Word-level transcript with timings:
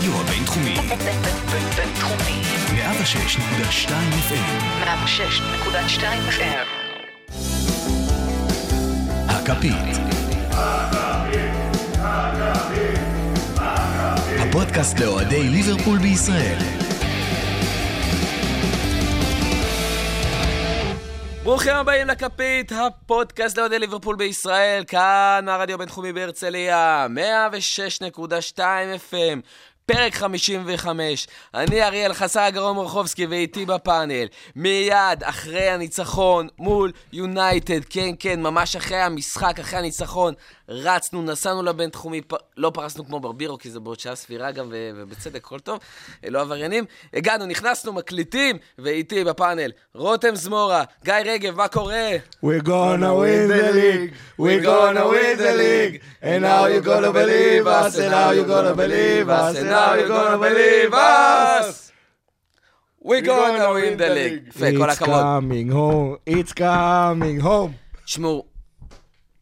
הרדיו 0.00 0.20
הבינתחומי. 0.20 0.74
בינתחומי. 1.76 2.42
106.2 2.74 3.90
FM. 4.28 4.84
106.2 4.84 6.02
FM. 6.30 6.66
הכפית. 9.28 9.96
הפודקאסט 14.40 15.00
לאוהדי 15.00 15.48
ליברפול 15.48 15.98
בישראל. 15.98 16.58
ברוכים 21.42 21.74
הבאים 21.74 22.06
לכפית, 22.06 22.72
הפודקאסט 22.72 23.58
לאוהדי 23.58 23.78
ליברפול 23.78 24.16
בישראל, 24.16 24.84
כאן 24.86 25.46
הרדיו 25.48 25.74
הבינתחומי 25.74 26.12
בהרצליה, 26.12 27.06
106.2 28.18 28.58
FM, 29.10 29.40
פרק 29.92 30.14
55. 30.14 31.26
אני 31.54 31.82
אריאל 31.82 32.12
חסר 32.12 32.40
הגרום 32.40 32.78
רחובסקי 32.78 33.26
ואיתי 33.26 33.66
בפאנל. 33.66 34.26
מיד 34.56 35.22
אחרי 35.22 35.68
הניצחון 35.68 36.48
מול 36.58 36.92
יונייטד, 37.12 37.80
כן 37.90 38.10
כן, 38.18 38.42
ממש 38.42 38.76
אחרי 38.76 38.96
המשחק, 38.96 39.60
אחרי 39.60 39.78
הניצחון, 39.78 40.34
רצנו, 40.68 41.22
נסענו 41.22 41.62
לבינתחומי, 41.62 42.20
פ... 42.20 42.34
לא 42.56 42.70
פרסנו 42.74 43.06
כמו 43.06 43.20
ברבירו, 43.20 43.58
כי 43.58 43.70
זה 43.70 43.80
בעוד 43.80 44.00
שעה 44.00 44.14
סבירה 44.14 44.50
גם, 44.50 44.68
ו... 44.70 44.90
ובצדק, 44.96 45.36
הכל 45.36 45.58
טוב, 45.58 45.78
לא 46.28 46.40
עבריינים. 46.40 46.84
הגענו, 47.14 47.46
נכנסנו, 47.46 47.92
מקליטים, 47.92 48.58
ואיתי 48.78 49.24
בפאנל, 49.24 49.70
רותם 49.94 50.34
זמורה, 50.34 50.84
גיא 51.04 51.14
רגב, 51.24 51.56
מה 51.56 51.68
קורה? 51.68 52.10
We're 52.44 52.64
gonna 52.64 53.12
win 53.22 53.48
the 53.48 53.72
league, 53.72 54.12
we're 54.38 54.62
gonna 54.62 55.06
win 55.14 55.36
the 55.38 55.54
league, 55.64 56.00
and 56.22 56.42
now 56.42 56.66
you're 56.66 56.88
gonna 56.92 57.12
believe 57.12 57.66
us, 57.66 57.98
and 57.98 58.10
now 58.10 58.30
you're 58.36 58.50
gonna 58.54 58.74
believe 58.84 59.28
us, 59.28 59.56
and 59.58 59.68
now 59.76 59.79
you're 59.98 60.08
gonna 60.08 60.38
believe 60.38 60.92
us. 60.94 61.92
We 63.02 63.20
gonna 63.22 63.70
win 63.76 63.96
the 63.98 64.10
league. 64.18 64.48
יפה, 64.48 64.66
כל 64.78 64.90
It's 64.90 64.92
הכבוד. 64.92 65.20
coming 65.22 65.72
home, 65.72 66.32
it's 66.34 66.52
coming 66.52 67.44
home. 67.44 68.02
תשמעו, 68.04 68.44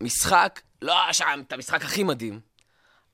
משחק, 0.00 0.60
לא 0.82 0.94
שם 1.12 1.42
את 1.46 1.52
המשחק 1.52 1.84
הכי 1.84 2.02
מדהים, 2.02 2.40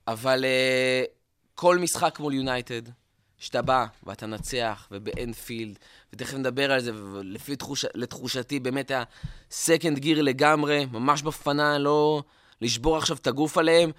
אבל 0.09 0.45
uh, 0.45 1.09
כל 1.55 1.79
משחק 1.79 2.21
מול 2.21 2.35
יונייטד, 2.35 2.83
שאתה 3.39 3.63
בא 3.63 3.87
ואתה 4.05 4.27
נצח, 4.27 4.89
ובאנפילד, 4.91 5.79
ותכף 6.13 6.35
נדבר 6.35 6.73
על 6.73 6.81
זה, 6.81 6.91
ולפי 6.95 7.57
תחוש, 7.57 7.85
לתחושתי 7.95 8.61
באמת 8.61 8.91
היה 8.91 9.03
סקנד 9.51 9.99
גיר 9.99 10.23
לגמרי, 10.23 10.87
ממש 10.93 11.23
בפנה, 11.23 11.79
לא 11.79 12.23
לשבור 12.61 12.97
עכשיו 12.97 13.17
את 13.17 13.27
הגוף 13.27 13.59
עליהם, 13.59 13.91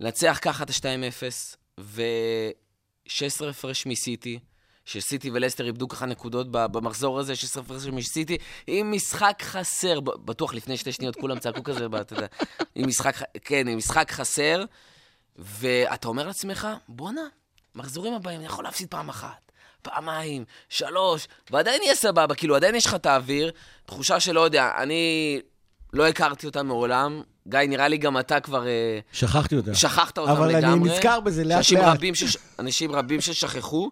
לנצח 0.00 0.38
ככה 0.42 0.64
את 0.64 0.70
ה-2-0, 0.70 1.56
ו-16 1.80 3.46
הפרש 3.50 3.86
מסיטי. 3.86 4.38
שסיטי 4.84 5.30
ולסטר 5.30 5.66
איבדו 5.66 5.88
ככה 5.88 6.06
נקודות 6.06 6.46
במחזור 6.50 7.20
הזה, 7.20 7.36
16 7.36 7.62
הפרש 7.62 7.86
מסיטי, 7.86 8.38
עם 8.66 8.92
משחק 8.92 9.42
חסר, 9.42 10.00
בטוח 10.00 10.54
לפני 10.54 10.76
שתי 10.76 10.92
שניות 10.92 11.16
כולם 11.16 11.38
צעקו 11.38 11.62
כזה, 11.62 11.86
אתה 12.00 12.14
יודע, 12.14 12.26
עם 12.74 12.88
משחק, 12.88 13.16
כן, 13.44 13.68
עם 13.68 13.78
משחק 13.78 14.10
חסר, 14.10 14.64
ואתה 15.36 16.08
אומר 16.08 16.26
לעצמך, 16.26 16.68
בואנה, 16.88 17.20
מחזורים 17.74 18.14
הבאים, 18.14 18.38
אני 18.38 18.46
יכול 18.46 18.64
להפסיד 18.64 18.88
פעם 18.88 19.08
אחת, 19.08 19.52
פעמיים, 19.82 20.44
שלוש, 20.68 21.28
ועדיין 21.50 21.82
יהיה 21.82 21.94
סבבה, 21.94 22.34
כאילו, 22.34 22.56
עדיין 22.56 22.74
יש 22.74 22.86
לך 22.86 22.94
את 22.94 23.06
האוויר, 23.06 23.52
תחושה 23.86 24.20
שלא 24.20 24.40
יודע, 24.40 24.72
אני 24.78 25.40
לא 25.92 26.08
הכרתי 26.08 26.46
אותה 26.46 26.62
מעולם, 26.62 27.22
גיא, 27.48 27.60
נראה 27.60 27.88
לי 27.88 27.98
גם 27.98 28.18
אתה 28.18 28.40
כבר 28.40 28.66
אה, 28.66 28.98
שכחתי 29.12 29.56
אותה. 29.56 29.74
שכחת 29.74 30.18
אותם 30.18 30.30
אבל 30.30 30.48
לגמרי. 30.56 30.90
אני 30.90 30.96
נזכר 30.96 31.20
בזה 31.20 31.44
לאט 31.44 31.72
לאט. 31.72 31.96
רבים, 31.96 32.14
שש... 32.14 32.36
אנשים 32.58 32.92
רבים 32.92 33.20
ששכחו, 33.20 33.90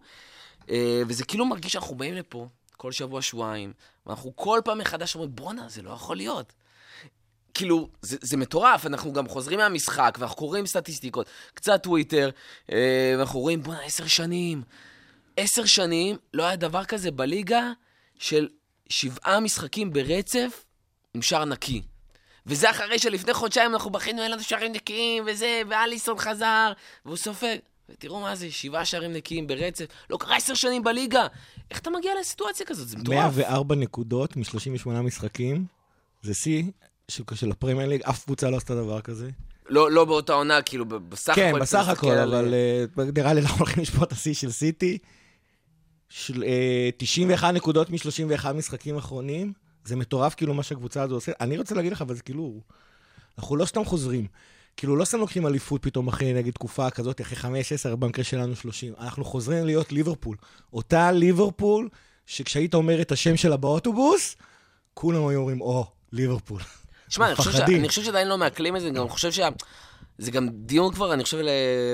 אה, 0.71 1.03
וזה 1.09 1.25
כאילו 1.25 1.47
מרגיש 1.47 1.73
שאנחנו 1.73 1.95
באים 1.95 2.15
לפה 2.15 2.49
כל 2.77 2.93
שבוע, 2.93 3.23
שבועיים, 3.23 3.73
ואנחנו 4.07 4.37
כל 4.37 4.61
פעם 4.65 4.79
מחדש 4.79 5.15
אומרים, 5.15 5.35
בואנה, 5.35 5.69
זה 5.69 5.83
לא 5.83 5.91
יכול 5.91 6.17
להיות. 6.17 6.53
כאילו, 7.55 7.89
זה, 8.03 8.17
זה 8.21 8.37
מטורף, 8.37 8.87
אנחנו 8.87 9.13
גם 9.13 9.29
חוזרים 9.29 9.59
מהמשחק, 9.59 10.17
ואנחנו 10.21 10.37
קוראים 10.37 10.67
סטטיסטיקות, 10.67 11.27
קצת 11.55 11.83
טוויטר, 11.83 12.31
אה, 12.73 13.15
ואנחנו 13.19 13.41
רואים, 13.41 13.63
בואנה, 13.63 13.81
עשר 13.81 14.07
שנים. 14.07 14.63
עשר 15.37 15.65
שנים 15.65 16.17
לא 16.35 16.45
היה 16.45 16.57
דבר 16.57 16.85
כזה 16.85 17.11
בליגה 17.11 17.73
של 18.19 18.49
שבעה 18.89 19.41
משחקים 19.41 19.93
ברצף 19.93 20.65
עם 21.15 21.23
שער 21.23 21.45
נקי. 21.45 21.83
וזה 22.47 22.71
אחרי 22.71 22.99
שלפני 22.99 23.35
חודשיים 23.35 23.73
אנחנו 23.73 23.91
בכינו, 23.91 24.23
אין 24.23 24.31
לנו 24.31 24.43
שערים 24.43 24.73
נקיים, 24.73 25.25
וזה, 25.27 25.63
ואליסון 25.71 26.19
חזר, 26.19 26.73
והוא 27.07 27.17
סופג. 27.17 27.57
ותראו 27.91 28.21
מה 28.21 28.37
זה, 28.37 28.51
שבעה 28.51 28.85
שערים 28.85 29.13
נקיים 29.13 29.47
ברצף. 29.47 29.85
לא 30.11 30.17
קרה 30.17 30.37
עשר 30.37 30.55
שנים 30.55 30.85
בליגה. 30.85 31.27
איך 31.71 31.79
אתה 31.81 31.91
מגיע 31.91 32.13
לסיטואציה 32.21 32.67
כזאת? 32.67 32.89
זה 32.89 32.97
מטורף. 32.97 33.17
104 33.37 33.75
נקודות 33.75 34.37
מ-38 34.37 34.89
משחקים, 34.91 35.65
זה 36.23 36.35
שיא 36.35 36.63
של- 37.09 37.23
של 37.35 37.51
הפרמייר 37.51 37.89
ליג, 37.89 38.03
אף 38.03 38.25
קבוצה 38.25 38.51
לא 38.51 38.57
עשתה 38.57 38.75
דבר 38.75 39.01
כזה. 39.01 39.31
לא, 39.69 39.91
לא 39.91 40.05
באותה 40.05 40.33
עונה, 40.33 40.63
כאילו, 40.63 40.85
בסך 40.87 41.33
כן, 41.35 41.49
הכל... 41.49 41.61
בסך 41.61 41.83
אתה 41.85 41.93
מסתכל 41.93 42.07
הכל, 42.07 42.17
על- 42.19 42.35
אבל 42.35 42.55
אה, 42.55 42.85
נראה 43.17 43.33
לי 43.35 43.41
אנחנו 43.41 43.57
הולכים 43.59 43.83
לשפוט 43.83 44.03
את 44.03 44.13
השיא 44.13 44.35
של 44.35 44.51
סיטי. 44.51 44.99
של, 46.09 46.43
אה, 46.45 46.91
91 46.97 47.55
נקודות 47.55 47.91
מ-31 47.91 48.53
משחקים 48.53 48.97
אחרונים, 48.97 49.53
זה 49.85 49.97
מטורף 49.97 50.35
כאילו 50.35 50.55
מה 50.55 50.63
שהקבוצה 50.63 51.03
הזו 51.03 51.15
עושה. 51.15 51.33
אני 51.41 51.59
רוצה 51.59 51.75
להגיד 51.75 51.93
לך, 51.93 52.03
אבל 52.03 52.15
זה 52.15 52.23
כאילו, 52.23 52.61
אנחנו 53.39 53.57
לא 53.57 53.65
סתם 53.65 53.85
חוזרים. 53.85 54.27
כאילו, 54.77 54.97
לא 54.97 55.05
סתם 55.05 55.19
לוקחים 55.19 55.47
אליפות 55.47 55.83
פתאום 55.83 56.09
אחרי, 56.09 56.33
נגיד, 56.33 56.55
תקופה 56.55 56.91
כזאת, 56.91 57.21
אחרי 57.21 57.63
5-10, 57.93 57.97
במקרה 57.97 58.25
שלנו 58.25 58.57
30. 58.57 58.93
אנחנו 59.01 59.25
חוזרים 59.25 59.67
להיות 59.67 59.93
ליברפול. 59.93 60.37
אותה 60.73 61.13
ליברפול, 61.13 61.89
שכשהיית 62.27 62.75
אומר 62.75 63.01
את 63.01 63.13
השם 63.13 63.37
שלה 63.37 63.57
באוטובוס, 63.57 64.37
כולם 64.95 65.27
היו 65.27 65.41
אומרים, 65.41 65.61
או, 65.61 65.87
ליברפול. 66.13 66.61
שמע, 67.09 67.27
אני 67.27 67.37
חושב, 67.89 68.03
שעדיין 68.03 68.29
לא 68.29 68.39
מעכלים 68.39 68.77
את 68.77 68.81
זה, 68.81 68.89
אני 68.89 68.99
גם 68.99 69.09
חושב 69.09 69.33
שה... 69.33 69.49
זה 70.19 70.31
גם 70.31 70.49
דיון 70.49 70.95
כבר, 70.95 71.13
אני 71.13 71.25
חושב. 71.25 71.39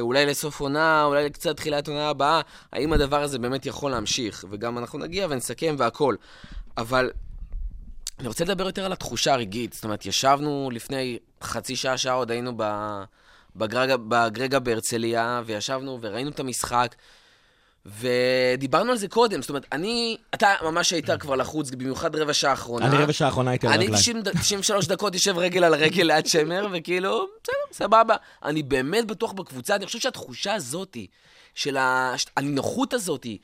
אולי 0.00 0.26
לסוף 0.26 0.60
עונה, 0.60 1.04
אולי 1.04 1.24
לקצת 1.24 1.56
תחילת 1.56 1.88
עונה 1.88 2.08
הבאה, 2.08 2.40
האם 2.72 2.92
הדבר 2.92 3.22
הזה 3.22 3.38
באמת 3.38 3.66
יכול 3.66 3.90
להמשיך, 3.90 4.44
וגם 4.50 4.78
אנחנו 4.78 4.98
נגיע 4.98 5.26
ונסכם 5.30 5.76
והכל. 5.78 6.14
אבל 6.76 7.10
אני 8.18 8.28
רוצה 8.28 8.44
לדבר 8.44 8.66
יותר 8.66 8.84
על 8.84 8.92
התחושה 8.92 9.32
הרגעית. 9.34 9.72
זאת 9.72 9.84
אומרת, 9.84 10.06
ישבנו 10.06 10.70
לפני 10.72 11.18
חצי 11.42 11.76
שעה, 11.76 11.98
שעה 11.98 12.14
עוד 12.14 12.30
היינו. 12.30 12.52
בגרגה, 13.56 13.96
בגרגה 13.96 14.58
בהרצליה, 14.58 15.42
וישבנו 15.46 15.98
וראינו 16.00 16.30
את 16.30 16.40
המשחק, 16.40 16.94
ודיברנו 17.86 18.90
על 18.92 18.96
זה 18.98 19.08
קודם. 19.08 19.40
זאת 19.42 19.48
אומרת, 19.48 19.66
אני, 19.72 20.16
אתה 20.34 20.54
ממש 20.64 20.90
היית 20.92 21.10
כבר 21.20 21.36
לחוץ, 21.36 21.70
במיוחד 21.70 22.16
רבע 22.16 22.34
שעה 22.34 22.50
האחרונה. 22.50 22.86
אני 22.86 22.96
רבע 22.96 23.12
שעה 23.12 23.28
האחרונה 23.28 23.50
הייתי 23.50 23.66
על 23.66 23.72
אני 23.72 23.82
הרגליים. 23.84 24.00
90 24.02 24.22
ד- 24.22 24.28
93 24.38 24.86
דקות 24.86 25.14
יושב 25.14 25.38
רגל 25.38 25.64
על 25.64 25.74
רגל 25.74 26.02
ליד 26.02 26.26
שמר, 26.26 26.66
וכאילו, 26.72 27.26
בסדר, 27.42 27.54
סבבה. 27.86 28.16
אני 28.44 28.62
באמת 28.62 29.06
בטוח 29.06 29.32
בקבוצה, 29.32 29.76
אני 29.76 29.86
חושב 29.86 29.98
שהתחושה 29.98 30.54
הזאתי, 30.54 31.06
של 31.54 31.76
הנינוחות 32.36 32.94
הזאתי, 32.94 33.38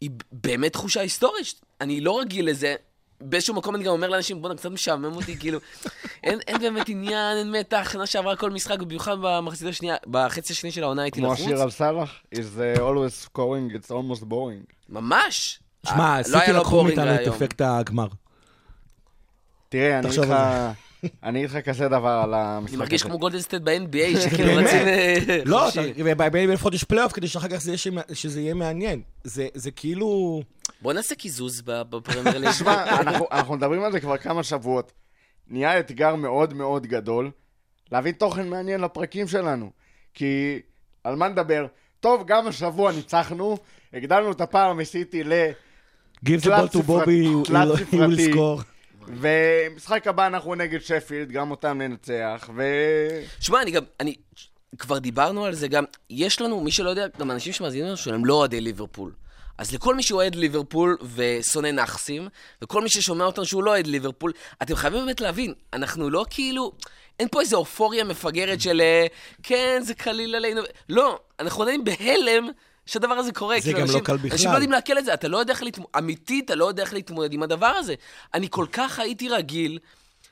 היא 0.00 0.10
באמת 0.32 0.72
תחושה 0.72 1.00
היסטורית. 1.00 1.60
אני 1.80 2.00
לא 2.00 2.20
רגיל 2.20 2.48
לזה. 2.50 2.74
באיזשהו 3.20 3.54
מקום 3.54 3.74
אני 3.74 3.84
גם 3.84 3.92
אומר 3.92 4.08
לאנשים, 4.08 4.42
בואנה, 4.42 4.56
קצת 4.56 4.70
משעמם 4.70 5.16
אותי, 5.16 5.38
כאילו, 5.38 5.58
אין, 6.24 6.38
אין 6.46 6.58
באמת 6.60 6.88
עניין, 6.88 7.36
אין 7.36 7.52
מתח, 7.52 7.88
שנה 7.92 8.06
שעברה 8.06 8.36
כל 8.36 8.50
משחק, 8.50 8.78
במיוחד 8.78 9.16
במחצית 9.22 9.68
השנייה, 9.68 9.96
בחצי 10.06 10.52
השני 10.52 10.72
של 10.72 10.82
העונה 10.82 11.02
הייתי 11.02 11.20
כמו 11.20 11.32
לחוץ. 11.32 11.44
השיר 11.46 11.62
על 11.62 11.70
סאלח, 11.70 12.10
is 12.34 12.38
uh, 12.38 12.80
always 12.80 13.26
scoring, 13.26 13.74
it's 13.74 13.90
almost 13.90 14.22
boring. 14.22 14.74
ממש. 14.88 15.60
שמע, 15.86 16.18
לא 16.18 16.22
סיטי 16.22 16.52
לקחו 16.52 16.84
מאיתנו 16.84 17.14
את. 17.14 17.28
אפקט 17.28 17.60
הגמר. 17.60 18.06
תראה, 19.68 19.98
אני 19.98 20.08
אגיד 20.08 20.20
לך, 20.20 20.34
אני 21.22 21.38
אגיד 21.38 21.50
לך 21.50 21.64
כזה 21.68 21.88
דבר 21.88 22.20
על 22.24 22.34
המשחק 22.34 22.72
אני 22.74 22.78
מרגיש. 22.80 23.02
כמו 23.02 23.18
גולדן 23.18 23.40
סטייט 23.40 23.62
ב-NBA, 23.62 24.18
שכאילו? 24.22 24.50
רצים... 24.56 24.88
אה, 24.88 25.16
לא. 25.44 25.68
בין 26.32 26.50
לפחות 26.50 26.74
יש 26.74 26.84
פלייאוף 26.84 27.12
כדי 27.12 27.28
שאחר 27.28 27.48
כך 27.48 27.56
זה 27.56 27.74
שזה 28.12 28.40
יהיה 28.40 28.54
מעניין. 28.54 29.02
זה 29.24 29.48
זה 29.54 29.70
כאילו... 29.70 30.42
בוא 30.82 30.92
נעשה 30.92 31.14
קיזוז 31.14 31.62
ב- 31.64 31.82
בפרמייר 31.82 32.38
ליג. 32.38 32.50
תשמע, 32.50 32.84
אנחנו- 33.00 33.26
אנחנו 33.32 33.56
מדברים 33.56 33.84
על 33.84 33.92
זה 33.92 34.00
כבר 34.00 34.16
כמה 34.16 34.42
שבועות. 34.42 34.92
נהיה 35.48 35.78
אתגר 35.80 36.14
מאוד 36.14 36.54
מאוד 36.54 36.86
גדול 36.86 37.30
להביא 37.92 38.12
תוכן 38.12 38.48
מעניין 38.48 38.80
לפרקים 38.80 39.28
שלנו. 39.28 39.70
כי 40.14 40.58
על 41.04 41.16
מה 41.16 41.28
נדבר? 41.28 41.66
טוב, 42.00 42.24
גם 42.26 42.46
השבוע 42.46 42.92
ניצחנו, 42.92 43.56
הגדלנו 43.94 44.32
את 44.32 44.40
הפער 44.40 44.72
מסיטי 44.72 45.24
ל... 45.24 45.32
Give 46.26 46.40
the 46.40 46.42
תלת 46.42 46.74
ball 46.74 46.78
to 46.78 46.82
ספרתי- 46.82 47.24
Bobby, 47.46 48.69
ומשחק 49.06 50.06
הבא 50.06 50.26
אנחנו 50.26 50.54
נגד 50.54 50.80
שפילד, 50.80 51.32
גם 51.32 51.50
אותם 51.50 51.78
ננצח, 51.78 52.50
ו... 52.56 52.62
שמע, 53.40 53.62
אני 53.62 53.70
גם, 53.70 53.82
אני, 54.00 54.14
כבר 54.78 54.98
דיברנו 54.98 55.44
על 55.44 55.54
זה 55.54 55.68
גם, 55.68 55.84
יש 56.10 56.40
לנו, 56.40 56.60
מי 56.60 56.70
שלא 56.70 56.90
יודע, 56.90 57.06
גם 57.18 57.30
אנשים 57.30 57.52
שמאזינים 57.52 57.86
לנו 57.86 57.96
שהם 57.96 58.24
לא 58.24 58.34
אוהדי 58.34 58.60
ליברפול. 58.60 59.12
אז 59.58 59.74
לכל 59.74 59.94
מי 59.94 60.02
שאוהד 60.02 60.34
ליברפול 60.34 60.96
ושונא 61.14 61.70
נאחסים, 61.70 62.28
וכל 62.62 62.82
מי 62.82 62.90
ששומע 62.90 63.24
אותנו 63.24 63.44
שהוא 63.44 63.62
לא 63.62 63.70
אוהד 63.70 63.86
ליברפול, 63.86 64.32
אתם 64.62 64.74
חייבים 64.74 65.00
באמת 65.00 65.20
להבין, 65.20 65.54
אנחנו 65.72 66.10
לא 66.10 66.24
כאילו... 66.30 66.72
אין 67.20 67.28
פה 67.28 67.40
איזו 67.40 67.56
אופוריה 67.56 68.04
מפגרת 68.04 68.60
של 68.60 68.80
אה, 68.80 69.06
כן, 69.42 69.80
זה 69.84 69.94
קליל 69.94 70.34
עלינו. 70.34 70.62
לא, 70.88 71.18
אנחנו 71.40 71.62
עדיין 71.62 71.84
בהלם 71.84 72.48
שהדבר 72.86 73.14
הזה 73.14 73.32
קורה. 73.32 73.56
זה 73.60 73.62
כאילו, 73.62 73.78
גם 73.78 73.84
לא 73.84 73.88
אנשים- 73.88 74.04
קל 74.04 74.12
אנשים 74.12 74.30
בכלל. 74.30 74.50
לא 74.50 74.56
יודעים 74.56 74.72
לעכל 74.72 74.98
את 74.98 75.04
זה, 75.04 75.14
אתה 75.14 75.28
לא 75.28 75.38
יודע 75.38 75.52
איך 75.52 75.62
להתמודד, 75.62 75.90
אמיתי, 75.98 76.42
אתה 76.44 76.54
לא 76.54 76.64
יודע 76.64 76.82
איך 76.82 76.92
להתמודד 76.94 77.32
עם 77.32 77.42
הדבר 77.42 77.66
הזה. 77.66 77.94
אני 78.34 78.46
כל 78.50 78.66
כך 78.72 78.98
הייתי 78.98 79.28
רגיל 79.28 79.78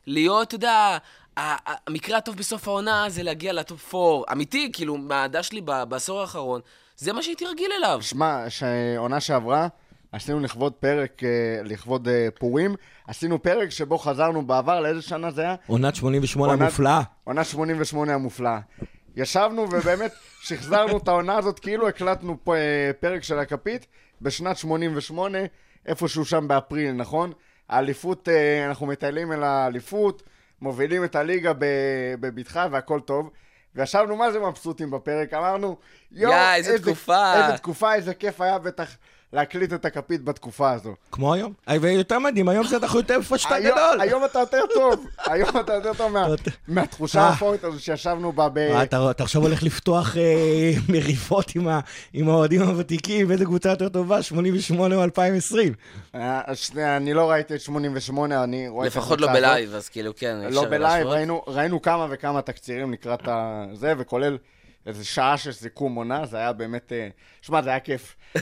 להיות, 0.06 0.48
אתה 0.48 0.54
יודע, 0.54 0.98
המקרה 1.36 2.18
הטוב 2.18 2.36
בסוף 2.36 2.68
העונה 2.68 3.04
זה 3.08 3.22
להגיע 3.22 3.52
לטופ 3.52 3.94
4. 3.94 4.32
אמיתי, 4.32 4.70
כאילו, 4.72 4.96
מהעדה 4.96 5.42
שלי 5.42 5.60
ב- 5.64 5.82
בעשור 5.82 6.20
האחרון, 6.20 6.60
זה 6.96 7.12
מה 7.12 7.22
שהייתי 7.22 7.46
רגיל 7.46 7.70
אליו. 7.78 7.98
שמע, 8.02 8.44
שעונה 8.48 9.20
שעברה, 9.20 9.68
עשינו 10.12 10.40
לכבוד 10.40 10.72
פרק, 10.72 11.22
אה, 11.24 11.28
לכבוד 11.64 12.08
אה, 12.08 12.28
פורים, 12.38 12.74
עשינו 13.06 13.42
פרק 13.42 13.70
שבו 13.70 13.98
חזרנו 13.98 14.46
בעבר, 14.46 14.80
לאיזה 14.80 15.02
שנה 15.02 15.30
זה 15.30 15.42
היה? 15.42 15.54
עונת 15.66 15.94
88 15.96 16.52
עונת- 16.52 16.62
המופלאה. 16.62 17.00
עונה 17.24 17.44
88 17.44 18.14
המופלאה. 18.14 18.58
ישבנו 19.18 19.62
ובאמת 19.70 20.12
שחזרנו 20.40 20.98
את 20.98 21.08
העונה 21.08 21.36
הזאת 21.36 21.58
כאילו 21.58 21.88
הקלטנו 21.88 22.36
פה, 22.44 22.54
אה, 22.56 22.90
פרק 23.00 23.22
של 23.22 23.38
הכפית 23.38 23.86
בשנת 24.22 24.56
88, 24.56 25.38
איפשהו 25.86 26.24
שם 26.24 26.48
באפריל, 26.48 26.92
נכון? 26.92 27.32
האליפות, 27.68 28.28
אה, 28.28 28.66
אנחנו 28.68 28.86
מטיילים 28.86 29.32
אל 29.32 29.42
האליפות, 29.42 30.22
מובילים 30.60 31.04
את 31.04 31.16
הליגה 31.16 31.52
בבטחה 32.20 32.66
והכל 32.70 33.00
טוב. 33.00 33.30
וישבנו 33.74 34.16
מה 34.16 34.32
זה 34.32 34.40
מבסוטים 34.40 34.90
בפרק, 34.90 35.34
אמרנו, 35.34 35.76
יואו, 36.12 36.32
יא, 36.32 36.54
איזה 36.54 36.78
תקופה." 36.78 37.34
איזה 37.42 37.58
תקופה, 37.58 37.94
איזה 37.94 38.14
כיף 38.14 38.40
היה 38.40 38.58
בטח 38.58 38.96
להקליט 39.32 39.72
את 39.72 39.84
הכפית 39.84 40.25
בתקופה 40.25 40.72
הזו. 40.72 40.94
כמו 41.12 41.34
היום. 41.34 41.52
ויותר 41.80 42.19
מדהים, 42.19 42.48
היום 42.48 42.66
זה 42.66 42.76
אנחנו 42.76 42.98
יותר 42.98 43.19
היום- 43.54 43.76
גדול. 43.76 44.00
היום 44.00 44.25
אתה 44.25 44.38
יותר 44.38 44.62
טוב, 44.75 45.06
היום 45.30 45.48
אתה 45.60 45.72
יותר 45.75 45.94
טוב 45.94 46.14
מהתחושה 46.69 47.20
אה. 47.20 47.28
האפורית 47.28 47.64
הזו 47.64 47.80
שישבנו 47.80 48.32
בה 48.32 48.48
ב... 48.48 48.58
אתה 48.58 49.10
עכשיו 49.19 49.42
הולך 49.42 49.62
לפתוח 49.62 50.16
אה, 50.16 50.72
מריבות 50.92 51.52
עם 52.12 52.28
האוהדים 52.28 52.62
הוותיקים, 52.62 53.30
איזה 53.30 53.44
קבוצה 53.44 53.69
יותר 53.69 53.88
טובה, 53.88 54.22
88 54.22 54.94
או 54.96 55.04
2020. 55.04 55.72
אה, 56.14 56.40
אני 56.76 57.14
לא 57.14 57.30
ראיתי 57.30 57.54
את 57.54 57.60
88, 57.60 58.44
אני 58.44 58.69
רואה 58.69 58.86
את 58.86 58.92
לפחות 58.92 59.20
לא. 59.20 59.32
בלייב, 59.32 59.75
אז 59.75 59.88
כאילו, 59.88 60.12
כן, 60.16 60.36
לא 60.50 60.64
בלייב, 60.64 61.06
ראינו 61.46 61.82
כמה 61.82 62.06
וכמה 62.10 62.42
תקצירים 62.42 62.92
לקראת 62.92 63.28
זה, 63.72 63.94
וכולל 63.98 64.38
איזה 64.88 65.05
שעה 65.05 65.37
של 65.37 65.52
סיכום 65.52 65.94
עונה, 65.94 66.26
זה 66.26 66.37
היה 66.37 66.52
באמת... 66.52 66.93
אה, 66.93 67.08
שמע, 67.43 67.62
זה 67.62 67.70
היה 67.70 67.81
כיף. 67.81 68.17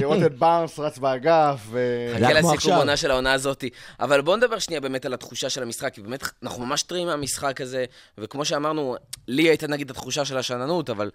לראות 0.00 0.22
את 0.26 0.38
בארנס 0.38 0.78
רץ 0.78 0.98
באגף, 0.98 1.60
ו... 1.66 1.78
חכה 2.14 2.32
לסיכום. 2.32 2.72
עונה 2.72 2.96
של 2.96 3.10
העונה 3.10 3.32
הזאת. 3.32 3.64
אבל 4.00 4.20
בואו 4.20 4.36
נדבר 4.36 4.58
שנייה 4.58 4.80
באמת 4.80 5.06
על 5.06 5.14
התחושה 5.14 5.50
של 5.50 5.62
המשחק, 5.62 5.94
כי 5.94 6.02
באמת 6.02 6.22
אנחנו 6.42 6.66
ממש 6.66 6.82
טריים 6.82 7.06
מהמשחק 7.06 7.60
הזה, 7.60 7.84
וכמו 8.18 8.44
שאמרנו, 8.44 8.96
לי 9.28 9.42
הייתה 9.42 9.66
נגיד 9.66 9.90
התחושה 9.90 10.24
של 10.24 10.38
השאננות, 10.38 10.90
אבל 10.90 11.10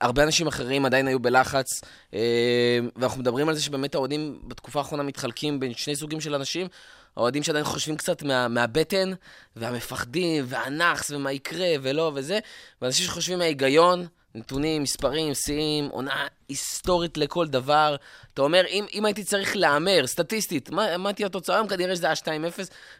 הרבה 0.00 0.22
אנשים 0.22 0.46
אחרים 0.46 0.84
עדיין 0.84 1.06
היו 1.06 1.18
בלחץ, 1.18 1.80
אה, 2.14 2.78
ואנחנו 2.96 3.20
מדברים 3.20 3.48
על 3.48 3.54
זה 3.54 3.62
שבאמת 3.62 3.94
האוהדים 3.94 4.40
בתקופה 4.46 4.78
האחרונה 4.78 5.02
מתחלקים 5.02 5.60
בין 5.60 5.74
שני 5.74 5.96
סוגים 5.96 6.20
של 6.20 6.34
אנשים. 6.34 6.66
האוהדים 7.16 7.42
שעדיין 7.42 7.64
חושבים 7.64 7.96
קצת 7.96 8.22
מה, 8.22 8.48
מהבטן, 8.48 9.12
והמפחדים, 9.56 10.44
והנאחס, 10.48 11.10
ומה 11.10 11.32
יקרה, 11.32 11.68
ולא, 11.82 12.12
וזה, 12.14 12.38
ואנשים 12.82 13.06
שחושבים 13.06 13.38
מההיגיון, 13.38 14.06
נתונים, 14.34 14.82
מספרים, 14.82 15.34
שיאים, 15.34 15.88
עונה 15.88 16.26
היסטורית 16.48 17.16
לכל 17.16 17.46
דבר. 17.46 17.96
אתה 18.34 18.42
אומר, 18.42 18.64
אם, 18.68 18.86
אם 18.94 19.04
הייתי 19.04 19.24
צריך 19.24 19.56
להמר, 19.56 20.06
סטטיסטית, 20.06 20.70
מה, 20.70 20.96
מה 20.96 21.12
תהיה 21.12 21.26
התוצאה 21.26 21.56
היום? 21.56 21.68
כנראה 21.68 21.96
שזה 21.96 22.06
היה 22.06 22.14
2-0, 22.14 22.28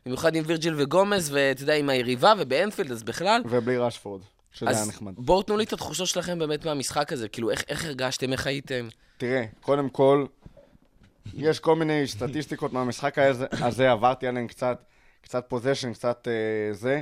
במיוחד 0.07 0.35
עם 0.35 0.45
וירג'יל 0.47 0.75
וגומז, 0.77 1.31
ואתה 1.33 1.63
יודע, 1.63 1.75
עם 1.75 1.89
היריבה 1.89 2.33
ובאנפילד, 2.39 2.93
אז 2.93 3.03
בכלל. 3.03 3.43
ובלי 3.45 3.79
רשפורד, 3.79 4.21
שזה 4.53 4.71
היה 4.71 4.85
נחמד. 4.85 5.13
בואו 5.17 5.43
תנו 5.43 5.57
לי 5.57 5.65
את 5.65 5.73
התחושות 5.73 6.07
שלכם 6.07 6.39
באמת 6.39 6.65
מהמשחק 6.65 7.13
הזה, 7.13 7.29
כאילו, 7.29 7.51
איך, 7.51 7.65
איך 7.69 7.85
הרגשתם, 7.85 8.33
איך 8.33 8.47
הייתם? 8.47 8.89
תראה, 9.17 9.45
קודם 9.61 9.89
כל, 9.89 10.27
יש 11.35 11.61
כל 11.61 11.77
מיני 11.77 12.07
סטטיסטיקות 12.07 12.73
מהמשחק 12.73 13.19
הזה, 13.53 13.91
עברתי 13.91 14.27
עליהן 14.27 14.47
קצת, 14.47 14.85
קצת 15.21 15.45
פוזיישן, 15.49 15.93
קצת 15.93 16.29
אה, 16.29 16.73
זה. 16.73 17.01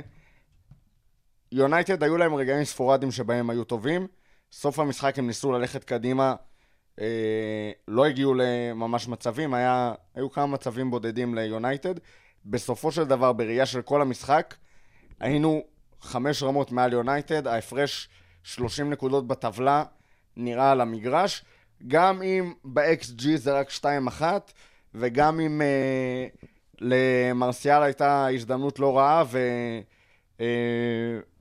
יונייטד 1.51 2.03
היו 2.03 2.17
להם 2.17 2.35
רגעים 2.35 2.63
ספורדיים 2.63 3.11
שבהם 3.11 3.49
היו 3.49 3.63
טובים. 3.63 4.07
סוף 4.51 4.79
המשחק 4.79 5.19
הם 5.19 5.27
ניסו 5.27 5.51
ללכת 5.51 5.83
קדימה, 5.83 6.35
אה, 6.99 7.71
לא 7.87 8.05
הגיעו 8.05 8.33
לממש 8.33 9.07
מצבים, 9.07 9.53
היה, 9.53 9.93
היו 10.15 10.31
כמה 10.31 10.47
מצבים 10.47 10.91
בודדים 10.91 11.35
ליונייטד. 11.35 11.93
בסופו 12.45 12.91
של 12.91 13.03
דבר, 13.03 13.33
בראייה 13.33 13.65
של 13.65 13.81
כל 13.81 14.01
המשחק, 14.01 14.55
היינו 15.19 15.63
חמש 16.01 16.43
רמות 16.43 16.71
מעל 16.71 16.93
יונייטד, 16.93 17.47
ההפרש 17.47 18.09
30 18.43 18.89
נקודות 18.89 19.27
בטבלה 19.27 19.83
נראה 20.37 20.71
על 20.71 20.81
המגרש, 20.81 21.45
גם 21.87 22.21
אם 22.21 22.53
ב-XG 22.63 23.23
זה 23.35 23.51
רק 23.53 23.69
2-1, 24.19 24.21
וגם 24.93 25.39
אם 25.39 25.61
אה, 25.61 26.27
למרסיאל 26.81 27.83
הייתה 27.83 28.27
הזדמנות 28.27 28.79
לא 28.79 28.97
רעה, 28.97 29.23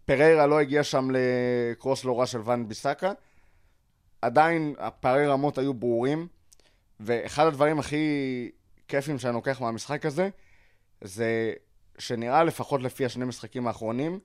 ופריירה 0.04 0.46
לא 0.46 0.60
הגיע 0.60 0.84
שם 0.84 1.08
לקרוס 1.12 2.04
לא 2.04 2.20
רע 2.20 2.26
של 2.26 2.40
ואן 2.44 2.68
ביסאקה, 2.68 3.12
עדיין 4.22 4.74
הפערי 4.78 5.26
רמות 5.26 5.58
היו 5.58 5.74
ברורים, 5.74 6.26
ואחד 7.00 7.46
הדברים 7.46 7.78
הכי 7.78 7.96
כיפים 8.88 9.18
שאני 9.18 9.34
לוקח 9.34 9.60
מהמשחק 9.60 10.06
הזה, 10.06 10.28
זה 11.00 11.52
שנראה 11.98 12.44
לפחות 12.44 12.82
לפי 12.82 13.04
השני 13.04 13.24
משחקים 13.24 13.66
האחרונים, 13.66 14.20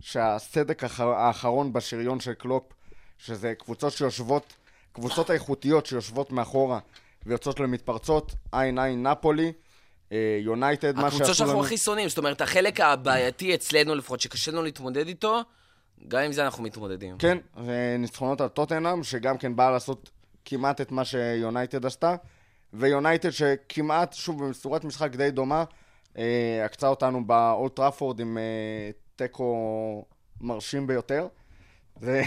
שהסדק 0.00 0.84
האח- 0.84 1.00
האחרון 1.00 1.72
בשריון 1.72 2.20
של 2.20 2.34
קלופ, 2.34 2.72
שזה 3.18 3.54
קבוצות 3.58 3.92
שיושבות, 3.92 4.56
קבוצות 4.98 5.30
האיכותיות 5.30 5.86
שיושבות 5.86 6.32
מאחורה 6.32 6.78
ויוצאות 7.26 7.60
למתפרצות, 7.60 8.34
עין 8.52 8.78
עין 8.78 9.06
נפולי, 9.06 9.52
יונייטד, 10.40 10.96
מה 10.96 11.06
הקבוצות 11.06 11.26
שעשו 11.26 11.38
שאנחנו 11.38 11.54
לנו... 11.54 11.64
הכי 11.64 11.76
שונאים, 11.76 12.08
זאת 12.08 12.18
אומרת, 12.18 12.40
החלק 12.40 12.80
הבעייתי 12.80 13.54
אצלנו 13.54 13.94
לפחות, 13.94 14.20
שקשה 14.20 14.50
לנו 14.50 14.62
להתמודד 14.62 15.06
איתו, 15.06 15.40
גם 16.08 16.22
עם 16.22 16.32
זה 16.32 16.44
אנחנו 16.44 16.62
מתמודדים. 16.62 17.18
כן, 17.18 17.38
וניצחונות 17.64 18.40
על 18.40 18.48
טוטנאם, 18.48 19.02
שגם 19.02 19.38
כן 19.38 19.56
באה 19.56 19.70
לעשות 19.70 20.10
כמעט 20.44 20.80
את 20.80 20.92
מה 20.92 21.04
שיונייטד 21.04 21.86
עשתה, 21.86 22.14
ויונייטד 22.72 23.30
שכמעט, 23.30 24.12
שוב, 24.12 24.48
בצורת 24.48 24.84
משחק 24.84 25.16
די 25.16 25.30
דומה, 25.30 25.64
אה, 26.18 26.62
עקצה 26.64 26.88
אותנו 26.88 27.26
באולט 27.26 27.76
טראפורד 27.76 28.20
עם 28.20 28.38
אה, 28.38 28.90
תיקו 29.16 30.04
מרשים 30.40 30.86
ביותר. 30.86 31.26
זה 32.00 32.22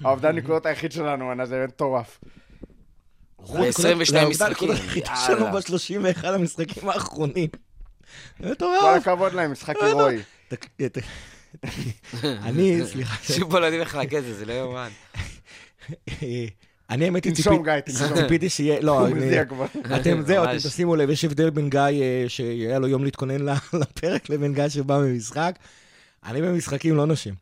האובדן 0.00 0.36
נקודות 0.36 0.66
היחיד 0.66 0.92
שלנו, 0.92 1.30
העונה, 1.30 1.46
זה 1.46 1.64
מטורף. 1.68 2.20
ב-22 3.40 3.72
זה 3.74 3.94
משחקים, 3.94 4.18
העובדה 4.18 4.46
היחידה 4.82 5.16
שלנו 5.26 5.40
יאללה. 5.46 5.60
ב-31 5.60 6.26
המשחקים 6.26 6.88
האחרונים. 6.88 7.48
זה 8.40 8.46
כל 8.46 8.50
מטורף. 8.50 9.06
הכבוד 9.06 9.32
להם, 9.32 9.52
משחק 9.52 9.74
הירואי. 9.82 10.18
תק- 10.48 10.82
ת- 10.82 10.98
אני, 12.24 12.80
סליחה, 12.92 13.32
שוב 13.32 13.50
פה 13.50 13.58
לא 13.60 13.64
יודעים 13.64 13.82
איך 13.82 13.94
להגיד 13.96 14.18
את 14.18 14.24
זה, 14.24 14.34
זה 14.34 14.44
לא 14.44 14.52
יאומן. 14.52 14.88
אני 16.90 17.04
האמת 17.04 17.24
היא 17.24 17.34
תנשום, 17.34 17.62
גיא, 17.64 17.80
תנשום. 17.80 18.14
ציפיתי 18.14 18.48
שיהיה, 18.48 18.80
לא. 18.80 19.06
אתם, 20.00 20.22
זהו, 20.22 20.44
אתם. 20.44 20.56
תשימו 20.58 20.96
לב, 20.96 21.10
יש 21.10 21.24
הבדל 21.24 21.50
בין 21.50 21.70
גיא, 21.70 21.80
אה, 21.80 22.24
שהיה 22.28 22.78
לו 22.78 22.88
יום 22.88 23.04
להתכונן 23.04 23.44
לפרק, 23.72 24.30
לבין 24.30 24.54
גיא 24.54 24.68
שבא 24.68 24.98
ממשחק. 24.98 25.54
אני 26.24 26.42
במשחקים 26.42 26.96
לא 26.96 27.06
נושם. 27.06 27.32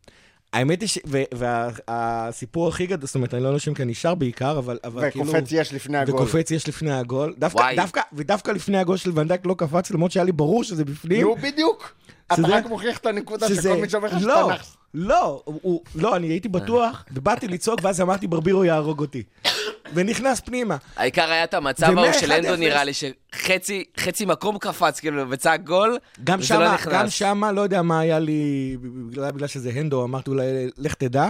האמת 0.52 0.80
היא 0.80 0.88
ש... 0.88 0.98
והסיפור 1.32 2.68
הכי 2.68 2.86
גדול, 2.86 3.06
זאת 3.06 3.14
אומרת, 3.14 3.34
אני 3.34 3.42
לא 3.42 3.52
נושם 3.52 3.74
כי 3.74 3.82
אני 3.82 3.94
שר 3.94 4.14
בעיקר, 4.14 4.58
אבל 4.58 4.78
אבל 4.84 5.10
כאילו... 5.10 5.26
וקופץ 5.26 5.52
יש 5.52 5.74
לפני 5.74 5.98
הגול. 5.98 6.14
וקופץ 6.14 6.50
יש 6.50 6.68
לפני 6.68 6.92
הגול. 6.92 7.34
דווקא, 7.76 8.00
ודווקא 8.12 8.50
לפני 8.50 8.78
הגול 8.78 8.96
של 8.96 9.10
ונדייק 9.14 9.46
לא 9.46 9.54
קפץ, 9.58 9.90
למרות 9.90 10.12
שהיה 10.12 10.24
לי 10.24 10.32
ברור 10.32 10.64
שזה 10.64 10.84
בפנים. 10.84 11.20
נו, 11.20 11.36
בדיוק. 11.36 11.94
אתה 12.32 12.42
רק 12.48 12.66
מוכיח 12.66 12.98
את 12.98 13.06
הנקודה 13.06 13.48
שכל 13.48 13.76
מי 13.76 13.88
שאומר 13.88 14.08
לך 14.08 14.20
שאתה 14.20 14.26
לא, 14.26 14.48
נאחס. 14.48 14.76
לא, 14.94 15.42
הוא- 15.44 15.82
לא, 15.94 16.16
אני 16.16 16.26
הייתי 16.26 16.48
בטוח, 16.48 17.04
ובאתי 17.12 17.48
לצעוק, 17.48 17.80
ואז 17.82 18.00
אמרתי, 18.00 18.26
ברבירו 18.26 18.64
יהרוג 18.64 19.00
אותי. 19.00 19.22
ונכנס 19.94 20.40
פנימה. 20.40 20.76
העיקר 20.96 21.30
היה 21.30 21.44
את 21.44 21.54
המצב 21.54 21.98
ההוא 21.98 22.12
של 22.12 22.32
1-0. 22.32 22.34
אנדו 22.34 22.56
נראה 22.56 22.84
לי, 22.84 22.92
שחצי 22.94 23.84
חצי 24.00 24.24
מקום 24.24 24.58
קפץ, 24.58 25.00
כאילו, 25.00 25.30
וצעק 25.30 25.60
גול, 25.64 25.98
גם 26.24 26.38
וזה 26.38 26.48
שמה, 26.48 26.58
לא 26.58 26.74
נכנס. 26.74 26.92
גם 26.94 27.10
שמה, 27.10 27.52
לא 27.52 27.60
יודע 27.60 27.82
מה 27.82 28.00
היה 28.00 28.18
לי, 28.18 28.76
בגלל, 29.10 29.46
שזה 29.46 29.70
הנדו, 29.74 30.04
אמרתי 30.04 30.30
אולי, 30.30 30.44
לך 30.78 30.94
תדע. 30.94 31.28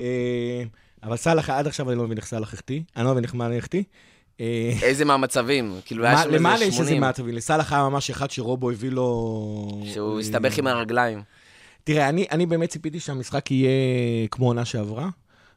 אה, 0.00 0.62
אבל 1.02 1.16
סאלח, 1.16 1.50
עד 1.50 1.66
עכשיו 1.66 1.90
אני 1.90 1.98
לא 1.98 2.04
מבין 2.04 2.16
איך 2.18 2.26
סאלח 2.26 2.52
החטיא, 2.54 2.80
אני 2.96 3.04
לא 3.04 3.10
מבין 3.12 3.24
איך 3.24 3.34
מה 3.34 3.48
החטיא. 3.58 3.82
אה, 4.40 4.72
איזה 4.82 5.04
מהמצבים, 5.04 5.74
כאילו, 5.84 6.04
היה 6.04 6.22
שם 6.22 6.34
איזה 6.34 6.48
יש 6.48 6.62
איזה 6.62 6.76
80, 6.76 7.00
מעטבים, 7.00 7.34
לסאלח 7.34 7.72
היה 7.72 7.82
ממש 7.82 8.10
אחד 8.10 8.30
שרובו 8.30 8.70
הביא 8.70 8.90
לו... 8.90 9.82
שהוא 9.92 10.14
אה, 10.14 10.20
הסתבך 10.20 10.58
עם 10.58 10.66
הרגליים. 10.66 11.22
תראה, 11.88 12.08
אני, 12.08 12.26
אני 12.30 12.46
באמת 12.46 12.68
ציפיתי 12.68 13.00
שהמשחק 13.00 13.50
יהיה 13.50 13.70
כמו 14.30 14.46
עונה 14.46 14.64
שעברה, 14.64 15.08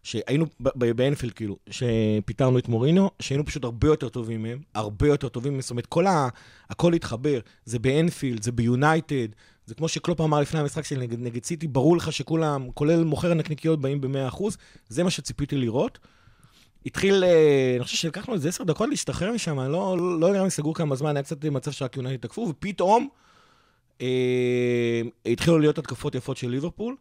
שהיינו 0.03 0.45
באנפילד, 0.75 1.33
כאילו, 1.33 1.57
שפיטרנו 1.69 2.57
את 2.57 2.67
מורינו, 2.67 3.11
שהיינו 3.19 3.45
פשוט 3.45 3.63
הרבה 3.63 3.87
יותר 3.87 4.09
טובים 4.09 4.43
מהם, 4.43 4.59
הרבה 4.75 5.07
יותר 5.07 5.29
טובים, 5.29 5.61
זאת 5.61 5.71
אומרת, 5.71 5.85
כל 5.85 6.07
ה... 6.07 6.27
הכל 6.69 6.93
התחבר, 6.93 7.39
זה 7.65 7.79
באנפילד, 7.79 8.43
זה 8.43 8.51
ביונייטד, 8.51 9.27
זה 9.65 9.75
כמו 9.75 9.87
שקלופ 9.87 10.21
אמר 10.21 10.39
לפני 10.39 10.59
המשחק 10.59 10.85
של 10.85 10.97
נגד, 10.97 11.19
נגד 11.19 11.43
סיטי, 11.43 11.67
ברור 11.67 11.97
לך 11.97 12.13
שכולם, 12.13 12.71
כולל 12.73 13.03
מוכר 13.03 13.31
הנקניקיות, 13.31 13.81
באים 13.81 14.01
ב-100%, 14.01 14.43
זה 14.89 15.03
מה 15.03 15.09
שציפיתי 15.09 15.57
לראות. 15.57 15.99
התחיל, 16.85 17.23
אה, 17.23 17.73
אני 17.75 17.83
חושב 17.83 17.97
שלקח 17.97 18.27
לנו 18.27 18.35
איזה 18.35 18.49
עשר 18.49 18.63
דקות 18.63 18.89
להשתחרר 18.89 19.31
משם, 19.31 19.59
אני 19.59 19.71
לא, 19.71 19.97
לא, 20.19 20.27
יודע 20.27 20.43
אם 20.43 20.49
סגרו 20.49 20.73
כמה 20.73 20.95
זמן, 20.95 21.17
היה 21.17 21.23
קצת 21.23 21.45
מצב 21.45 21.71
שרק 21.71 21.97
יונייטד 21.97 22.27
תקפו, 22.27 22.41
ופתאום 22.49 23.07
התחילו 25.25 25.59
להיות 25.59 25.77
התקפות 25.77 26.15
יפות 26.15 26.37
של 26.37 26.49
ליברפול. 26.49 26.95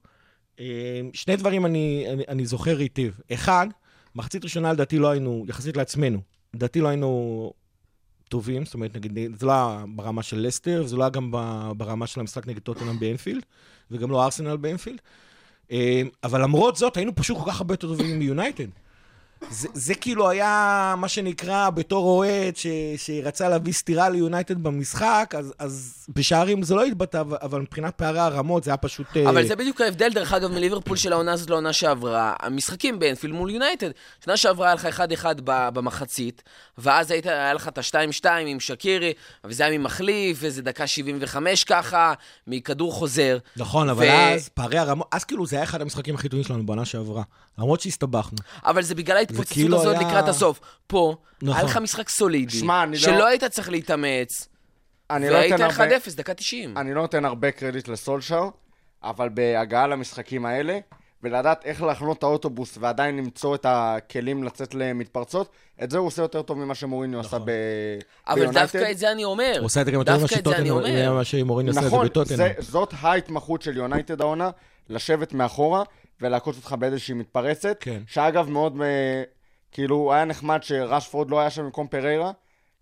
אה, 0.61 1.01
שני 1.13 1.37
דברים 1.37 1.67
אני, 1.67 2.07
אני, 2.13 2.23
אני 2.29 2.47
זוכר 2.47 2.79
היטב. 2.79 3.11
אחד, 3.33 3.67
מחצית 4.15 4.45
ראשונה 4.45 4.73
לדעתי 4.73 4.99
לא 4.99 5.11
היינו, 5.11 5.45
יחסית 5.49 5.77
לעצמנו, 5.77 6.21
לדעתי 6.55 6.81
לא 6.81 6.89
היינו 6.89 7.53
טובים, 8.29 8.65
זאת 8.65 8.75
אומרת, 8.75 8.97
נגיד, 8.97 9.19
זה 9.37 9.47
לא 9.47 9.53
היה 9.53 9.85
ברמה 9.89 10.23
של 10.23 10.47
לסטר, 10.47 10.87
זה 10.87 10.97
לא 10.97 11.03
היה 11.03 11.11
גם 11.11 11.33
ברמה 11.77 12.07
של 12.07 12.21
המשחק 12.21 12.47
נגד 12.47 12.59
טוטנאם 12.59 12.99
באנפילד, 12.99 13.43
וגם 13.91 14.11
לא 14.11 14.25
ארסנל 14.25 14.57
באנפילד. 14.57 15.01
אה, 15.71 16.03
אבל 16.25 16.43
למרות 16.43 16.77
זאת, 16.77 16.97
היינו 16.97 17.15
פשוט 17.15 17.39
כל 17.39 17.51
כך 17.51 17.61
הרבה 17.61 17.75
יותר 17.75 17.89
טובים 17.89 18.19
מיונייטד. 18.19 18.69
זה, 19.51 19.69
זה 19.75 19.95
כאילו 19.95 20.29
היה 20.31 20.95
מה 20.99 21.09
שנקרא 21.09 21.71
בתור 21.71 22.05
אוהד 22.07 22.57
ש, 22.57 22.67
שרצה 22.97 23.49
להביא 23.49 23.73
סטירה 23.73 24.09
ליונייטד 24.09 24.63
במשחק, 24.63 25.35
אז, 25.39 25.55
אז 25.59 26.07
בשערים 26.09 26.63
זה 26.63 26.75
לא 26.75 26.85
התבטא, 26.85 27.21
אבל- 27.43 27.61
מבחינת 27.61 27.95
פערי 27.95 28.19
הרמות 28.19 28.65
זה 28.65 28.71
היה 28.71 28.77
פשוט... 28.77 29.07
אה, 29.17 29.29
אבל 29.31 29.47
זה 29.47 29.57
בדיוק 29.57 29.81
ההבדל, 29.81 30.09
דרך 30.13 30.33
אגב, 30.33 30.51
מליברפול 30.51 30.97
של 30.97 31.13
העונה 31.13 31.33
הזאת 31.33 31.51
לעונה 31.51 31.73
שעברה. 31.73 32.35
המשחקים 32.41 32.99
באנפילד 32.99 33.35
מול 33.35 33.51
יונייטד. 33.51 33.91
שנה 34.25 34.37
שעברה 34.37 34.67
היה 34.67 34.75
לך 34.75 35.01
1-1 35.23 35.25
ב- 35.45 35.69
במחצית, 35.75 36.43
ואז 36.79 37.11
היית, 37.11 37.27
היה 37.27 37.55
לך 37.55 37.69
את 37.69 37.79
ה-2-2 37.79 38.25
עם 38.47 38.61
שקירי, 38.61 39.13
וזה 39.45 39.67
היה 39.67 39.79
ממחליף, 39.79 40.39
וזה 40.41 40.63
דקה 40.63 40.87
75 40.87 41.65
ככה, 41.65 42.13
מכדור 42.47 42.93
חוזר. 42.93 43.39
נכון, 43.57 43.89
אבל 43.89 44.05
ו- 44.05 44.35
אז 44.35 44.49
פערי 44.49 44.79
הרמות, 44.79 45.07
אז 45.13 45.25
כאילו 45.25 45.47
זה 45.47 45.57
היה 45.57 45.63
אחד 45.65 45.81
המשחקים 45.81 46.15
הכי 46.15 46.29
טובים 46.29 46.45
שלנו 46.45 46.67
בעונה 46.67 46.85
שעברה. 46.85 47.23
למרות 47.59 47.81
שהסתבכנו. 47.81 48.39
אבל 48.65 48.83
זה 48.83 48.95
בגלל 48.95 49.17
ההתפוצצות 49.31 49.55
כאילו 49.55 49.81
הזאת 49.81 49.97
היה- 49.99 50.09
לקראת 50.09 50.29
הסוף. 50.29 50.61
פה, 50.87 51.15
נכון. 51.43 51.55
היה 51.57 51.65
לך 51.65 51.77
משחק 51.77 52.09
סולידי, 52.09 52.61
אני 52.63 52.93
לא- 52.93 52.99
שלא 52.99 53.27
היית 53.27 53.45
צריך 53.45 53.69
להתאמץ, 53.71 54.49
אני 55.11 55.29
לא 55.29 55.35
והיית 55.35 55.55
אתן 55.55 55.67
1-0, 55.71 55.81
הרבה... 55.81 55.97
דקה 56.17 56.35
90. 56.35 56.77
אני 56.77 56.95
לא 56.95 57.01
נותן 57.03 57.25
הרבה 57.25 57.51
קרדיט 57.51 57.89
לסולשר, 57.89 58.49
אבל 59.03 59.29
בהגעה 59.29 59.87
למשחקים 59.87 60.47
האלה, 60.47 60.79
ולדעת 61.23 61.65
איך 61.65 61.83
להחנות 61.83 62.19
את 62.19 62.23
האוטובוס 62.23 62.79
ועדיין 62.81 63.17
למצוא 63.17 63.55
את 63.55 63.67
הכלים 63.69 64.45
לצאת 64.45 64.75
למתפרצות, 64.75 65.49
את 65.83 65.91
זה 65.91 65.99
הוא 65.99 66.07
עושה 66.07 66.23
יותר 66.23 66.43
טוב 66.43 66.59
ממה 66.59 66.75
שמוריניו 66.75 67.21
עשה 67.21 67.39
ב... 67.39 67.51
אבל 68.29 68.35
ביונייטד. 68.41 68.61
דווקא 68.61 68.91
את 68.91 68.99
זה 68.99 69.13
אני 69.13 69.25
אומר. 69.25 69.55
הוא 69.59 69.65
עושה 69.65 69.81
את 69.81 69.87
זה 69.87 69.93
גם 69.93 69.99
יותר 69.99 70.17
ממה 70.19 70.29
שמוריניו 71.25 71.71
עושה 71.71 71.81
את 71.81 71.85
זה 71.85 71.89
נכון, 71.91 72.07
בטוטנאם. 72.07 72.37
זה, 72.37 72.53
זאת 72.59 72.95
ההתמחות 73.01 73.63
של 73.63 73.77
יונייטד 73.77 74.21
העונה, 74.21 74.51
לשבת 74.89 75.33
מאחורה 75.33 75.83
ולעקוץ 76.21 76.57
אותך 76.57 76.73
באיזושהי 76.79 77.15
מתפרצת. 77.15 77.77
כן. 77.81 78.03
שאגב, 78.07 78.51
מאוד, 78.51 78.81
אה, 78.83 79.23
כאילו, 79.73 80.13
היה 80.13 80.25
נחמד 80.25 80.63
שרשפורד 80.63 81.31
לא 81.31 81.41
היה 81.41 81.51
שם 81.51 81.65
במקום 81.65 81.89
פריירה, 81.89 82.33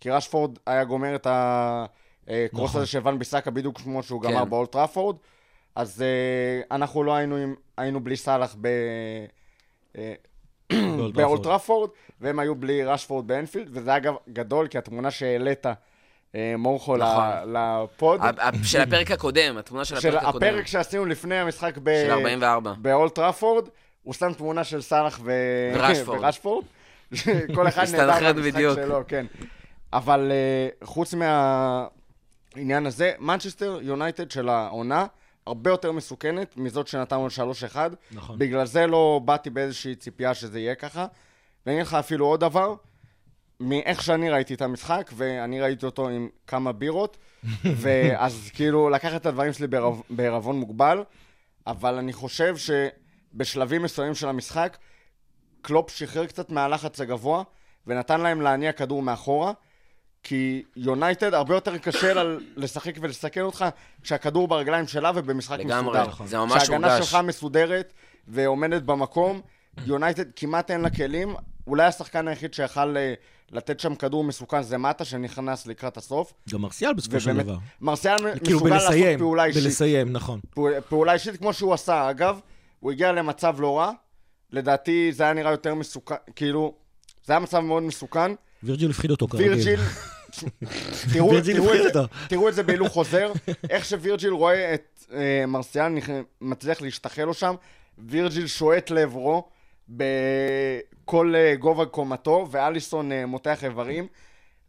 כי 0.01 0.11
רשפורד 0.11 0.59
היה 0.67 0.85
גומר 0.85 1.15
את 1.15 1.27
הקרוס 1.31 2.71
נכון. 2.71 2.81
הזה 2.81 2.87
של 2.87 3.09
ון 3.09 3.19
ביסאקה 3.19 3.51
בדיוק 3.51 3.81
כמו 3.81 4.03
שהוא 4.03 4.23
כן. 4.23 4.31
גמר 4.31 4.45
באולט 4.45 4.73
טראפורד. 4.73 5.17
אז 5.75 6.03
אה, 6.03 6.77
אנחנו 6.77 7.05
לא 7.05 7.15
היינו, 7.15 7.37
עם, 7.37 7.55
היינו 7.77 8.01
בלי 8.01 8.17
סאלח 8.17 8.57
ב... 8.61 8.69
אה, 9.99 10.15
באולט 10.73 11.15
באולט 11.15 11.15
טראפורד. 11.15 11.45
טראפורד, 11.45 11.91
והם 12.21 12.39
היו 12.39 12.55
בלי 12.55 12.85
רשפורד 12.85 13.27
באנפילד, 13.27 13.69
וזה 13.73 13.97
אגב 13.97 14.15
גדול, 14.29 14.69
כי 14.69 14.79
התמונה 14.79 15.11
שהעלית, 15.11 15.67
אה, 15.67 15.73
מורכו, 16.59 16.97
נכון. 16.97 17.25
ל- 17.47 17.57
לפוד, 17.85 18.21
של 18.63 18.81
הפרק 18.81 19.11
הקודם, 19.11 19.57
התמונה 19.59 19.85
של 19.85 20.01
של 20.01 20.09
הפרק 20.17 20.29
הקודם. 20.29 20.49
הפרק 20.49 20.67
שעשינו 20.67 21.07
לפני 21.07 21.35
המשחק 21.35 21.79
ב... 21.83 21.91
של 22.07 22.11
44. 22.11 22.75
באולט 22.79 23.15
טראפורד, 23.15 23.69
הוא 24.03 24.15
שם 24.15 24.33
תמונה 24.33 24.65
של 24.65 24.81
סאלח 24.81 25.21
ו... 25.25 25.33
ורשפורד. 25.75 26.19
ורשפורד. 26.19 26.65
כל 27.55 27.69
אחד 27.69 27.85
נהדר 27.93 28.33
במשחק 28.33 28.55
בדיוק. 28.55 28.75
שלו, 28.75 29.01
כן. 29.09 29.27
אבל 29.93 30.33
uh, 30.81 30.85
חוץ 30.85 31.15
מהעניין 31.15 32.87
הזה, 32.87 33.13
מנצ'סטר 33.19 33.79
יונייטד 33.83 34.31
של 34.31 34.49
העונה, 34.49 35.07
הרבה 35.47 35.71
יותר 35.71 35.93
מסוכנת 35.93 36.57
מזאת 36.57 36.87
שנתנו 36.87 37.27
3-1. 37.75 37.77
נכון. 38.11 38.39
בגלל 38.39 38.67
זה 38.67 38.87
לא 38.87 39.21
באתי 39.25 39.51
באיזושהי 39.51 39.95
ציפייה 39.95 40.35
שזה 40.35 40.61
יהיה 40.61 40.75
ככה. 40.75 41.07
ואני 41.67 41.77
אגיד 41.77 41.87
לך 41.87 41.95
אפילו 41.95 42.27
עוד 42.27 42.41
דבר, 42.41 42.75
מאיך 43.61 44.03
שאני 44.03 44.31
ראיתי 44.31 44.55
את 44.55 44.63
המשחק, 44.63 45.11
ואני 45.15 45.61
ראיתי 45.61 45.87
אותו 45.87 46.09
עם 46.09 46.29
כמה 46.47 46.73
בירות, 46.73 47.17
ואז 47.83 48.51
כאילו 48.55 48.91
לקחת 48.91 49.21
את 49.21 49.27
הדברים 49.27 49.53
שלי 49.53 49.67
בערב, 49.67 50.03
בערבון 50.11 50.57
מוגבל, 50.57 51.05
אבל 51.67 51.95
אני 51.95 52.13
חושב 52.13 52.55
שבשלבים 52.57 53.83
מסוימים 53.83 54.15
של 54.15 54.29
המשחק, 54.29 54.79
קלופ 55.63 55.91
שחרר 55.91 56.27
קצת 56.27 56.51
מהלחץ 56.51 57.01
הגבוה, 57.01 57.43
ונתן 57.87 58.21
להם 58.21 58.41
להניע 58.41 58.73
כדור 58.73 59.03
מאחורה, 59.03 59.53
כי 60.23 60.63
יונייטד 60.77 61.35
הרבה 61.35 61.55
יותר 61.55 61.79
קשה 61.79 62.15
לה 62.15 62.23
לשחק 62.57 62.95
ולסכן 63.01 63.41
אותך 63.41 63.65
כשהכדור 64.03 64.49
ברגליים 64.49 64.87
שלה 64.87 65.13
ובמשחק 65.15 65.59
לגמרי, 65.59 65.93
מסודר. 65.93 66.09
נכון. 66.09 66.27
זה 66.27 66.39
ממש 66.39 66.63
כשההגנה 66.63 66.93
הורגש. 66.93 67.11
שלך 67.11 67.19
מסודרת 67.25 67.93
ועומדת 68.29 68.83
במקום, 68.83 69.41
יונייטד 69.87 70.25
כמעט 70.37 70.71
אין 70.71 70.81
לה 70.81 70.91
כלים. 70.91 71.35
אולי 71.69 71.85
השחקן 71.85 72.29
היחיד 72.29 72.55
שיכל 72.55 72.97
אה, 72.97 73.15
לתת 73.53 73.81
שם 73.81 73.95
כדור 73.95 74.25
מסוכן 74.25 74.63
זה 74.63 74.79
מטה, 74.79 75.05
שנכנס 75.05 75.67
לקראת 75.67 75.97
הסוף. 75.97 76.33
גם 76.51 76.61
מרסיאל 76.63 76.93
בסופו 76.95 77.21
של 77.21 77.37
דבר. 77.37 77.57
מרסיאל 77.81 78.17
כאילו 78.45 78.57
מסוגל 78.59 78.75
לעשות 78.75 78.91
בלסיים, 78.91 79.19
פעולה 79.19 79.45
אישית. 79.45 79.63
בלסיים, 79.63 80.13
נכון. 80.13 80.41
פעול- 80.51 80.81
פעולה 80.89 81.13
אישית 81.13 81.37
כמו 81.37 81.53
שהוא 81.53 81.75
עשה, 81.75 82.11
אגב, 82.11 82.41
הוא 82.81 82.93
הגיע 82.93 83.13
למצב 83.13 83.57
לא 83.61 83.79
רע. 83.79 83.93
לדעתי 84.53 85.13
זה 85.13 85.23
היה 85.25 85.33
נראה 85.33 85.51
יותר 85.51 85.75
מסוכן, 85.75 86.15
כאילו, 86.37 86.75
זה 87.25 87.33
היה 87.33 87.41
מצב 87.41 87.59
מאוד 87.61 87.83
מסוכן. 87.83 88.33
וירג'יל 88.63 88.91
הפחיד 88.91 89.11
אותו 89.11 89.29
כרגיל. 89.29 89.53
וירג'יל, 89.53 89.81
תראו, 91.13 91.31
תראו, 91.45 91.75
את 91.75 91.93
זה. 91.93 92.01
תראו 92.29 92.49
את 92.49 92.55
זה 92.55 92.63
בהילוך 92.63 92.89
חוזר, 92.99 93.33
איך 93.71 93.85
שווירג'יל 93.85 94.31
רואה 94.33 94.75
את 94.75 95.05
אה, 95.13 95.45
מרסיאל 95.47 95.93
מצליח 96.41 96.81
להשתחל 96.83 97.23
לו 97.25 97.35
שם, 97.35 97.55
וירג'יל 97.99 98.47
שועט 98.47 98.91
לעברו 98.91 99.49
בכל 99.89 101.35
אה, 101.37 101.55
גובה 101.57 101.87
קומתו, 101.87 102.47
ואליסון 102.51 103.13
אה, 103.13 103.27
מותח 103.27 103.65
איברים, 103.65 104.07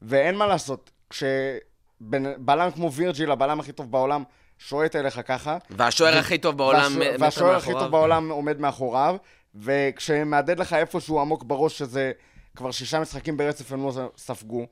ואין 0.02 0.36
מה 0.36 0.48
לעשות, 0.48 0.92
כשבלם 1.10 2.72
כמו 2.76 2.92
וירג'יל, 2.92 3.32
הבלם 3.32 3.60
הכי 3.60 3.72
טוב 3.72 3.92
בעולם, 3.92 4.24
שועט 4.58 4.96
אליך 4.96 5.22
ככה, 5.26 5.58
והשוער 5.70 6.18
הכי 6.18 6.38
טוב 6.38 6.58
בעולם 6.58 6.80
והשוער- 6.82 7.14
מטר 7.14 7.24
והשוער 7.24 7.56
הכי 7.56 7.68
מאחוריו. 7.70 7.84
טוב 7.86 7.92
בעולם 7.92 8.30
עומד 8.30 8.60
מאחוריו, 8.60 9.16
וכשמהדהד 9.56 10.60
לך 10.60 10.74
איפשהו 10.74 11.20
עמוק 11.22 11.44
בראש, 11.44 11.78
שזה 11.78 12.12
כבר 12.56 12.72
שישה 12.72 13.00
משחקים 13.00 13.38
ברצף 13.38 13.72
הם 13.72 13.84
לא 13.86 13.92
ספגו, 14.18 14.66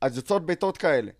אז 0.00 0.16
יוצאות 0.16 0.46
בעיטות 0.46 0.76
כאלה. 0.78 1.10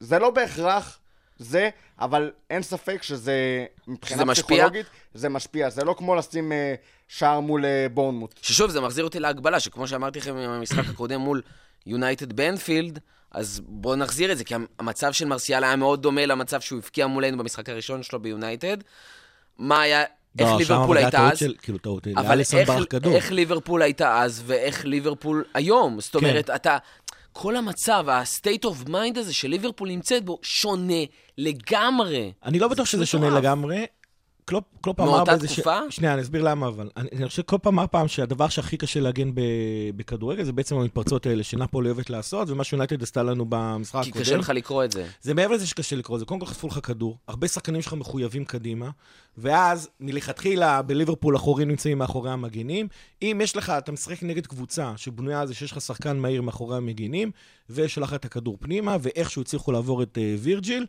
זה 0.00 0.18
לא 0.18 0.30
בהכרח 0.30 0.98
זה, 1.38 1.68
אבל 2.00 2.30
אין 2.50 2.62
ספק 2.62 3.02
שזה, 3.02 3.66
מבחינה 3.86 4.16
שזה 4.16 4.24
משפיע? 4.24 4.44
פסיכולוגית, 4.44 4.86
זה 5.14 5.28
משפיע. 5.28 5.70
זה 5.70 5.84
לא 5.84 5.94
כמו 5.98 6.14
לשים 6.14 6.52
אה, 6.52 6.74
שער 7.08 7.40
מול 7.40 7.64
אה, 7.64 7.86
בורנמוט. 7.94 8.34
ששוב, 8.42 8.70
זה 8.70 8.80
מחזיר 8.80 9.04
אותי 9.04 9.20
להגבלה, 9.20 9.60
שכמו 9.60 9.88
שאמרתי 9.88 10.18
לכם 10.18 10.36
עם 10.36 10.50
המשחק 10.50 10.88
הקודם 10.94 11.20
מול 11.20 11.42
יונייטד 11.86 12.32
באנפילד, 12.32 12.98
אז 13.30 13.60
בואו 13.66 13.96
נחזיר 13.96 14.32
את 14.32 14.38
זה, 14.38 14.44
כי 14.44 14.54
המצב 14.78 15.12
של 15.12 15.24
מרסיאל 15.24 15.64
היה 15.64 15.76
מאוד 15.76 16.02
דומה 16.02 16.26
למצב 16.26 16.60
שהוא 16.60 16.78
הבקיע 16.78 17.06
מולנו 17.06 17.38
במשחק 17.38 17.68
הראשון 17.68 18.02
שלו 18.02 18.20
ביונייטד. 18.20 18.76
מה 19.58 19.80
היה, 19.80 20.04
איך 20.38 20.48
לא, 20.48 20.58
ליברפול 20.58 20.96
הייתה 20.96 21.28
אז? 21.30 21.38
של- 21.38 21.54
כאילו 21.62 21.78
טעות, 21.78 22.06
אבל 22.16 22.40
איך. 22.40 22.54
איך 23.06 23.32
ליברפול 23.32 23.82
הייתה 23.82 24.22
אז 24.22 24.42
ואיך 24.46 24.84
ליברפול 24.84 25.44
היום? 25.54 26.00
זאת 26.00 26.12
כן. 26.12 26.18
אומרת, 26.18 26.50
אתה... 26.50 26.78
כל 27.40 27.56
המצב, 27.56 28.08
ה-state 28.08 28.64
of 28.64 28.88
mind 28.88 29.18
הזה 29.18 29.34
שליברפול 29.34 29.88
נמצאת 29.88 30.24
בו, 30.24 30.38
שונה 30.42 31.04
לגמרי. 31.38 32.32
אני 32.44 32.58
לא 32.58 32.68
בטוח 32.68 32.86
שזה 32.86 33.06
שונה. 33.06 33.30
לגמרי. 33.30 33.84
קלופ, 34.48 34.64
קלופ 34.80 35.00
אמר 35.00 35.10
מאותה 35.10 35.36
באיזה... 35.36 35.48
תקופה? 35.54 35.78
שנייה, 35.90 36.14
אני 36.14 36.22
אסביר 36.22 36.42
למה, 36.42 36.68
אבל. 36.68 36.90
אני, 36.96 37.08
אני 37.12 37.28
חושב 37.28 37.42
שקלופ 37.42 37.66
אמר 37.66 37.84
פעם 37.90 38.08
שהדבר 38.08 38.48
שהכי 38.48 38.76
קשה 38.76 39.00
להגן 39.00 39.34
ב, 39.34 39.40
בכדורגל 39.96 40.44
זה 40.44 40.52
בעצם 40.52 40.76
המתפרצות 40.76 41.26
האלה 41.26 41.42
שנפולי 41.42 41.90
אוהבת 41.90 42.10
לעשות, 42.10 42.50
ומה 42.50 42.64
שיונייטד 42.64 43.02
עשתה 43.02 43.22
לנו 43.22 43.44
במשחק 43.48 44.02
כי 44.02 44.08
הקודם. 44.10 44.24
קשה 44.24 44.36
לך 44.36 44.50
לקרוא 44.50 44.84
את 44.84 44.92
זה. 44.92 45.06
זה 45.22 45.34
מעבר 45.34 45.54
לזה 45.54 45.66
שקשה 45.66 45.96
לקרוא 45.96 46.16
את 46.16 46.20
זה. 46.20 46.26
קודם 46.26 46.40
כל 46.40 46.46
חטפו 46.46 46.66
לך 46.68 46.78
כדור, 46.82 47.18
הרבה 47.28 47.48
שחקנים 47.48 47.82
שלך 47.82 47.92
מחויבים 47.92 48.44
קדימה, 48.44 48.90
ואז 49.38 49.88
מלכתחילה 50.00 50.82
בליברפול 50.82 51.36
אחורים 51.36 51.68
נמצאים 51.68 51.98
מאחורי 51.98 52.30
המגינים. 52.30 52.88
אם 53.22 53.40
יש 53.42 53.56
לך, 53.56 53.70
אתה 53.70 53.92
משחק 53.92 54.22
נגד 54.22 54.46
קבוצה 54.46 54.92
שבנויה 54.96 55.40
על 55.40 55.46
זה 55.46 55.54
שיש 55.54 55.72
לך 55.72 55.80
שחקן 55.80 56.16
מהיר 56.16 56.42
מאחורי 56.42 56.76
המגינים, 56.76 57.30
ושלח 57.70 58.14
את 58.14 58.24
הכדור 58.24 58.56
פנימה, 58.60 58.96
ואיכשהו 59.00 59.42
הצליחו 59.42 59.72
לעבור 59.72 60.02
את 60.02 60.18
uh, 60.18 60.40
וירג'יל, 60.40 60.86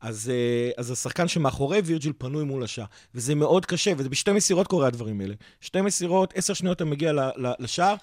אז, 0.00 0.32
uh, 0.32 0.80
אז 0.80 0.90
השחקן 0.90 1.28
שמאחורי 1.28 1.80
וירג'יל 1.84 2.12
פנוי 2.18 2.44
מול 2.44 2.64
השער. 2.64 2.84
וזה 3.14 3.34
מאוד 3.34 3.66
קשה, 3.66 3.92
וזה 3.96 4.08
בשתי 4.08 4.32
מסירות 4.32 4.66
קורה 4.66 4.86
הדברים 4.86 5.20
האלה. 5.20 5.34
שתי 5.60 5.80
מסירות, 5.80 6.32
עשר 6.36 6.54
שניות 6.54 6.76
אתה 6.76 6.84
מגיע 6.84 7.12
לשער. 7.58 7.94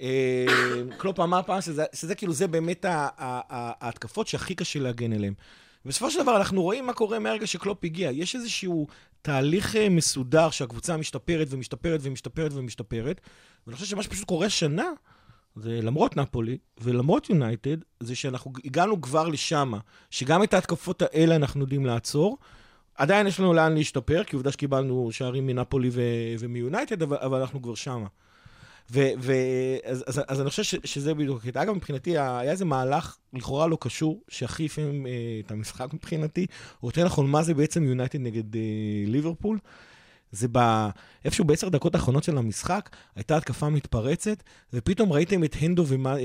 אה, 0.00 0.46
קלופ 0.96 1.20
אמר 1.20 1.40
פעם 1.46 1.60
שזה, 1.60 1.84
שזה 1.92 2.14
כאילו, 2.14 2.32
זה 2.32 2.46
באמת 2.46 2.84
ההתקפות 2.88 4.26
שהכי 4.26 4.54
קשה 4.54 4.78
להגן 4.78 5.12
אליהן. 5.12 5.34
בסופו 5.84 6.10
של 6.10 6.22
דבר, 6.22 6.36
אנחנו 6.36 6.62
רואים 6.62 6.86
מה 6.86 6.92
קורה 6.92 7.18
מהרגע 7.18 7.46
שקלופ 7.46 7.84
הגיע. 7.84 8.10
יש 8.10 8.36
איזשהו 8.36 8.86
תהליך 9.22 9.76
אה, 9.76 9.88
מסודר 9.88 10.50
שהקבוצה 10.50 10.96
משתפרת 10.96 11.46
ומשתפרת 11.50 12.00
ומשתפרת 12.02 12.52
ומשתפרת, 12.54 13.20
ואני 13.66 13.76
חושב 13.76 13.86
שמה 13.86 14.02
שפשוט 14.02 14.24
קורה 14.24 14.48
שנה, 14.48 14.86
זה 15.56 15.80
למרות 15.82 16.16
נפולי 16.16 16.58
ולמרות 16.80 17.30
יונייטד, 17.30 17.76
זה 18.00 18.14
שאנחנו 18.14 18.52
הגענו 18.64 19.00
כבר 19.00 19.28
לשם, 19.28 19.72
שגם 20.10 20.42
את 20.42 20.54
ההתקפות 20.54 21.02
האלה 21.02 21.36
אנחנו 21.36 21.60
יודעים 21.60 21.86
לעצור. 21.86 22.38
עדיין 22.94 23.26
יש 23.26 23.40
לנו 23.40 23.54
לאן 23.54 23.74
להשתפר, 23.74 24.24
כי 24.24 24.36
עובדה 24.36 24.52
שקיבלנו 24.52 25.08
שערים 25.12 25.46
מנפולי 25.46 25.88
ו- 25.92 26.34
ומיונייטד, 26.38 27.02
אבל, 27.02 27.16
אבל 27.16 27.40
אנחנו 27.40 27.62
כבר 27.62 27.74
שמה. 27.74 28.06
ו- 28.90 29.10
ו- 29.18 29.76
אז, 29.84 30.04
אז, 30.06 30.20
אז 30.28 30.40
אני 30.40 30.50
חושב 30.50 30.62
ש- 30.62 30.74
שזה 30.84 31.14
בדיוק 31.14 31.44
הקטע. 31.44 31.62
אגב, 31.62 31.74
מבחינתי, 31.74 32.10
היה 32.10 32.42
איזה 32.42 32.64
מהלך 32.64 33.16
לכאורה 33.32 33.66
לא 33.66 33.78
קשור, 33.80 34.20
אפיין 34.66 35.06
אה, 35.06 35.12
את 35.46 35.50
המשחק 35.50 35.94
מבחינתי, 35.94 36.46
או 36.82 36.88
יותר 36.88 37.04
נכון, 37.04 37.30
מה 37.30 37.42
זה 37.42 37.54
בעצם 37.54 37.84
יונייטד 37.84 38.20
נגד 38.20 38.56
אה, 38.56 38.60
ליברפול. 39.06 39.58
זה 40.32 40.46
ב... 40.52 40.88
איפשהו 41.24 41.44
בעשר 41.44 41.68
דקות 41.68 41.94
האחרונות 41.94 42.24
של 42.24 42.38
המשחק, 42.38 42.88
הייתה 43.16 43.36
התקפה 43.36 43.68
מתפרצת, 43.68 44.42
ופתאום 44.72 45.12
ראיתם 45.12 45.44
את 45.44 45.56
הנדו, 45.60 45.84
ומה, 45.88 46.16
אה, 46.16 46.22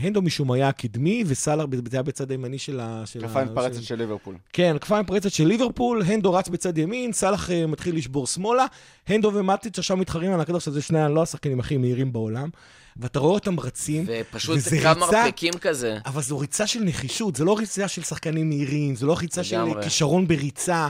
הנדו 0.00 0.22
משום 0.22 0.50
היה 0.52 0.68
הקדמי, 0.68 1.24
וסאלח, 1.26 1.64
זה 1.90 1.96
היה 1.96 2.02
בצד 2.02 2.30
הימני 2.30 2.58
של 2.58 2.80
ה... 2.80 3.02
של 3.06 3.24
התקפה 3.24 3.40
ה- 3.40 3.44
מתפרצת 3.44 3.74
של- 3.74 3.82
של 3.82 3.94
ליברפול. 3.94 4.34
כן, 4.52 4.72
התקפה 4.76 5.00
מתפרצת 5.00 5.32
של 5.32 5.46
ליברפול, 5.46 6.02
הנדו 6.06 6.32
רץ 6.32 6.48
בצד 6.48 6.78
ימין, 6.78 7.12
סאלח 7.12 7.50
אה, 7.50 7.66
מתחיל 7.66 7.96
לשבור 7.96 8.26
שמאלה, 8.26 8.64
הנדו 9.06 9.30
ומטיץ' 9.34 9.78
עכשיו 9.78 9.96
מתחרים 9.96 10.32
על 10.32 10.40
הכדור, 10.40 10.60
שזה 10.60 10.82
שני 10.82 11.00
הלא 11.00 11.22
השחקנים 11.22 11.60
הכי 11.60 11.76
מהירים 11.76 12.12
בעולם, 12.12 12.48
ואתה 12.96 13.18
רואה 13.18 13.34
אותם 13.34 13.60
רצים, 13.60 14.06
ופשוט 14.08 14.56
וזה 14.56 14.80
כמה 14.82 14.94
מרפקים 15.06 15.52
כזה. 15.60 15.98
אבל 16.06 16.22
זו 16.22 16.38
ריצה 16.38 16.66
של 16.66 16.80
נחישות, 16.80 17.36
זו 17.36 17.44
לא 17.44 17.58
ריצה 17.58 17.88
של 17.88 18.02
שחקנים 18.02 18.48
מהירים, 18.48 18.96
זו 18.96 19.06
לא 19.06 19.16
ריצה 19.20 19.44
של. 19.44 19.56
כישרון 19.82 20.28
בריצה. 20.28 20.88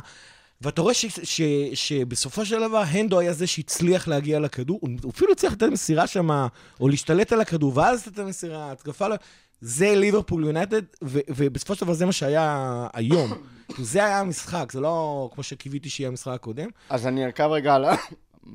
ואתה 0.60 0.82
רואה 0.82 0.94
ש, 0.94 1.06
ש, 1.06 1.42
שבסופו 1.74 2.46
של 2.46 2.60
דבר, 2.60 2.82
הנדו 2.86 3.18
היה 3.18 3.32
זה 3.32 3.46
שהצליח 3.46 4.08
להגיע 4.08 4.40
לכדור, 4.40 4.78
הוא 4.82 5.10
אפילו 5.10 5.32
הצליח 5.32 5.52
לתת 5.52 5.66
מסירה 5.66 6.06
שם, 6.06 6.46
או 6.80 6.88
להשתלט 6.88 7.32
על 7.32 7.40
הכדור, 7.40 7.72
ואז 7.76 8.06
לתת 8.06 8.18
מסירה, 8.18 8.72
התקפה, 8.72 9.08
ל- 9.08 9.16
זה 9.60 9.94
ליברפול 9.96 10.44
יונייטד, 10.44 10.82
ובסופו 11.02 11.74
של 11.74 11.84
דבר 11.84 11.94
זה 11.94 12.06
מה 12.06 12.12
שהיה 12.12 12.86
היום. 12.94 13.32
זה 13.78 14.04
היה 14.04 14.20
המשחק, 14.20 14.72
זה 14.72 14.80
לא 14.80 15.30
כמו 15.34 15.42
שקיוויתי 15.42 15.90
שיהיה 15.90 16.08
המשחק 16.08 16.32
הקודם. 16.32 16.68
אז 16.90 17.06
אני 17.06 17.24
ארכב 17.24 17.48
רגע 17.52 17.74
על 17.74 17.84
ה... 17.84 17.94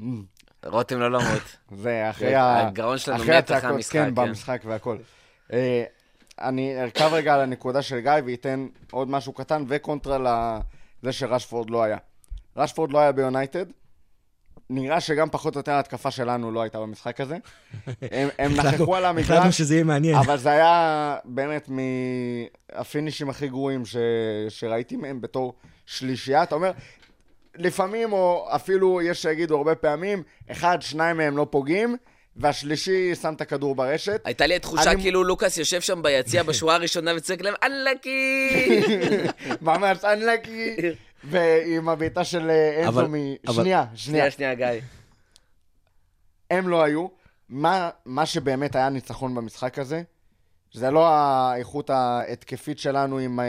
רותם 0.65 0.99
לא 0.99 1.11
למות. 1.11 1.57
זה 1.83 2.09
אחרי 2.09 2.35
ה... 2.35 2.67
הגרון 2.67 2.97
שלנו 2.97 3.17
מת 3.17 3.23
אחרי 3.23 3.35
הצעקות, 3.37 3.71
המשחק, 3.71 3.93
כן, 3.93 4.05
כן. 4.05 4.15
במשחק 4.15 4.61
והכל. 4.65 4.97
אה, 5.53 5.83
אני 6.41 6.81
ארכב 6.81 7.09
רגע 7.13 7.33
על 7.33 7.41
הנקודה 7.41 7.81
של 7.81 7.99
גיא 7.99 8.11
ואתן 8.25 8.67
עוד 8.91 9.09
משהו 9.09 9.33
קטן 9.33 9.63
וקונטרה 9.67 10.17
לזה 11.03 11.13
שרשפורד 11.13 11.69
לא 11.69 11.83
היה. 11.83 11.97
רשפורד 12.57 12.91
לא 12.91 12.99
היה 12.99 13.11
ביונייטד. 13.11 13.65
נראה 14.69 14.99
שגם 14.99 15.29
פחות 15.29 15.55
או 15.55 15.59
יותר 15.59 15.71
ההתקפה 15.71 16.11
שלנו 16.11 16.51
לא 16.51 16.61
הייתה 16.61 16.79
במשחק 16.79 17.21
הזה. 17.21 17.37
הם, 18.11 18.29
הם 18.39 18.51
נכחו 18.51 18.95
על 18.95 19.05
החלטנו 19.05 19.35
המגרש, 19.35 19.57
שזה 19.57 19.73
יהיה 19.73 19.83
מעניין. 19.83 20.15
אבל 20.15 20.37
זה 20.37 20.51
היה 20.51 21.15
באמת 21.25 21.69
מהפינישים 21.69 23.29
הכי 23.29 23.47
גרועים 23.47 23.85
ש... 23.85 23.95
שראיתי 24.49 24.95
מהם 24.95 25.21
בתור 25.21 25.53
שלישייה. 25.85 26.43
אתה 26.43 26.55
אומר, 26.55 26.71
לפעמים, 27.55 28.13
או 28.13 28.47
אפילו 28.55 29.01
יש 29.01 29.21
שיגידו 29.21 29.57
הרבה 29.57 29.75
פעמים, 29.75 30.23
אחד, 30.51 30.81
שניים 30.81 31.17
מהם 31.17 31.37
לא 31.37 31.47
פוגעים, 31.49 31.95
והשלישי 32.35 33.15
שם 33.15 33.33
את 33.33 33.41
הכדור 33.41 33.75
ברשת. 33.75 34.21
הייתה 34.25 34.45
לי 34.47 34.55
התחושה 34.55 34.91
אני- 34.91 35.01
כאילו 35.01 35.23
לוקאס 35.23 35.57
יושב 35.57 35.81
שם 35.81 36.01
ביציע 36.01 36.43
בשורה 36.49 36.75
הראשונה 36.75 37.11
וצועק 37.15 37.41
להם, 37.41 37.53
אנלקי! 37.63 38.59
ממש 39.61 39.97
אנלקי, 40.05 40.75
ועם 41.23 41.89
הבעיטה 41.89 42.23
של 42.23 42.49
אה, 42.49 42.79
אנזו 42.79 42.89
אבל- 42.99 43.07
מ... 43.07 43.15
אבל- 43.47 43.53
שנייה, 43.63 43.85
שנייה. 43.95 44.31
שנייה, 44.31 44.53
גיא. 44.55 44.67
הם 46.51 46.67
לא 46.69 46.83
היו. 46.83 47.07
מה, 47.49 47.89
מה 48.05 48.25
שבאמת 48.25 48.75
היה 48.75 48.89
ניצחון 48.89 49.35
במשחק 49.35 49.79
הזה, 49.79 50.01
זה 50.73 50.91
לא 50.91 51.07
האיכות 51.07 51.89
ההתקפית 51.89 52.79
שלנו 52.79 53.17
עם 53.17 53.39
uh, 53.39 53.43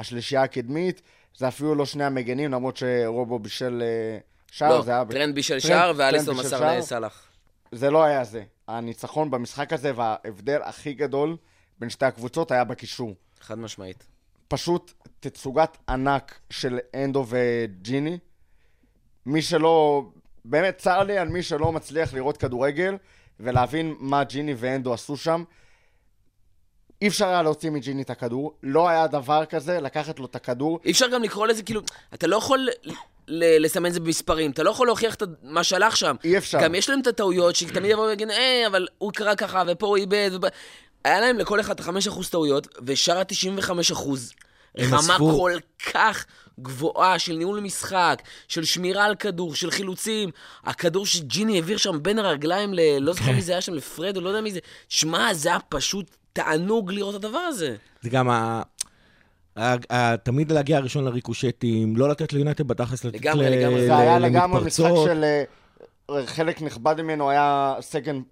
השלישייה 0.00 0.42
הקדמית, 0.42 1.02
זה 1.36 1.48
אפילו 1.48 1.74
לא 1.74 1.86
שני 1.86 2.04
המגנים, 2.04 2.50
למרות 2.52 2.76
שרובו 2.76 3.38
בישל 3.38 3.82
uh, 3.82 4.54
שער, 4.54 4.68
לא, 4.76 4.82
זה 4.82 4.90
היה... 4.90 5.04
טרנד 5.10 5.34
בישל 5.34 5.54
טרנד- 5.54 5.60
שער 5.68 5.92
ואליסון 5.96 6.36
מסר. 6.36 6.76
לסאלח. 6.78 7.27
זה 7.72 7.90
לא 7.90 8.04
היה 8.04 8.24
זה. 8.24 8.44
הניצחון 8.68 9.30
במשחק 9.30 9.72
הזה 9.72 9.92
וההבדל 9.96 10.60
הכי 10.62 10.94
גדול 10.94 11.36
בין 11.78 11.90
שתי 11.90 12.06
הקבוצות 12.06 12.50
היה 12.50 12.64
בקישור. 12.64 13.14
חד 13.40 13.58
משמעית. 13.58 14.06
פשוט 14.48 14.92
תצוגת 15.20 15.76
ענק 15.88 16.38
של 16.50 16.78
הנדו 16.94 17.26
וג'יני. 17.28 18.18
מי 19.26 19.42
שלא, 19.42 20.04
באמת 20.44 20.78
צר 20.78 21.02
לי 21.02 21.18
על 21.18 21.28
מי 21.28 21.42
שלא 21.42 21.72
מצליח 21.72 22.14
לראות 22.14 22.36
כדורגל 22.36 22.96
ולהבין 23.40 23.94
מה 23.98 24.24
ג'יני 24.24 24.54
והנדו 24.56 24.94
עשו 24.94 25.16
שם. 25.16 25.44
אי 27.02 27.08
אפשר 27.08 27.28
היה 27.28 27.42
להוציא 27.42 27.70
מג'יני 27.70 28.02
את 28.02 28.10
הכדור, 28.10 28.54
לא 28.62 28.88
היה 28.88 29.06
דבר 29.06 29.44
כזה, 29.44 29.80
לקחת 29.80 30.18
לו 30.18 30.26
את 30.26 30.36
הכדור. 30.36 30.80
אי 30.84 30.90
אפשר 30.90 31.08
גם 31.08 31.22
לקרוא 31.22 31.46
לזה 31.46 31.62
כאילו, 31.62 31.80
אתה 32.14 32.26
לא 32.26 32.36
יכול 32.36 32.68
ל- 33.28 33.64
לסמן 33.64 33.86
את 33.86 33.92
זה 33.92 34.00
במספרים, 34.00 34.50
אתה 34.50 34.62
לא 34.62 34.70
יכול 34.70 34.86
להוכיח 34.86 35.14
את 35.14 35.22
מה 35.42 35.64
שהלך 35.64 35.96
שם. 35.96 36.16
אי 36.24 36.38
אפשר. 36.38 36.58
גם 36.62 36.74
יש 36.74 36.90
להם 36.90 37.00
את 37.00 37.06
הטעויות, 37.06 37.56
שתמיד 37.56 37.90
יבואו 37.90 38.06
ויגידו, 38.08 38.30
אה, 38.30 38.66
אבל 38.66 38.86
הוא 38.98 39.12
קרא 39.12 39.34
ככה, 39.34 39.62
ופה 39.66 39.86
הוא 39.86 39.96
איבד, 39.96 40.30
וב... 40.32 40.42
היה 41.04 41.20
להם 41.20 41.38
לכל 41.38 41.60
אחד 41.60 41.80
5% 41.80 41.84
טעויות, 42.30 42.68
ושאר 42.86 43.18
ה-95% 43.18 44.08
הם 44.78 44.94
רמה 44.94 45.18
כל 45.18 45.52
כך 45.92 46.26
גבוהה 46.60 47.18
של 47.18 47.32
ניהול 47.32 47.60
משחק, 47.60 48.22
של 48.48 48.64
שמירה 48.64 49.04
על 49.04 49.14
כדור, 49.14 49.54
של 49.54 49.70
חילוצים. 49.70 50.30
הכדור 50.64 51.06
שג'יני 51.06 51.54
העביר 51.54 51.76
שם 51.76 52.02
בין 52.02 52.18
הרגליים 52.18 52.74
ל... 52.74 52.80
לא 53.00 53.12
זוכר 53.12 53.32
מי 53.32 53.42
זה 53.42 53.52
היה 53.52 53.60
שם, 53.60 53.74
לפרד, 53.74 54.16
או 54.16 54.20
לא 54.20 54.28
יודע 54.28 54.40
מי 54.40 54.52
זה. 54.52 54.58
שמע, 54.88 55.34
זה 55.34 55.48
היה 55.48 55.58
פשוט 55.68 56.16
תענוג 56.32 56.92
לראות 56.92 57.14
את 57.14 57.24
הדבר 57.24 57.38
הזה. 57.38 57.76
זה 58.02 58.10
גם 58.10 58.30
ה... 58.30 58.62
תמיד 60.24 60.52
להגיע 60.52 60.78
ראשון 60.78 61.04
לריקושטים, 61.04 61.96
לא 61.96 62.08
לתת 62.08 62.32
ליונייטד 62.32 62.68
בתכלס 62.68 63.04
לתת 63.04 63.20
לגמרי, 63.20 63.50
ל- 63.50 63.52
לגמרי. 63.52 63.82
ל- 63.82 63.86
זה 63.86 63.96
היה 63.98 64.18
לגמרי 64.18 64.64
משחק 64.64 64.84
למתפרצות. 64.84 65.08
של... 65.08 65.24
אה, 65.24 66.26
חלק 66.26 66.62
נכבד 66.62 67.00
ממנו 67.02 67.30
היה 67.30 67.74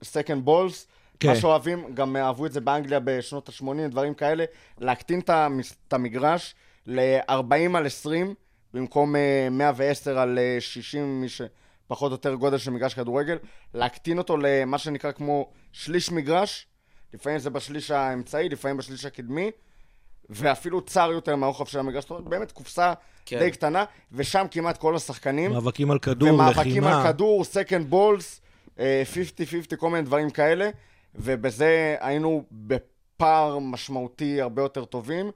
second 0.03 0.45
balls. 0.45 0.87
כן. 1.21 1.29
מה 1.29 1.37
שאוהבים, 1.37 1.95
גם 1.95 2.17
אהבו 2.17 2.47
את 2.47 2.53
זה 2.53 2.61
באנגליה 2.61 3.01
בשנות 3.05 3.49
ה-80, 3.49 3.91
דברים 3.91 4.15
כאלה, 4.15 4.45
להקטין 4.79 5.21
את 5.21 5.93
המגרש 5.93 6.55
ל-40 6.87 7.77
על 7.77 7.87
20, 7.87 8.35
במקום 8.75 9.17
אה, 9.17 9.49
110 9.51 10.19
על 10.19 10.39
אה, 10.39 10.57
60, 10.61 11.21
מי 11.21 11.27
שפחות 11.29 12.11
או 12.11 12.15
יותר 12.15 12.35
גודל 12.35 12.59
של 12.59 12.71
מגרש 12.71 12.95
כדורגל, 12.95 13.37
להקטין 13.75 14.19
אותו 14.19 14.37
למה 14.37 14.79
שנקרא 14.79 15.13
כמו 15.13 15.51
שליש 15.73 16.13
מגרש, 16.13 16.67
לפעמים 17.15 17.39
זה 17.39 17.51
בשליש 17.51 17.91
האמצעי, 17.91 18.49
לפעמים 18.49 18.77
בשליש 18.77 19.05
הקדמי, 19.05 19.51
ואפילו 20.31 20.81
צר 20.81 21.11
יותר 21.13 21.37
מהרוחב 21.37 21.65
של 21.65 21.79
המגרש, 21.79 22.05
זאת 22.05 22.11
אומרת, 22.11 22.25
באמת 22.25 22.53
קופסה 22.53 22.93
כן. 23.27 23.39
די 23.39 23.51
קטנה, 23.51 23.85
ושם 24.13 24.47
כמעט 24.51 24.77
כל 24.77 24.97
השחקנים, 24.97 25.53
מאבקים 25.53 25.91
על 25.91 25.99
כדור, 25.99 26.35
ומאבקים 26.35 26.71
לחימה. 26.71 27.03
על 27.03 27.13
כדור, 27.13 27.45
סקנד 27.45 27.91
בולס, 27.91 28.41
50-50, 28.77 28.81
כל 29.79 29.91
מיני 29.91 30.03
דברים 30.03 30.31
כאלה, 30.31 30.71
ובזה 31.15 31.97
היינו 32.01 32.45
בפער 32.53 33.59
משמעותי 33.59 34.41
הרבה 34.41 34.63
יותר 34.63 34.85
טובים. 34.85 35.31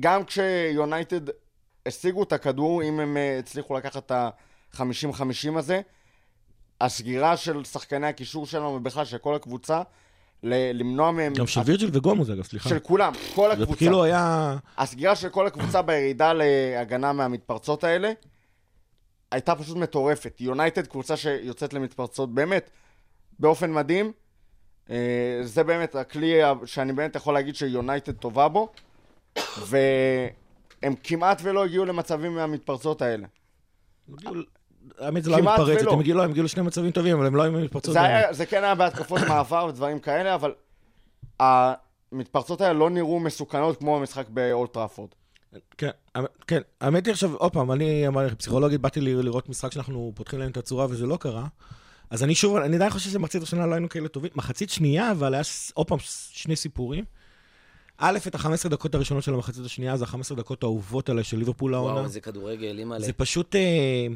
גם 0.00 0.24
כשיונייטד 0.24 1.20
השיגו 1.86 2.22
את 2.22 2.32
הכדור, 2.32 2.82
אם 2.82 3.00
הם 3.00 3.16
אה, 3.16 3.38
הצליחו 3.38 3.74
לקחת 3.74 4.06
את 4.06 4.10
ה-50-50 4.10 5.58
הזה, 5.58 5.80
הסגירה 6.80 7.36
של 7.36 7.64
שחקני 7.64 8.06
הקישור 8.06 8.46
שלנו, 8.46 8.66
ובכלל 8.66 9.04
של 9.04 9.18
כל 9.18 9.34
הקבוצה, 9.34 9.82
למנוע 10.44 11.10
מהם... 11.10 11.34
גם 11.34 11.46
של 11.46 11.60
וירג'יל 11.64 11.90
וגומוס, 11.92 12.30
אגב, 12.30 12.42
סליחה. 12.42 12.68
של 12.68 12.78
כולם, 12.78 13.12
כל 13.34 13.48
זה 13.56 13.62
הקבוצה. 13.62 13.78
כאילו 13.78 14.04
היה... 14.04 14.56
הסגירה 14.78 15.16
של 15.16 15.28
כל 15.28 15.46
הקבוצה 15.46 15.82
בירידה 15.82 16.32
להגנה 16.32 17.12
מהמתפרצות 17.12 17.84
האלה 17.84 18.12
הייתה 19.30 19.54
פשוט 19.54 19.76
מטורפת. 19.76 20.40
יונייטד 20.40 20.86
קבוצה 20.86 21.16
שיוצאת 21.16 21.72
למתפרצות 21.72 22.34
באמת 22.34 22.70
באופן 23.38 23.72
מדהים. 23.72 24.12
אה, 24.90 25.40
זה 25.42 25.64
באמת 25.64 25.94
הכלי 25.94 26.32
שאני 26.66 26.92
באמת 26.92 27.16
יכול 27.16 27.34
להגיד 27.34 27.54
שיונייטד 27.54 28.12
טובה 28.12 28.48
בו, 28.48 28.68
והם 29.58 30.94
כמעט 31.02 31.40
ולא 31.42 31.64
הגיעו 31.64 31.84
למצבים 31.84 32.34
מהמתפרצות 32.34 33.02
האלה. 33.02 33.26
האמת 34.98 35.24
זה 35.24 35.30
לא 35.30 35.36
היה 35.36 35.44
ולא. 35.80 35.92
הם 35.92 36.00
הגיעו 36.00 36.18
לא, 36.18 36.24
הם 36.24 36.30
הגיעו 36.30 36.44
לשני 36.44 36.62
מצבים 36.62 36.90
טובים, 36.90 37.16
אבל 37.16 37.26
הם 37.26 37.36
לא 37.36 37.42
היו 37.42 37.52
מתפרצות. 37.52 37.92
זה. 37.94 38.02
היה, 38.02 38.32
זה 38.32 38.46
כן 38.46 38.64
היה 38.64 38.74
בהתקפות 38.74 39.20
מעבר 39.28 39.66
ודברים 39.68 39.98
כאלה, 39.98 40.34
אבל 40.34 40.52
המתפרצות 41.40 42.60
האלה 42.60 42.72
לא 42.72 42.90
נראו 42.90 43.20
מסוכנות 43.20 43.76
כמו 43.78 43.96
המשחק 43.96 44.28
באולט 44.28 44.72
טראפורד. 44.72 45.08
כן, 45.78 45.90
האמת- 46.14 46.30
כן, 46.46 46.60
האמת 46.80 47.06
היא 47.06 47.12
עכשיו, 47.12 47.34
עוד 47.34 47.52
פעם, 47.52 47.72
אני 47.72 48.08
אמרתי 48.08 48.26
לך, 48.26 48.34
פסיכולוגית, 48.34 48.80
באתי 48.80 49.00
לראות 49.00 49.48
משחק 49.48 49.72
שאנחנו 49.72 50.12
פותחים 50.14 50.38
להם 50.38 50.50
את 50.50 50.56
הצורה 50.56 50.86
וזה 50.90 51.06
לא 51.06 51.16
קרה. 51.16 51.46
אז 52.10 52.22
אני 52.24 52.34
שוב, 52.34 52.56
אני 52.56 52.76
עדיין 52.76 52.90
חושב 52.90 53.10
שמחצית 53.10 53.42
השנה 53.42 53.66
לא 53.66 53.74
היינו 53.74 53.88
כאלה 53.88 54.08
טובים. 54.08 54.30
מחצית 54.34 54.70
שנייה, 54.70 55.10
אבל 55.10 55.34
היה 55.34 55.42
עוד 55.74 55.86
פעם 55.88 55.98
שני 56.32 56.56
סיפורים. 56.56 57.04
א', 57.98 58.18
את 58.26 58.34
ה-15 58.34 58.68
דקות 58.68 58.94
הראשונות 58.94 59.24
של 59.24 59.34
המחצית 59.34 59.64
השנייה, 59.64 59.96
זה 59.96 60.04
ה-15 60.04 60.34
דקות 60.36 60.62
האהובות 60.62 61.08
עליי 61.08 61.24
של 61.24 61.36
ליברפול 61.36 61.74
העונה. 61.74 61.92
וואו, 61.94 62.04
איזה 62.04 62.20
כדורגל, 62.20 62.78
אימא'לה. 62.78 63.00
זה 63.06 63.12
פשוט, 63.12 63.56
אה, 63.56 64.06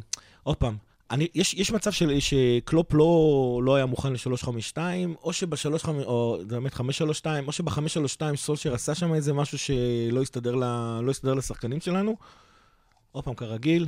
עוד 0.48 0.56
פעם, 0.56 0.76
אני, 1.10 1.28
יש, 1.34 1.54
יש 1.54 1.72
מצב 1.72 1.92
של, 1.92 2.20
שקלופ 2.20 2.94
לא, 2.94 3.60
לא 3.64 3.74
היה 3.74 3.86
מוכן 3.86 4.12
ל-352, 4.12 4.78
או 5.22 5.32
שב-3, 5.32 5.88
או 5.88 6.38
באמת 6.46 6.74
532, 6.74 7.46
או 7.46 7.52
שב-532 7.52 8.36
סולשר 8.36 8.74
עשה 8.74 8.94
שם 8.94 9.14
איזה 9.14 9.32
משהו 9.32 9.58
שלא 9.58 10.22
הסתדר, 10.22 10.54
ל, 10.54 10.64
לא 11.02 11.10
הסתדר 11.10 11.34
לשחקנים 11.34 11.80
שלנו. 11.80 12.16
עוד 13.12 13.24
פעם, 13.24 13.34
כרגיל, 13.34 13.86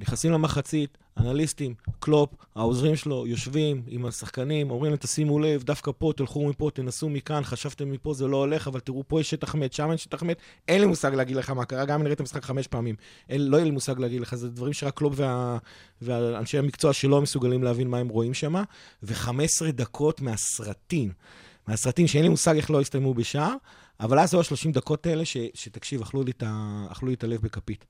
נכנסים 0.00 0.32
למחצית, 0.32 0.98
אנליסטים, 1.16 1.74
קלופ, 1.98 2.30
העוזרים 2.54 2.96
שלו, 2.96 3.26
יושבים 3.26 3.82
עם 3.86 4.06
השחקנים, 4.06 4.70
אומרים 4.70 4.92
להם, 4.92 4.98
תשימו 4.98 5.38
לב, 5.38 5.62
דווקא 5.62 5.90
פה, 5.98 6.12
תלכו 6.16 6.48
מפה, 6.48 6.70
תנסו 6.74 7.08
מכאן, 7.08 7.42
חשבתם 7.44 7.90
מפה, 7.90 8.14
זה 8.14 8.26
לא 8.26 8.36
הולך, 8.36 8.68
אבל 8.68 8.80
תראו, 8.80 9.04
פה 9.08 9.20
יש 9.20 9.30
שטח 9.30 9.54
מת, 9.54 9.72
שם 9.72 9.90
יש 9.94 10.02
שטח 10.02 10.22
מת. 10.22 10.38
אין 10.68 10.80
לי 10.80 10.86
מושג 10.86 11.14
להגיד 11.14 11.36
לך 11.36 11.50
מה 11.50 11.64
קרה, 11.64 11.84
גם 11.84 11.94
אם 11.94 12.02
נראה 12.02 12.12
את 12.12 12.20
המשחק 12.20 12.44
חמש 12.44 12.66
פעמים. 12.66 12.94
אין, 13.28 13.46
לא 13.46 13.56
יהיה 13.56 13.64
לי 13.64 13.70
מושג 13.70 13.98
להגיד 13.98 14.20
לך, 14.20 14.34
זה 14.34 14.48
דברים 14.48 14.72
שרק 14.72 14.98
קלופ 14.98 15.12
וה, 15.16 15.58
ואנשי 16.02 16.58
המקצוע 16.58 16.92
שלא 16.92 17.22
מסוגלים 17.22 17.62
להבין 17.62 17.88
מה 17.88 17.98
הם 17.98 18.08
רואים 18.08 18.34
שם. 18.34 18.54
ו-15 19.02 19.70
דקות 19.70 20.20
מהסרטים, 20.20 21.12
מהסרטים 21.68 22.06
שאין 22.06 22.22
לי 22.22 22.28
מושג 22.28 22.56
איך 22.56 22.70
לא 22.70 22.80
הסתיימו 22.80 23.14
בשער, 23.14 23.54
אבל 24.00 24.18
אז 24.18 24.34
היו 24.34 24.40
ה-30 24.40 24.72
דקות 24.72 25.06
האלה, 25.06 25.24
ש, 25.24 25.36
שתקשיב, 25.54 26.02
אכלו 26.02 26.22
לי, 26.22 26.30
את 26.30 26.42
ה, 26.46 26.86
אכלו 26.92 27.08
לי 27.08 27.14
את 27.14 27.24
הלב 27.24 27.40
בכפית. 27.42 27.84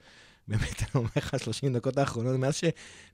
באמת, 0.51 0.81
אני 0.81 0.89
אומר 0.95 1.09
לך, 1.17 1.37
30 1.39 1.73
דקות 1.73 1.99
האחרונות, 1.99 2.37
מאז, 2.37 2.55
ש... 2.55 2.65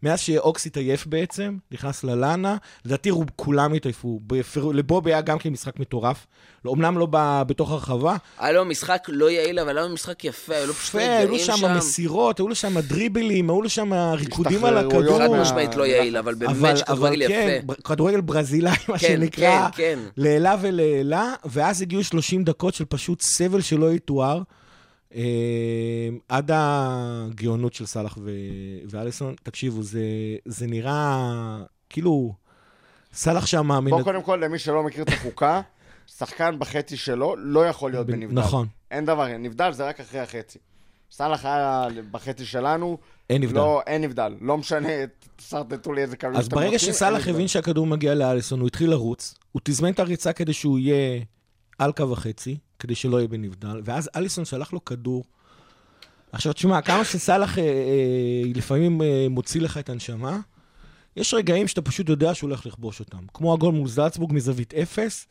מאז 0.03 0.21
שאוקס 0.21 0.67
התעייף 0.67 1.07
בעצם, 1.07 1.57
נכנס 1.73 2.05
ללאנה, 2.05 2.57
לדעתי 2.85 3.11
רוב 3.11 3.27
כולם 3.37 3.73
התעייפו. 3.73 4.21
בפר... 4.27 4.73
לבוב 4.73 5.07
היה 5.07 5.21
גם 5.21 5.39
כן 5.39 5.49
משחק 5.49 5.81
מטורף. 5.81 6.27
לא, 6.65 6.73
אמנם 6.73 6.99
לא 6.99 7.07
ב... 7.11 7.43
בתוך 7.47 7.71
הרחבה. 7.71 8.17
היה 8.39 8.53
לו 8.53 8.65
משחק 8.65 9.07
לא 9.09 9.31
יעיל, 9.31 9.59
אבל 9.59 9.79
היה 9.79 9.87
לו 9.87 9.95
משחק 9.95 10.25
יפה, 10.25 10.55
היו 10.55 10.67
לו 10.67 10.75
פשוט 10.75 10.95
יפה, 10.95 10.99
היו 10.99 11.29
לו 11.29 11.35
רגעים 11.35 11.47
שם 11.47 11.57
שם. 11.57 11.77
מסירות, 11.77 12.39
היו 12.39 12.49
לו 12.49 12.55
שם 12.55 12.81
דריבלים, 12.81 13.51
היו 13.51 13.63
לו 13.63 13.69
שם 13.69 13.93
ריקודים 13.93 14.65
על 14.65 14.79
הכדור. 14.79 15.19
חד 15.19 15.41
משמעית 15.41 15.77
לא 15.77 15.87
יעיל, 15.87 16.17
אבל 16.17 16.35
אבל, 16.35 16.55
באמת 16.55 16.77
שכדורגל 16.77 17.23
אבל 17.25 17.29
כן, 17.29 17.59
יפה. 17.59 17.73
ב- 17.73 17.83
כדורגל 17.83 18.21
ברזילאי, 18.21 18.73
מה 18.89 18.99
כן, 18.99 19.07
שנקרא, 19.09 19.69
כן, 19.71 19.77
כן. 19.77 19.99
לעילה 20.17 20.57
ולעילה, 20.61 21.33
ואז 21.45 21.83
הגיעו 21.83 22.05
30 22.05 22.45
דקות 22.45 22.75
של 22.75 22.85
פשוט 22.85 23.21
סבל 23.23 23.61
שלא 23.61 23.93
יתואר, 23.93 24.43
עד 26.29 26.51
הגאונות 26.55 27.75
של 27.75 27.87
סאלח 27.87 28.19
ואליסון. 28.89 29.35
תקשיבו, 29.43 29.83
זה, 29.83 30.01
זה 30.45 30.67
נראה 30.67 31.59
כאילו, 31.91 32.35
סאלח 33.15 33.47
שם... 33.47 33.69
בוא 33.69 33.99
מן- 33.99 34.05
קודם 34.05 34.23
כל, 34.23 34.41
למי 34.45 34.59
שלא 34.59 34.83
מכיר 34.83 35.03
את 35.03 35.09
החוקה, 35.09 35.61
שחקן 36.07 36.59
בחצי 36.59 36.97
שלו 36.97 37.35
לא 37.39 37.67
יכול 37.67 37.91
להיות 37.91 38.07
בנבדל. 38.07 38.41
נכון. 38.41 38.67
אין 38.91 39.05
דבר, 39.05 39.27
נבדל 39.39 39.73
זה 39.73 39.89
רק 39.89 40.01
אחרי 40.01 40.21
החצי. 40.21 40.59
סאלח 41.11 41.45
היה 41.45 41.87
בחצי 42.11 42.45
שלנו, 42.47 42.99
אין 43.31 43.43
נבדל. 43.43 43.57
לא, 43.57 43.83
אין 43.87 44.03
נבדל. 44.03 44.35
לא 44.41 44.57
משנה, 44.59 44.89
תסרטטו 45.37 45.93
לי 45.93 46.03
איזה 46.03 46.17
קווים 46.17 46.37
אז 46.37 46.49
ברגע 46.49 46.79
שסאלח. 46.79 47.29
הבין 47.29 47.49
שהכדור 47.49 47.87
מגיע 47.87 48.15
לאליסון, 48.15 48.61
הוא 48.61 48.67
התחיל 48.67 48.91
לרוץ, 48.91 49.35
הוא 49.53 49.61
תזמן 49.65 49.93
את 49.93 49.99
הריצה 50.01 50.33
כדי 50.33 50.53
שהוא 50.53 50.79
יהיה 50.79 51.21
על 51.79 51.93
קו 51.93 52.13
החצי, 52.13 52.59
כדי 52.79 52.95
שלא 52.95 53.17
יהיה 53.17 53.29
בנבדל, 53.29 53.81
ואז 53.85 54.11
אליסון 54.17 54.45
שלח 54.45 54.73
לו 54.73 54.85
כדור. 54.85 55.25
עכשיו, 56.33 56.53
תשמע, 56.53 56.83
כמה 56.83 57.05
שסאלח 57.05 57.59
אה, 57.59 57.65
אה, 57.65 58.43
לפעמים 58.55 59.03
אה, 59.03 59.27
מוציא 59.31 59.61
לך 59.61 59.79
את 59.79 59.89
הנשמה, 59.89 60.41
יש 61.17 61.35
רגעים 61.35 61.69
שאתה 61.69 61.83
פשוט 61.83 62.09
יודע 62.09 62.35
שהוא 62.35 62.49
הולך 62.49 62.67
לכבוש 62.67 63.01
אותם. 63.01 63.25
כמו 63.35 63.55
הגול 63.55 63.75
מול 63.75 63.89
זלצבורג 63.89 64.33
מזווית 64.33 64.75
אפס. 64.75 65.27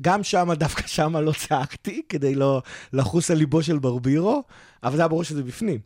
גם 0.00 0.22
שם, 0.22 0.52
דווקא 0.52 0.86
שם 0.86 1.16
לא 1.16 1.32
צעקתי, 1.32 2.02
כדי 2.08 2.34
לא 2.34 2.62
לחוס 2.92 3.30
על 3.30 3.36
ליבו 3.36 3.62
של 3.62 3.78
ברבירו, 3.78 4.42
אבל 4.82 4.96
זה 4.96 5.02
היה 5.02 5.08
ברור 5.08 5.24
שזה 5.24 5.42
בפנים. 5.42 5.80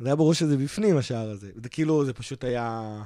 זה 0.00 0.08
היה 0.08 0.16
ברור 0.16 0.34
שזה 0.34 0.56
בפנים, 0.56 0.96
השער 0.96 1.30
הזה. 1.30 1.50
זה 1.62 1.68
כאילו, 1.68 2.04
זה 2.04 2.12
פשוט 2.12 2.44
היה 2.44 3.02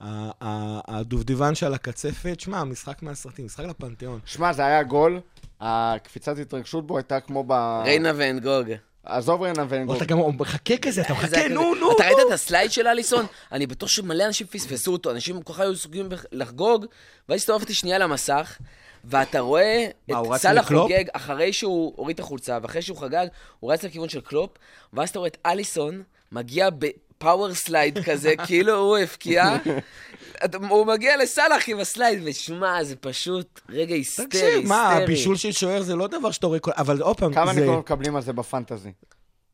הדובדבן 0.00 1.54
של 1.54 1.74
הקצפת. 1.74 2.40
שמע, 2.40 2.64
משחק 2.64 3.02
מהסרטים, 3.02 3.46
משחק 3.46 3.64
לפנתיאון. 3.64 4.20
שמע, 4.24 4.52
זה 4.52 4.66
היה 4.66 4.82
גול, 4.82 5.20
הקפיצת 5.60 6.38
התרגשות 6.38 6.86
בו 6.86 6.96
הייתה 6.96 7.20
כמו 7.20 7.44
ב... 7.46 7.52
ריינה 7.84 8.12
ואן 8.16 8.38
גוג. 8.38 8.68
עזוב 9.04 9.42
ריינה 9.42 9.64
ואין 9.68 9.86
גול. 9.86 9.96
אתה 9.96 10.04
גם 10.04 10.18
מחכה 10.38 10.76
כזה, 10.76 11.00
אתה 11.00 11.12
מחכה, 11.12 11.48
נו, 11.48 11.74
נו, 11.74 11.92
אתה 11.92 12.04
ראית. 12.04 12.18
את 12.26 12.32
ה 12.32 12.39
slide 12.39 12.72
של 12.72 12.86
אליסון? 12.86 13.26
אני 13.52 13.66
בטוח 13.66 13.88
שמלא 13.88 14.26
אנשים 14.26 14.46
פספסו 14.46 14.92
אותו, 14.92 15.10
אנשים 15.10 15.42
כל 15.42 15.52
כך 15.52 15.60
היו 15.60 15.76
עסוקים 15.76 16.08
לחגוג, 16.32 16.86
ואז 17.28 17.40
הסתובבתי 17.40 17.74
שנייה 17.74 17.98
למסך, 17.98 18.58
ואתה 19.04 19.40
רואה 19.40 19.86
את 20.10 20.16
סאלח? 20.36 20.72
חוגג, 20.72 21.04
אחרי 21.12 21.52
שהוא 21.52 21.92
הוריד 21.96 22.14
את 22.14 22.20
החולצה, 22.20 22.58
ואחרי 22.62 22.82
שהוא 22.82 22.98
חגג, 22.98 23.26
הוא 23.60 23.72
רץ 23.72 23.84
לכיוון 23.84 24.08
של 24.08 24.20
קלופ, 24.20 24.50
ואז 24.92 25.08
אתה 25.08 25.18
רואה 25.18 25.28
את 25.28 25.38
אליסון 25.46 26.02
מגיע 26.32 26.70
ב 27.18 27.24
power 27.24 27.54
slide 27.54 27.98
כזה, 28.04 28.34
כאילו 28.46 28.74
הוא 28.74 28.96
הפקיע, 28.98 29.56
אתה- 30.44 30.58
הוא 30.68 30.86
מגיע 30.86 31.16
לסאלח 31.16 31.68
עם 31.68 31.80
ה 31.80 31.86
slide, 31.86 32.20
ושמע, 32.24 32.84
זה 32.84 32.96
פשוט 32.96 33.60
רגע 33.68 33.94
היסטרי, 33.94 34.26
תקשיב, 34.26 34.66
מה, 34.66 34.88
היסטרי. 34.90 35.06
בישול 35.06 35.36
של 35.36 35.52
שוער 35.52 35.82
זה 35.82 35.96
לא 35.96 36.06
דבר 36.06 36.30
שאתה 36.30 36.46
רואה 36.46 36.58
כל... 36.58 36.70
אבל 36.76 37.02
עוד 37.02 37.16
פעם, 37.16 37.34
כמה 37.34 37.54
זה... 37.54 37.60
נקודות 37.60 37.78
מקבלים 37.78 38.16
על 38.16 38.22
זה 38.22 38.32
בפנטזי? 38.32 38.92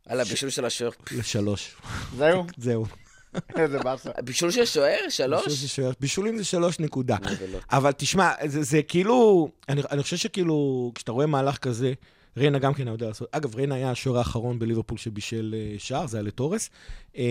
על 0.09 0.21
הבישול 0.21 0.51
של 0.51 0.65
השוער. 0.65 0.91
לשלוש. 1.11 1.75
זהו? 2.17 2.45
זהו. 2.57 2.87
איזה 3.59 3.79
באסה. 3.79 4.11
בישול 4.25 4.51
של 4.51 4.65
שוער? 4.65 4.97
בישול 5.05 5.11
שלוש? 5.27 5.45
של 5.61 5.67
שוער. 5.67 5.93
בישולים 6.01 6.39
זה 6.39 6.45
שלוש 6.45 6.81
נקודה. 6.81 7.17
נבלות. 7.23 7.63
אבל 7.73 7.93
תשמע, 7.93 8.33
זה, 8.47 8.63
זה 8.63 8.83
כאילו, 8.83 9.49
אני, 9.69 9.83
אני 9.91 10.03
חושב 10.03 10.17
שכאילו, 10.17 10.93
כשאתה 10.95 11.13
רואה 11.13 11.27
מהלך 11.27 11.59
כזה, 11.59 11.93
ריינה 12.37 12.59
גם 12.59 12.75
כן 12.75 12.89
יודע 12.89 13.07
לעשות. 13.07 13.29
אגב, 13.33 13.55
ריינה 13.57 13.75
היה 13.75 13.91
השוער 13.91 14.19
האחרון 14.19 14.59
בליברפול 14.59 14.99
שבישל 14.99 15.55
אה, 15.59 15.75
שער, 15.79 16.07
זה 16.07 16.17
היה 16.17 16.25
לתורס. 16.25 16.71
אה, 17.17 17.25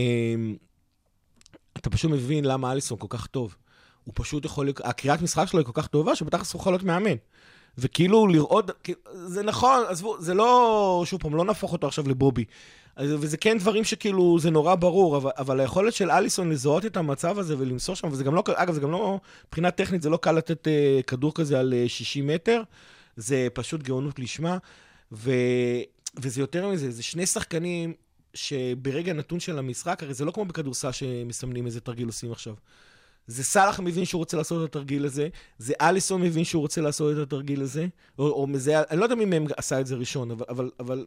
אתה 1.78 1.90
פשוט 1.90 2.12
מבין 2.12 2.46
למה 2.46 2.72
אליסון 2.72 2.98
כל 2.98 3.08
כך 3.10 3.28
טוב. 3.28 3.56
הוא 4.04 4.14
פשוט 4.16 4.46
יכול, 4.46 4.70
הקריאת 4.84 5.22
משחק 5.22 5.46
שלו 5.48 5.60
היא 5.60 5.66
כל 5.66 5.82
כך 5.82 5.88
טובה, 5.88 6.16
שהוא 6.16 6.26
בתכלס 6.26 6.54
יכול 6.54 6.74
להיות 6.74 6.84
מאמן. 6.84 7.16
וכאילו 7.78 8.28
לראות, 8.28 8.88
זה 9.14 9.44
נכון, 9.44 9.84
עזבו, 9.88 10.22
זה 10.22 10.34
לא, 10.34 11.04
שוב 11.06 11.22
פעם, 11.22 11.36
לא 11.36 11.46
נהפוך 11.46 11.74
אותו 11.74 11.88
עכשיו 11.88 12.10
לבובי. 12.10 12.46
וזה 12.98 13.38
כן 13.38 13.58
דברים 13.58 13.84
שכאילו, 13.84 14.40
זה 14.40 14.52
נורא 14.52 14.76
ברור, 14.76 15.18
אבל, 15.18 15.32
אבל 15.38 15.60
היכולת 15.60 15.94
של 15.94 16.12
אליסון 16.12 16.50
לזהות 16.50 16.86
את 16.86 16.98
המצב 16.98 17.40
הזה 17.40 17.56
ולמסור 17.58 17.96
שם, 17.96 18.08
וזה 18.12 18.24
גם 18.24 18.36
לא, 18.36 18.44
אגב, 18.56 18.74
זה 18.74 18.80
גם 18.80 18.92
לא, 18.92 19.20
מבחינה 19.48 19.72
טכנית, 19.72 20.02
זה 20.02 20.10
לא 20.10 20.18
קל 20.18 20.32
לתת 20.32 20.68
אה, 20.68 21.00
כדור 21.08 21.34
כזה 21.34 21.60
על 21.60 21.74
אה, 21.74 21.86
60 21.88 22.28
מטר, 22.28 22.62
זה 23.18 23.48
פשוט 23.54 23.84
גאונות 23.84 24.20
לשמה, 24.20 24.58
ו, 25.14 25.32
וזה 26.18 26.42
יותר 26.42 26.68
מזה, 26.68 26.92
זה 26.92 27.04
שני 27.04 27.26
שחקנים 27.26 27.94
שברגע 28.34 29.14
נתון 29.14 29.40
של 29.40 29.58
המשחק, 29.58 30.04
הרי 30.04 30.14
זה 30.14 30.26
לא 30.26 30.32
כמו 30.32 30.46
בכדורסל 30.46 30.92
שמסמנים 30.92 31.66
איזה 31.66 31.82
תרגיל 31.82 32.08
עושים 32.08 32.32
עכשיו. 32.32 32.54
זה 33.28 33.44
סאלח 33.44 33.80
מבין 33.80 34.06
שהוא 34.06 34.20
רוצה 34.20 34.38
לעשות 34.38 34.64
את 34.64 34.70
התרגיל 34.70 35.06
הזה, 35.06 35.28
זה 35.58 35.74
אליסון 35.82 36.22
מבין 36.22 36.44
שהוא 36.44 36.62
רוצה 36.62 36.82
לעשות 36.82 37.18
את 37.18 37.22
התרגיל 37.22 37.62
הזה, 37.62 37.88
או, 38.20 38.28
או 38.28 38.48
מזה, 38.48 38.80
אני 38.80 39.00
לא 39.00 39.06
יודע 39.06 39.16
מי 39.16 39.26
מהם 39.26 39.46
עשה 39.58 39.80
את 39.80 39.88
זה 39.88 39.96
ראשון, 39.96 40.32
אבל, 40.32 40.46
אבל, 40.50 40.72
אבל 40.80 41.06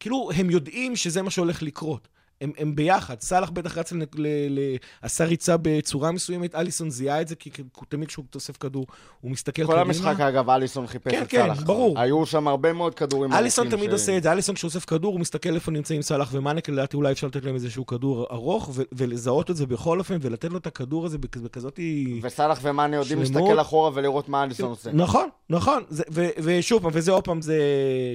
כאילו, 0.00 0.30
הם 0.34 0.50
יודעים 0.50 0.96
שזה 0.96 1.22
מה 1.22 1.30
שהולך 1.30 1.62
לקרות. 1.62 2.08
הם, 2.40 2.52
הם 2.58 2.74
ביחד. 2.76 3.20
סאלח 3.20 3.50
בטח 3.50 3.78
רץ, 3.78 3.92
ל, 3.92 3.96
ל, 4.14 4.26
ל, 4.50 4.60
עשה 5.02 5.24
ריצה 5.24 5.56
בצורה 5.62 6.12
מסוימת, 6.12 6.54
אליסון 6.54 6.90
זיהה 6.90 7.20
את 7.20 7.28
זה, 7.28 7.34
כי, 7.34 7.50
תמיד 7.88 8.08
כשהוא 8.08 8.24
תוסף 8.30 8.56
כדור, 8.56 8.86
הוא 9.20 9.30
מסתכל 9.30 9.62
כל 9.62 9.72
קדימה. 9.72 9.80
המשחק, 9.80 10.20
אגב, 10.20 10.50
אליסון 10.50 10.86
חיפש 10.86 11.12
כן, 11.12 11.22
את 11.22 11.28
כן, 11.28 11.38
סאלח. 11.42 11.62
ברור. 11.62 11.98
היו 12.00 12.26
שם 12.26 12.48
הרבה 12.48 12.72
מאוד 12.72 12.94
כדורים 12.94 13.32
אליסון 13.32 13.70
תמיד 13.70 13.90
ש- 13.90 13.92
עושה 13.92 14.16
את 14.16 14.22
זה, 14.22 14.32
אליסון 14.32 14.54
כשאוסף 14.54 14.84
כדור, 14.84 15.12
הוא 15.12 15.20
מסתכל 15.20 15.54
איפה 15.54 15.70
נמצאים 15.70 16.02
סאלח 16.02 16.28
ומאנק, 16.32 16.68
לדעתי 16.68 16.96
אולי 16.96 17.12
אפשר 17.12 17.26
לתת 17.26 17.44
להם 17.44 17.54
איזשהו 17.54 17.86
כדור 17.86 18.26
ארוך, 18.30 18.70
ו- 18.74 18.82
ולזהות 18.92 19.50
את 19.50 19.56
זה 19.56 19.66
בכל 19.66 19.98
אופן, 19.98 20.16
ולתת 20.20 20.50
לו 20.50 20.58
את 20.58 20.66
הכדור 20.66 21.06
הזה 21.06 21.18
בכ- 21.18 21.36
בכזאת... 21.36 21.80
וסאלח 22.22 22.58
ומאנה 22.62 22.96
יודעים. 22.96 23.18
להסתכל 23.18 23.60
אחורה 23.60 23.90
ולראות 23.94 24.28
מה 24.28 24.44
אליסון 24.44 24.70
עושה. 24.70 24.90
נכון, 24.92 25.28
נכון, 25.50 25.82
זה, 25.88 26.02
ו, 26.12 26.26
ושוב 26.42 26.86
וזה 26.92 27.12
עוד 27.12 27.24
פעם, 27.24 27.42
זה 27.42 27.58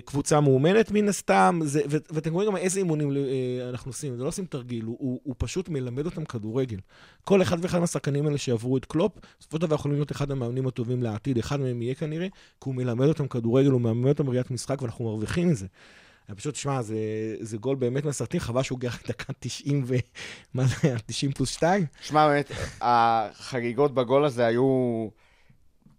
קבוצה 0.05 0.39
מאומנת 0.39 0.91
מן 0.91 1.09
הסתם, 1.09 1.59
זה, 1.63 1.81
ו, 1.89 1.97
ואתם 2.11 2.33
רואים 2.33 2.49
גם 2.49 2.57
איזה 2.57 2.79
אימונים 2.79 3.11
אה, 3.17 3.21
אנחנו 3.69 3.89
עושים, 3.89 4.14
זה 4.15 4.23
לא 4.23 4.27
עושים 4.27 4.45
תרגיל, 4.45 4.85
הוא, 4.85 4.97
הוא, 4.99 5.19
הוא 5.23 5.35
פשוט 5.37 5.69
מלמד 5.69 6.05
אותם 6.05 6.25
כדורגל. 6.25 6.77
כל 7.23 7.41
אחד 7.41 7.57
ואחד 7.61 7.79
מהשחקנים 7.79 8.25
האלה 8.25 8.37
שעברו 8.37 8.77
את 8.77 8.85
קלופ, 8.85 9.11
בסופו 9.39 9.57
של 9.57 9.61
דבר 9.61 9.75
יכולים 9.75 9.97
להיות 9.97 10.11
אחד 10.11 10.31
המאמנים 10.31 10.67
הטובים 10.67 11.03
לעתיד, 11.03 11.37
אחד 11.37 11.59
מהם 11.59 11.81
יהיה 11.81 11.95
כנראה, 11.95 12.27
כי 12.29 12.69
הוא 12.69 12.75
מלמד 12.75 13.07
אותם 13.07 13.27
כדורגל, 13.27 13.69
הוא 13.69 13.81
מלמד 13.81 14.09
אותם 14.09 14.29
ראיית 14.29 14.51
משחק, 14.51 14.81
ואנחנו 14.81 15.05
מרוויחים 15.05 15.47
מזה. 15.49 15.67
פשוט, 16.35 16.55
שמע, 16.55 16.81
זה, 16.81 16.95
זה 17.39 17.57
גול 17.57 17.75
באמת 17.75 18.05
מהסרטים, 18.05 18.39
חבל 18.39 18.63
שהוא 18.63 18.77
הגיע 18.77 18.91
דקה 19.07 19.33
90 19.39 19.83
ו... 19.85 19.95
מה 20.53 20.63
זה 20.65 20.75
היה? 20.83 20.97
90 21.05 21.31
פלוס 21.31 21.49
2? 21.49 21.85
שמע, 22.01 22.27
באמת, 22.27 22.51
החגיגות 22.81 23.93
בגול 23.93 24.25
הזה 24.25 24.45
היו... 24.45 25.07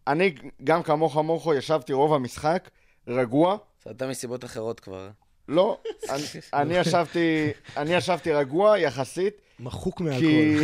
אני, 0.06 0.34
גם 0.64 0.82
כמוך 0.82 1.16
מורכו, 1.16 1.54
ישבתי 1.54 1.92
רוב 1.92 2.14
המשחק, 2.14 2.70
רגוע. 3.08 3.56
הייתה 3.86 4.06
מסיבות 4.06 4.44
אחרות 4.44 4.80
כבר. 4.80 5.08
לא, 5.48 5.80
אני, 6.10 6.22
אני 6.54 6.76
ישבתי, 6.76 7.50
אני 7.76 7.94
ישבתי 7.94 8.32
רגוע 8.32 8.78
יחסית, 8.78 9.40
מחוק 9.60 10.00
מהכל. 10.00 10.18
כי, 10.18 10.56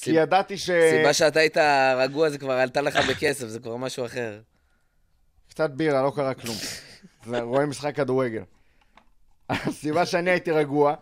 כי 0.00 0.10
ידעתי 0.10 0.58
ש... 0.58 0.70
סיבה 0.90 1.12
שאתה 1.12 1.40
היית 1.40 1.56
רגוע 1.96 2.30
זה 2.30 2.38
כבר 2.38 2.52
עלתה 2.52 2.80
לך 2.80 3.10
בכסף, 3.10 3.46
זה 3.46 3.60
כבר 3.60 3.76
משהו 3.76 4.06
אחר. 4.06 4.40
קצת 5.48 5.70
בירה, 5.70 6.02
לא 6.02 6.12
קרה 6.16 6.34
כלום. 6.34 6.56
רואים 7.26 7.70
משחק 7.70 7.96
כדורגל. 7.96 8.42
הסיבה 9.48 10.06
שאני 10.06 10.30
הייתי 10.30 10.50
רגוע, 10.50 10.94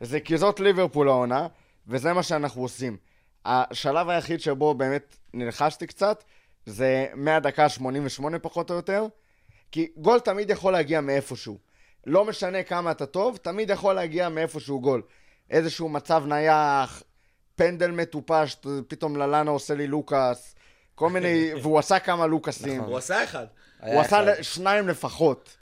זה 0.00 0.20
כי 0.20 0.38
זאת 0.38 0.60
ליברפול 0.60 1.08
העונה, 1.08 1.46
וזה 1.86 2.12
מה 2.12 2.22
שאנחנו 2.22 2.62
עושים. 2.62 2.96
השלב 3.44 4.08
היחיד 4.08 4.40
שבו 4.40 4.74
באמת 4.74 5.16
נלחשתי 5.34 5.86
קצת, 5.86 6.24
זה 6.66 7.06
מהדקה 7.14 7.64
ה-88 7.64 8.38
פחות 8.42 8.70
או 8.70 8.74
יותר, 8.74 9.06
כי 9.70 9.88
גול 9.96 10.20
תמיד 10.20 10.50
יכול 10.50 10.72
להגיע 10.72 11.00
מאיפשהו. 11.00 11.58
לא 12.06 12.24
משנה 12.24 12.62
כמה 12.62 12.90
אתה 12.90 13.06
טוב, 13.06 13.36
תמיד 13.36 13.70
יכול 13.70 13.94
להגיע 13.94 14.28
מאיפשהו 14.28 14.80
גול. 14.80 15.02
איזשהו 15.50 15.88
מצב 15.88 16.24
נייח, 16.26 17.02
פנדל 17.56 17.90
מטופש, 17.90 18.56
פתאום 18.88 19.16
ללאנה 19.16 19.50
עושה 19.50 19.74
לי 19.74 19.86
לוקאס, 19.86 20.54
כל 20.94 21.10
מיני, 21.10 21.50
והוא 21.62 21.78
עשה 21.78 21.98
כמה 21.98 22.26
לוקאסים. 22.26 22.80
הוא 22.82 22.98
עשה 22.98 23.24
אחד. 23.24 23.46
הוא 23.80 24.00
עשה 24.00 24.42
שניים 24.42 24.88
לפחות. 24.88 25.56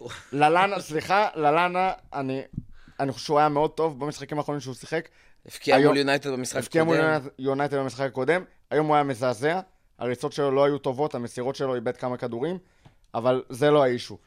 ללאנה, 0.32 0.80
סליחה, 0.80 1.28
ללאנה, 1.34 1.92
אני, 2.12 2.42
אני 3.00 3.12
חושב 3.12 3.26
שהוא 3.26 3.38
היה 3.38 3.48
מאוד 3.48 3.70
טוב 3.70 4.00
במשחקים 4.00 4.38
האחרונים 4.38 4.60
שהוא 4.60 4.74
שיחק. 4.74 5.08
הבקיע 5.46 5.76
היום- 5.76 5.86
מול 5.88 5.96
יונייטד 5.96 6.30
במשחק 6.30 6.56
הבקיע 6.58 6.84
מול 6.84 6.96
הקודם. 6.96 7.08
יונייטד- 7.12 7.30
יונייטד 7.38 7.76
במשחק 7.76 8.06
הקודם, 8.06 8.44
היום 8.70 8.86
הוא 8.86 8.94
היה 8.94 9.04
מזעזע, 9.04 9.60
הריצות 9.98 10.32
שלו 10.32 10.50
לא 10.50 10.64
היו 10.64 10.78
טובות, 10.78 11.14
המסירות 11.14 11.56
שלו 11.56 11.74
איבד 11.74 11.96
כמה 11.96 12.16
כדורים, 12.16 12.58
אבל 13.14 13.42
זה 13.48 13.70
לא 13.70 13.82
האישו. 13.84 14.18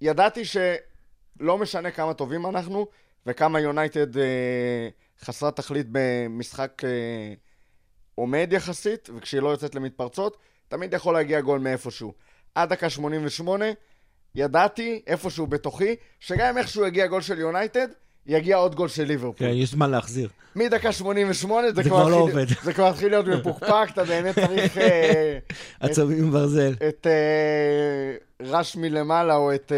ידעתי 0.00 0.42
שלא 0.44 1.58
משנה 1.58 1.90
כמה 1.90 2.14
טובים 2.14 2.46
אנחנו, 2.46 2.86
וכמה 3.26 3.60
יונייטד 3.60 4.16
אה, 4.18 4.88
חסרת 5.20 5.56
תכלית 5.56 5.86
במשחק 5.92 6.82
אה, 6.84 7.34
עומד 8.14 8.48
יחסית, 8.52 9.08
וכשהיא 9.16 9.40
לא 9.40 9.48
יוצאת 9.48 9.74
למתפרצות, 9.74 10.36
תמיד 10.68 10.94
יכול 10.94 11.14
להגיע 11.14 11.40
גול 11.40 11.60
מאיפשהו. 11.60 12.14
עד 12.54 12.68
דקה 12.68 12.90
88, 12.90 13.64
ידעתי, 14.34 15.02
איפשהו 15.06 15.46
בתוכי, 15.46 15.96
שגם 16.20 16.46
אם 16.48 16.58
איכשהו 16.58 16.86
יגיע 16.86 17.06
גול 17.06 17.20
של 17.20 17.38
יונייטד, 17.38 17.88
יגיע 18.28 18.56
עוד 18.56 18.74
גול 18.74 18.88
של 18.88 19.04
ליברפול. 19.04 19.46
כן, 19.48 19.52
יש 19.54 19.70
זמן 19.70 19.90
להחזיר. 19.90 20.28
מדקה 20.56 20.92
88 20.92 21.68
זה, 21.68 21.74
זה 21.74 21.82
כבר, 21.82 22.08
לא 22.08 22.26
התחיל- 22.26 22.38
עובד. 22.38 22.46
זה 22.62 22.72
כבר 22.72 22.86
התחיל 22.88 23.08
להיות 23.10 23.26
מפוקפק, 23.26 23.88
אתה 23.92 24.04
באמת 24.04 24.34
צריך 24.34 24.78
אה, 24.78 25.38
עצבים 25.80 26.30
ברזל. 26.30 26.74
את 26.88 27.06
אה, 27.06 28.12
רש 28.46 28.76
מלמעלה, 28.76 29.34
או 29.36 29.54
את 29.54 29.72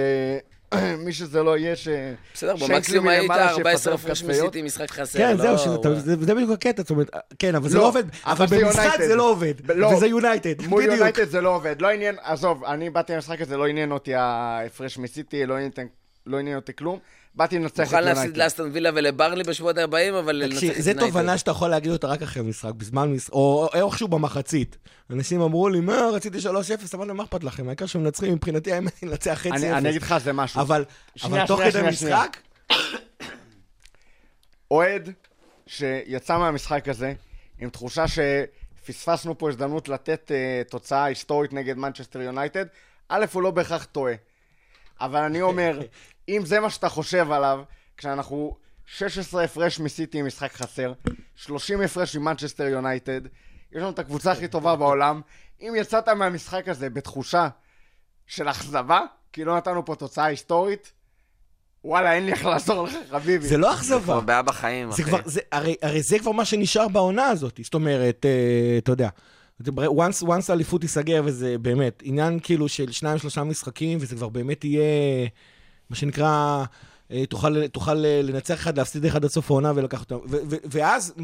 אה, 0.72 0.96
מי 1.04 1.12
שזה 1.12 1.42
לא 1.42 1.58
יהיה, 1.58 1.76
ש... 1.76 1.88
בסדר, 2.34 2.54
במקסימום 2.56 3.08
היית 3.08 3.22
מלמעלה 3.22 3.50
14 3.50 3.76
שיפטר 3.76 3.94
הפרש. 3.94 4.22
מסיטי, 4.24 4.62
משחק 4.62 4.90
חסר. 4.90 5.18
כן, 5.18 5.36
לא- 5.36 5.42
זהו, 5.42 5.58
שזה- 5.58 6.00
זה 6.20 6.34
בדיוק 6.34 6.50
הקטע, 6.50 6.82
זאת 6.82 6.90
אומרת, 6.90 7.10
כן, 7.38 7.54
אבל 7.54 7.68
זה 7.68 7.76
לא, 7.76 7.82
לא 7.82 7.88
עובד, 7.88 8.04
אבל 8.24 8.46
במשחק. 8.46 8.98
זה 9.06 9.14
לא 9.14 9.30
עובד, 9.30 9.54
לא. 9.74 9.86
וזה 9.86 10.06
יונייטד, 10.06 10.66
מול 10.66 10.82
בדיוק. 10.82 10.96
יונייטד 10.98 11.28
זה 11.28 11.40
לא 11.40 11.54
עובד. 11.54 11.82
לא 11.82 11.90
עניין, 11.90 12.16
עזוב, 12.22 12.64
אני 12.64 12.90
באתי 12.90 13.12
למשחק 13.12 13.40
הזה, 13.40 13.56
לא 13.56 13.66
עניין 13.66 13.92
אותי 13.92 14.14
ההפרש 14.14 14.98
מסיטי, 14.98 15.46
לא 15.46 15.54
לא 16.26 16.38
עניין 16.38 16.56
אותי 16.56 16.72
כלום. 16.76 16.98
באתי 17.34 17.58
לנצח 17.58 17.74
את 17.74 17.80
מוכן 17.80 18.04
להפסיד 18.04 18.24
יונייטד. 18.24 18.42
לאסטון 18.42 18.70
וילה 18.72 18.90
ולברלי 18.94 19.44
בשבועות 19.44 19.78
הבאים, 19.78 20.14
אבל 20.14 20.36
לנצח 20.36 20.54
תקשיב, 20.54 20.70
את 20.70 20.82
זה 20.82 20.90
יונייטד. 20.90 21.12
תובנה 21.12 21.38
שאתה 21.38 21.50
יכול 21.50 21.68
להגיד 21.68 21.92
אותה 21.92 22.06
רק 22.06 22.22
אחרי 22.22 22.42
משחק, 22.42 22.72
בזמן 22.74 23.12
משחק, 23.12 23.32
או 23.32 23.68
איכשהו 23.74 24.08
במחצית. 24.08 24.76
אנשים 25.10 25.40
אמרו 25.40 25.68
לי, 25.68 25.80
מה, 25.80 26.08
רציתי 26.12 26.38
3-0, 26.38 26.50
אמרתי, 26.94 27.12
מה 27.12 27.22
אכפת 27.22 27.44
לכם? 27.44 27.68
העיקר 27.68 27.86
שמנצחים, 27.86 28.32
מבחינתי 28.32 28.72
האמת 28.72 28.92
היא 29.00 29.10
לנצח 29.10 29.34
חצי 29.34 29.50
אני 29.50 29.72
אני 29.72 29.90
אגיד. 29.90 30.02
לך, 30.02 30.18
זה 30.18 30.32
משהו. 30.32 30.60
אבל 30.60 30.84
תוך 31.46 31.60
כדי 31.62 31.82
משחק, 31.88 32.36
אוהד 34.70 35.10
שיצא 35.66 36.38
מהמשחק 36.38 36.88
הזה 36.88 37.12
עם 37.58 37.70
תחושה 37.70 38.04
שפספסנו 38.08 39.38
פה 39.38 39.48
הזדמנות 39.48 39.88
לתת 39.88 40.30
uh, 40.30 40.70
תוצאה 40.70 41.04
היסטורית 41.04 41.52
נגד 41.52 41.76
מנצ'סטר 41.76 42.20
יונייטד, 42.20 42.64
א', 43.08 43.24
הוא 43.32 43.42
לא 43.42 43.50
בהכרח 43.50 43.84
טועה. 43.84 44.14
אבל 45.00 45.20
אני 45.20 45.42
אומר, 45.42 45.80
אם 46.28 46.42
זה 46.44 46.60
מה 46.60 46.70
שאתה 46.70 46.88
חושב 46.88 47.32
עליו, 47.32 47.62
כשאנחנו 47.96 48.56
16 48.86 49.44
הפרש 49.44 49.80
מסיטי 49.80 50.18
עם 50.18 50.26
משחק 50.26 50.52
חסר, 50.52 50.92
30 51.34 51.80
הפרש 51.80 52.16
עם 52.16 52.24
מנצ'סטר 52.24 52.64
יונייטד, 52.64 53.20
יש 53.72 53.76
לנו 53.76 53.90
את 53.90 53.98
הקבוצה 53.98 54.32
הכי 54.32 54.48
טובה 54.48 54.76
בעולם, 54.76 55.20
אם 55.60 55.74
יצאת 55.76 56.08
מהמשחק 56.08 56.68
הזה 56.68 56.90
בתחושה 56.90 57.48
של 58.26 58.48
אכזבה, 58.48 59.00
כי 59.32 59.44
לא 59.44 59.56
נתנו 59.56 59.84
פה 59.84 59.94
תוצאה 59.94 60.24
היסטורית, 60.24 60.92
וואלה, 61.84 62.12
אין 62.12 62.26
לי 62.26 62.32
איך 62.32 62.44
לעזור 62.44 62.84
לך, 62.86 62.94
חביבי. 63.10 63.48
זה 63.48 63.58
לא 63.58 63.74
אכזבה. 63.74 64.00
כבר 64.02 64.20
בעיה 64.20 64.42
בחיים, 64.42 64.90
זה 64.90 65.02
אחי. 65.02 65.10
כבר, 65.10 65.20
זה, 65.24 65.40
הרי, 65.52 65.74
הרי 65.82 66.02
זה 66.02 66.18
כבר 66.18 66.32
מה 66.32 66.44
שנשאר 66.44 66.88
בעונה 66.88 67.26
הזאת. 67.26 67.60
זאת 67.62 67.74
אומרת, 67.74 68.26
אה, 68.26 68.78
אתה 68.78 68.92
יודע, 68.92 69.08
זה 69.58 69.70
once, 69.70 70.26
once 70.26 70.44
האליפות 70.48 70.80
תיסגר, 70.80 71.22
וזה 71.24 71.58
באמת 71.58 72.02
עניין 72.04 72.38
כאילו 72.42 72.68
של 72.68 72.92
שניים, 72.92 73.18
שלושה 73.18 73.44
משחקים, 73.44 73.98
וזה 74.00 74.16
כבר 74.16 74.28
באמת 74.28 74.64
יהיה, 74.64 75.28
מה 75.90 75.96
שנקרא, 75.96 76.64
אה, 77.12 77.26
תוכל, 77.26 77.66
תוכל 77.66 78.04
אה, 78.04 78.20
לנצח 78.22 78.54
אחד, 78.54 78.78
להפסיד 78.78 79.04
אחד 79.04 79.24
עד 79.24 79.30
סוף 79.30 79.50
העונה 79.50 79.72
ולקח 79.74 80.00
אותם. 80.00 80.16
ואז, 80.70 81.14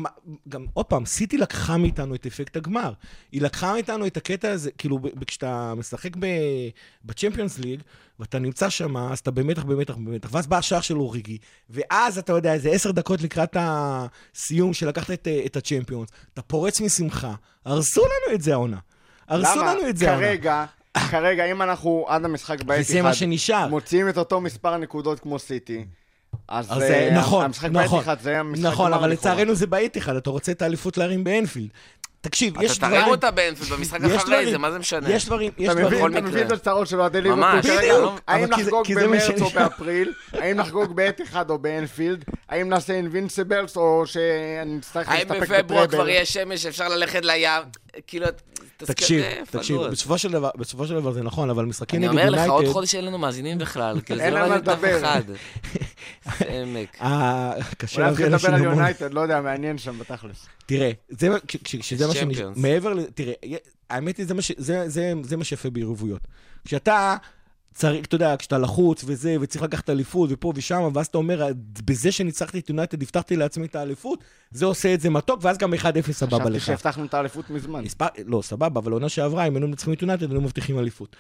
גם, 0.49 0.67
עוד 0.73 0.87
פעם, 0.87 1.07
סיטי 1.07 1.39
לקחה 1.39 1.77
מאיתנו 1.77 2.15
את 2.15 2.27
אפקט 2.27 2.57
הגמר. 2.57 2.93
היא 3.33 3.43
לקחה 3.43 3.73
מאיתנו 3.73 4.07
את 4.07 4.17
הקטע 4.17 4.51
הזה, 4.51 4.71
כאילו, 4.71 4.99
כשאתה 5.27 5.75
משחק 5.77 6.11
בצ'מפיונס 7.05 7.59
ליג, 7.59 7.81
ואתה 8.21 8.39
נמצא 8.39 8.69
שם, 8.69 8.97
אז 8.97 9.19
אתה 9.19 9.31
במתח, 9.31 9.65
במתח, 9.65 9.95
במתח. 9.95 10.29
ואז 10.33 10.47
בא 10.47 10.59
השער 10.59 10.81
של 10.81 10.97
אוריגי, 10.97 11.39
ואז 11.71 12.19
אתה 12.19 12.33
יודע, 12.33 12.55
איזה 12.55 12.71
עשר 12.71 12.91
דקות 12.91 13.23
לקראת 13.23 13.57
הסיום 13.61 14.75
שלקחת 14.75 15.11
את, 15.11 15.29
את 15.47 15.57
הצ'מפיונס, 15.57 16.09
אתה 16.35 16.43
פורץ 16.43 16.81
משמחה. 16.81 17.35
הרסו 17.65 18.01
לנו 18.01 18.35
את 18.35 18.43
זה 18.43 18.53
העונה. 18.53 18.79
הרסו 19.29 19.61
למה? 19.61 19.75
לנו 19.75 19.89
את 19.89 19.97
זה 19.97 20.11
העונה. 20.11 20.27
כרגע, 20.27 20.65
כרגע, 21.11 21.45
אם 21.45 21.63
אנחנו 21.63 22.05
עד 22.09 22.25
המשחק 22.25 22.63
באתיחד, 22.63 23.01
מה 23.01 23.15
שנשאר. 23.15 23.67
מוציאים 23.69 24.09
את 24.09 24.19
אותו 24.19 24.41
מספר 24.41 24.77
נקודות 24.77 25.21
כמו 25.21 25.39
סיטי, 25.39 25.85
אז 26.49 26.67
אז 26.73 26.83
אה, 26.83 26.89
זה, 26.89 27.11
נכון, 27.13 27.45
המשחק 27.45 27.69
נכון. 27.71 27.99
באתיחד 27.99 28.17
זה 28.21 28.39
המשחק 28.41 28.65
נכון, 28.67 28.93
אבל. 28.93 29.11
לצערנו 29.11 29.55
זה 29.55 29.67
באיתיחד, 29.67 30.17
אתה 30.17 30.31
רוצה 30.31 30.53
את 30.53 30.63
האליפות 30.63 30.99
להרים 30.99 31.25
באנפילד. 31.25 31.69
תקשיב, 32.21 32.55
יש 32.63 32.79
אתה 32.79 32.87
דברים... 32.87 33.01
תרים 33.01 33.13
אותה 33.13 33.31
באנפילד 33.31 33.71
במשחק 33.73 33.99
יש 34.07 34.13
אחרי 34.13 34.25
דברים- 34.35 34.51
זה, 34.51 34.59
מה 34.59 34.73
זה 34.73 34.79
משנה? 34.79 35.11
יש 35.11 35.27
דברים, 35.27 35.53
יש 35.59 35.71
אתה 35.71 35.75
דברים... 35.81 36.07
אתה. 36.07 36.21
מבין 36.21 36.47
את 36.47 36.53
הצרות 36.53 36.87
של 36.89 37.01
אוהדי 37.01 37.21
ליברפול 37.21 37.45
ממש? 37.45 37.67
בדיוק. 37.67 38.21
האם 38.29 38.45
אבל 38.45 38.55
כי 38.55 38.65
זה- 38.65 38.71
נחגוג 38.71 38.87
כי 38.87 38.95
זה 38.95 39.01
מה 39.07 39.17
במרץ 39.17 39.41
או. 39.41 39.51
באפריל? 39.51 40.13
האם 40.33 40.57
נחגוג 40.57 40.97
באתיחד 40.97 41.51
או 41.51 41.59
באנפילד? 41.59 42.25
האם 42.49 42.69
נעשה 42.69 42.93
אינבינסיבלס 42.93 43.77
או 43.77 44.03
שנצטרך 44.07 45.09
האם 45.09 45.29
להסתפק 45.29 45.41
בפברואר 45.51 45.65
כבר 45.67 45.87
בטראבל? 45.87 46.09
יהיה 46.09 46.25
שמש, 46.25 46.67
אפשר 46.67 46.89
ללכת 46.89 47.25
לים? 47.25 47.63
כאילו, 48.07 48.27
תקשיב, 48.77 49.23
אה, 49.23 49.43
תקשיב. 49.51 49.81
בסופו 49.83 50.19
של 50.19 50.33
דבר, 50.33 50.51
בסופו 50.57 50.87
של 50.87 50.95
דבר 50.95 51.13
זה 51.13 51.23
נכון, 51.23 51.51
אבל 51.51 51.65
משחקים 51.65 52.01
אני 52.01 52.09
נגד 52.09 52.19
אומר 52.19 52.31
לך, 52.31 52.41
עוד 52.41 52.49
יונייטד... 52.51 52.73
חודש 52.73 52.95
אין 52.95 53.05
לנו 53.05 53.19
מאזינים 53.19 53.59
בכלל, 53.59 54.01
כאילו, 54.01 54.19
זה 54.19 54.25
אין 54.25 54.35
לא 54.35 54.41
מעניין 54.41 54.61
אף 54.61 54.69
לדבר. 54.69 54.99
אחד. 54.99 55.23
זה 56.39 56.63
עמק. 56.63 56.97
אה, 57.01 57.53
קשה 57.79 57.97
אולי 57.97 58.11
להביא 58.11 58.27
נתחיל 58.27 58.49
לדבר 58.49 58.49
על 58.49 58.55
אנשים. 58.55 58.79
יונייטד, 58.79 59.15
לא 59.15 59.21
יודע, 59.21 59.41
מעניין 59.41 59.79
שם 59.79 59.99
בתכלס. 59.99 60.47
תראה, 60.67 60.91
זה, 61.09 61.29
מה-. 61.29 61.39
צ'מפיונס. 62.15 62.59
מעבר 62.59 62.93
ל... 62.95 63.05
תראה, 63.15 63.35
האמת 63.91 64.17
היא, 64.17 64.27
זה 64.27 64.35
מה, 64.35 64.43
ש, 64.43 64.53
זה, 64.57 64.89
זה, 64.89 65.13
זה 65.23 65.37
מה 65.37 65.45
שיפה 65.45 65.71
בעירובויות. 65.71 66.21
כשאתה 66.65 67.17
צריך, 67.77 68.07
אתה 68.07 68.15
יודע, 68.15 68.35
כשאתה 68.39 68.59
לחוץ 68.59 69.05
וזה, 69.07 69.37
וצריך 69.41 69.65
לקחת 69.65 69.91
אליפות 69.91 70.31
ופה 70.33 70.53
ושם, 70.57 70.89
ואז 70.95 71.07
אתה 71.07 71.19
אומר, 71.19 71.47
בזה 71.85 72.13
שניצחתי 72.13 72.59
את 72.59 72.69
יונייטד, 72.69 73.03
הבטחתי 73.03 73.37
לעצמי 73.37 73.67
את 73.67 73.77
האליפות, 73.77 74.25
זה 74.51 74.67
עושה 74.67 74.95
את 74.95 75.01
זה 75.01 75.11
מתוק, 75.11 75.41
ואז 75.43 75.59
גם 75.59 75.75
1-0 75.75 75.77
סבבה 76.13 76.37
חשבתי 76.37 76.57
לך. 76.57 76.67
שהבטחנו 76.67 77.05
את 77.05 77.15
האליפות 77.15 77.51
מזמן. 77.51 77.85
מספר, 77.85 78.07
לא, 78.27 78.43
סבבה, 78.43 78.81
אבל 78.81 78.93
עונה 78.93 79.09
שעברה, 79.09 79.47
אם 79.47 79.55
היינו 79.55 79.69
מנצחים 79.69 79.93
את 79.93 80.03
יונייטד, 80.03 80.23
היינו 80.23 80.41
מבטיחים 80.41 80.79
אליפות. 80.79 81.17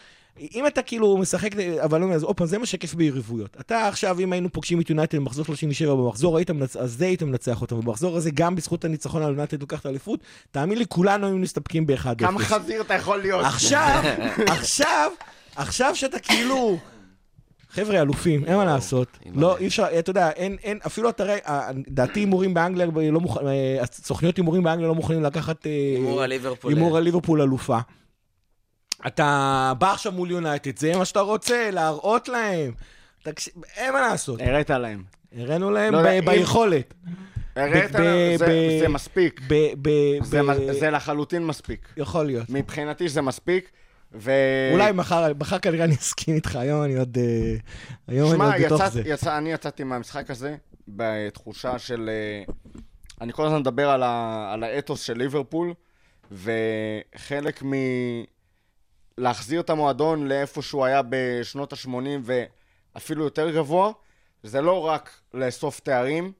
אם 0.54 0.66
אתה 0.66 0.82
כאילו 0.82 1.16
משחק, 1.16 1.56
אבל 1.84 2.00
לא, 2.00 2.12
אז 2.12 2.22
עוד 2.22 2.36
פעם, 2.36 2.46
זה 2.46 2.58
מה 2.58 2.66
שכיף 2.66 2.94
ביריבויות. 2.94 3.56
אתה 3.60 3.88
עכשיו, 3.88 4.20
אם 4.20 4.32
היינו 4.32 4.52
פוגשים 4.52 4.80
את 4.80 4.90
יונייטד 4.90 5.18
במחזור 5.18 5.44
37 5.44 5.94
במחזור, 5.94 6.36
היית 6.36 6.50
מנצ... 6.50 6.76
אז 6.76 6.92
זה 6.92 7.04
היית 7.04 7.22
מנצח 7.22 7.60
אותם. 7.60 7.76
ובמחזור 7.76 8.16
הזה, 8.16 8.30
גם 8.30 8.56
בזכות 8.56 8.84
הניצחון 8.84 9.22
על 9.22 9.30
יונייטד 9.30 9.60
לוקח 9.60 9.80
את 9.80 9.86
האליפות, 9.86 10.20
תאמין 10.50 10.78
לי, 10.78 10.84
כולנו 10.88 11.26
היינו 11.26 11.38
מסתפקים 11.38 11.86
ב-1-0. 11.86 12.14
כמה 12.18 12.40
חזיר 12.40 12.80
אתה 12.80 12.94
יכול 12.94 13.18
להיות? 13.18 13.44
עכשיו, 13.44 14.02
עכשיו, 14.58 15.10
עכשיו 15.56 15.96
שאתה 15.96 16.18
כאילו... 16.18 16.78
חבר'ה, 17.70 18.02
אלופים, 18.02 18.44
אין 18.44 18.56
מה 18.56 18.64
לעשות. 18.64 19.18
לא, 19.34 19.58
אי 19.58 19.66
אפשר, 19.66 19.86
אתה 19.98 20.10
יודע, 20.10 20.30
אין, 20.30 20.56
אין, 20.62 20.78
אפילו 20.86 21.08
אתה 21.08 21.24
רואה, 21.24 21.38
אה, 21.46 21.70
דעתי 21.88 22.20
הימורים 22.20 22.54
באנגליה, 22.54 23.10
לא 23.10 23.20
מוכ... 23.20 23.38
אה, 23.38 23.86
סוכניות 23.92 24.36
הימורים 24.36 24.62
באנגליה 24.62 24.88
לא 24.88 24.94
מוכנים 24.94 25.22
לקחת... 25.22 25.66
אה, 25.66 25.70
הימור 25.70 26.22
על 26.22 26.30
ליברפול. 26.30 26.72
הימור 26.72 26.96
על 26.96 27.02
ליברפול 27.02 27.42
אלופה. 27.42 27.78
אתה 29.06 29.72
בא 29.78 29.92
עכשיו 29.92 30.12
מול 30.12 30.30
יונייטד, 30.30 30.78
זה 30.78 30.96
מה 30.96 31.04
שאתה 31.04 31.20
רוצה, 31.20 31.70
להראות 31.72 32.28
להם. 32.28 32.72
תקשיב, 33.22 33.54
אין 33.76 33.92
מה 33.92 34.00
לעשות. 34.00 34.40
הראת 34.40 34.70
להם. 34.70 35.02
הראינו 35.38 35.70
להם 35.70 35.94
לא 35.94 36.20
ביכולת. 36.20 36.94
הראת 37.56 37.92
להם, 37.94 38.36
זה- 38.38 38.88
מספיק. 38.88 39.40
זה 40.80 40.90
לחלוטין 40.90 41.46
מספיק. 41.46 41.88
יכול 41.96 42.26
להיות. 42.26 42.46
מבחינתי 42.48 43.08
זה 43.08 43.22
מספיק. 43.22 43.70
ו... 44.12 44.30
אולי 44.72 44.92
מחר, 44.92 45.32
מחר 45.38 45.58
כנראה 45.58 45.84
אני 45.84 45.94
אסכים 45.94 46.34
איתך, 46.34 46.56
היום 46.56 46.82
אני 46.82 46.96
עוד... 46.96 47.18
אה, 47.18 47.56
היום 48.08 48.28
אני 48.28 48.36
שמע, 48.36 48.56
עוד 48.56 48.64
בתוך 48.64 48.88
זה. 48.88 49.02
יצא, 49.04 49.38
אני 49.38 49.52
יצאתי 49.52 49.84
מהמשחק 49.84 50.30
הזה 50.30 50.56
בתחושה 50.88 51.78
של... 51.78 52.10
אה, 52.12 52.54
אני 53.20 53.32
כל 53.32 53.46
הזמן 53.46 53.58
מדבר 53.58 53.90
על, 53.90 54.02
ה, 54.02 54.48
על 54.52 54.64
האתוס 54.64 55.02
של 55.02 55.18
ליברפול, 55.18 55.74
וחלק 56.32 57.62
מ... 57.62 57.72
להחזיר 59.18 59.60
את 59.60 59.70
המועדון 59.70 60.28
לאיפה 60.28 60.62
שהוא 60.62 60.84
היה 60.84 61.02
בשנות 61.08 61.72
ה-80 61.72 62.30
ואפילו 62.94 63.24
יותר 63.24 63.50
גבוה, 63.50 63.92
זה 64.42 64.60
לא 64.60 64.86
רק 64.86 65.20
לאסוף 65.34 65.80
תארים, 65.80 66.32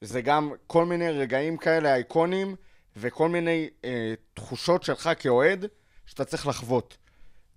זה 0.00 0.20
גם 0.20 0.52
כל 0.66 0.84
מיני 0.84 1.10
רגעים 1.10 1.56
כאלה 1.56 1.94
אייקונים, 1.94 2.56
וכל 2.96 3.28
מיני 3.28 3.68
אה, 3.84 4.14
תחושות 4.34 4.82
שלך 4.82 5.10
כאוהד, 5.18 5.66
שאתה 6.10 6.24
צריך 6.24 6.46
לחוות. 6.46 6.96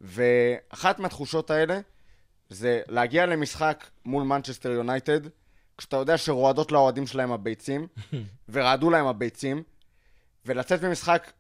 ואחת 0.02 1.00
מהתחושות 1.00 1.52
האלה, 1.52 1.80
זה 2.50 2.82
להגיע 2.88 3.26
למשחק 3.26 3.86
מול 4.06 4.24
מנצ'סטר 4.24 4.72
יונייטד, 4.72 5.20
כשאתה 5.78 5.98
יודע 5.98 6.18
שרועדות 6.18 6.72
לאוהדים 6.72 7.08
שלהם 7.08 7.32
הביצים, 7.32 7.88
ורעדו 8.54 8.90
להם 8.90 9.08
הביצים, 9.08 9.64
ולצאת 10.46 10.84
ממשחק 10.84 11.32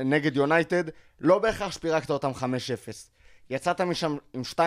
נגד 0.00 0.36
יונייטד, 0.36 0.84
לא 1.20 1.38
בהכרח 1.38 1.72
שפירקת 1.72 2.10
אותם 2.10 2.30
5-0. 2.30 2.42
יצאת 3.50 3.80
משם 3.80 4.16
עם 4.34 4.42
2-0, 4.54 4.58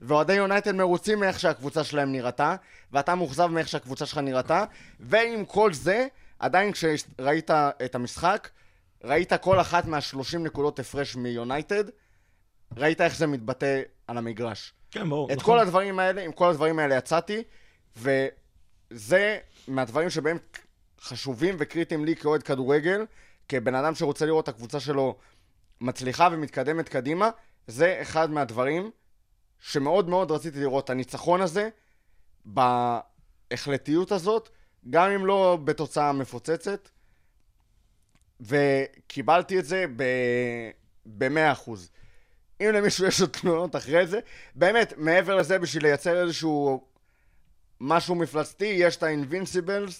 ואוהדי 0.00 0.34
יונייטד 0.34 0.72
מרוצים 0.72 1.20
מאיך 1.20 1.40
שהקבוצה 1.40 1.84
שלהם 1.84 2.12
נראתה, 2.12 2.56
ואתה 2.92 3.14
מאוכזב 3.14 3.46
מאיך 3.46 3.68
שהקבוצה 3.68 4.06
שלך 4.06 4.18
נראתה, 4.18 4.64
ועם 5.00 5.44
כל 5.44 5.72
זה, 5.72 6.06
עדיין 6.38 6.72
כשראית 6.72 7.50
את 7.84 7.94
המשחק, 7.94 8.48
ראית 9.04 9.32
כל 9.32 9.60
אחת 9.60 9.86
מה-30 9.86 10.38
נקודות 10.38 10.78
הפרש 10.78 11.16
מיונייטד, 11.16 11.84
ראית 12.76 13.00
איך 13.00 13.16
זה 13.16 13.26
מתבטא 13.26 13.82
על 14.06 14.18
המגרש. 14.18 14.72
כן, 14.90 15.08
ברור. 15.08 15.32
את 15.32 15.36
נכון. 15.36 15.54
כל 15.54 15.60
הדברים 15.60 15.98
האלה, 15.98 16.22
עם 16.22 16.32
כל 16.32 16.50
הדברים 16.50 16.78
האלה 16.78 16.94
יצאתי, 16.94 17.42
וזה 17.96 19.38
מהדברים 19.68 20.10
שבהם 20.10 20.38
חשובים 21.00 21.56
וקריטיים 21.58 22.04
לי 22.04 22.16
כאוהד 22.16 22.42
כדורגל, 22.42 23.06
כבן 23.48 23.74
אדם 23.74 23.94
שרוצה 23.94 24.26
לראות 24.26 24.44
את 24.44 24.48
הקבוצה 24.48 24.80
שלו 24.80 25.16
מצליחה 25.80 26.28
ומתקדמת 26.32 26.88
קדימה, 26.88 27.30
זה 27.66 27.98
אחד 28.02 28.30
מהדברים 28.30 28.90
שמאוד 29.60 30.08
מאוד 30.08 30.30
רציתי 30.30 30.60
לראות. 30.60 30.90
הניצחון 30.90 31.40
הזה, 31.40 31.68
בהחלטיות 32.44 34.12
הזאת, 34.12 34.48
גם 34.90 35.10
אם 35.10 35.26
לא 35.26 35.58
בתוצאה 35.64 36.12
מפוצצת, 36.12 36.88
וקיבלתי 38.46 39.58
את 39.58 39.64
זה 39.64 39.84
ב-100 41.06 41.52
אחוז. 41.52 41.90
אם 42.60 42.70
למישהו 42.74 43.06
יש 43.06 43.20
עוד 43.20 43.30
תלונות 43.30 43.76
אחרי 43.76 44.06
זה, 44.06 44.20
באמת, 44.54 44.92
מעבר 44.96 45.36
לזה, 45.36 45.58
בשביל 45.58 45.82
לייצר 45.82 46.22
איזשהו 46.22 46.84
משהו 47.80 48.14
מפלצתי, 48.14 48.64
יש 48.64 48.96
את 48.96 49.02
ה-Invincibles, 49.02 49.92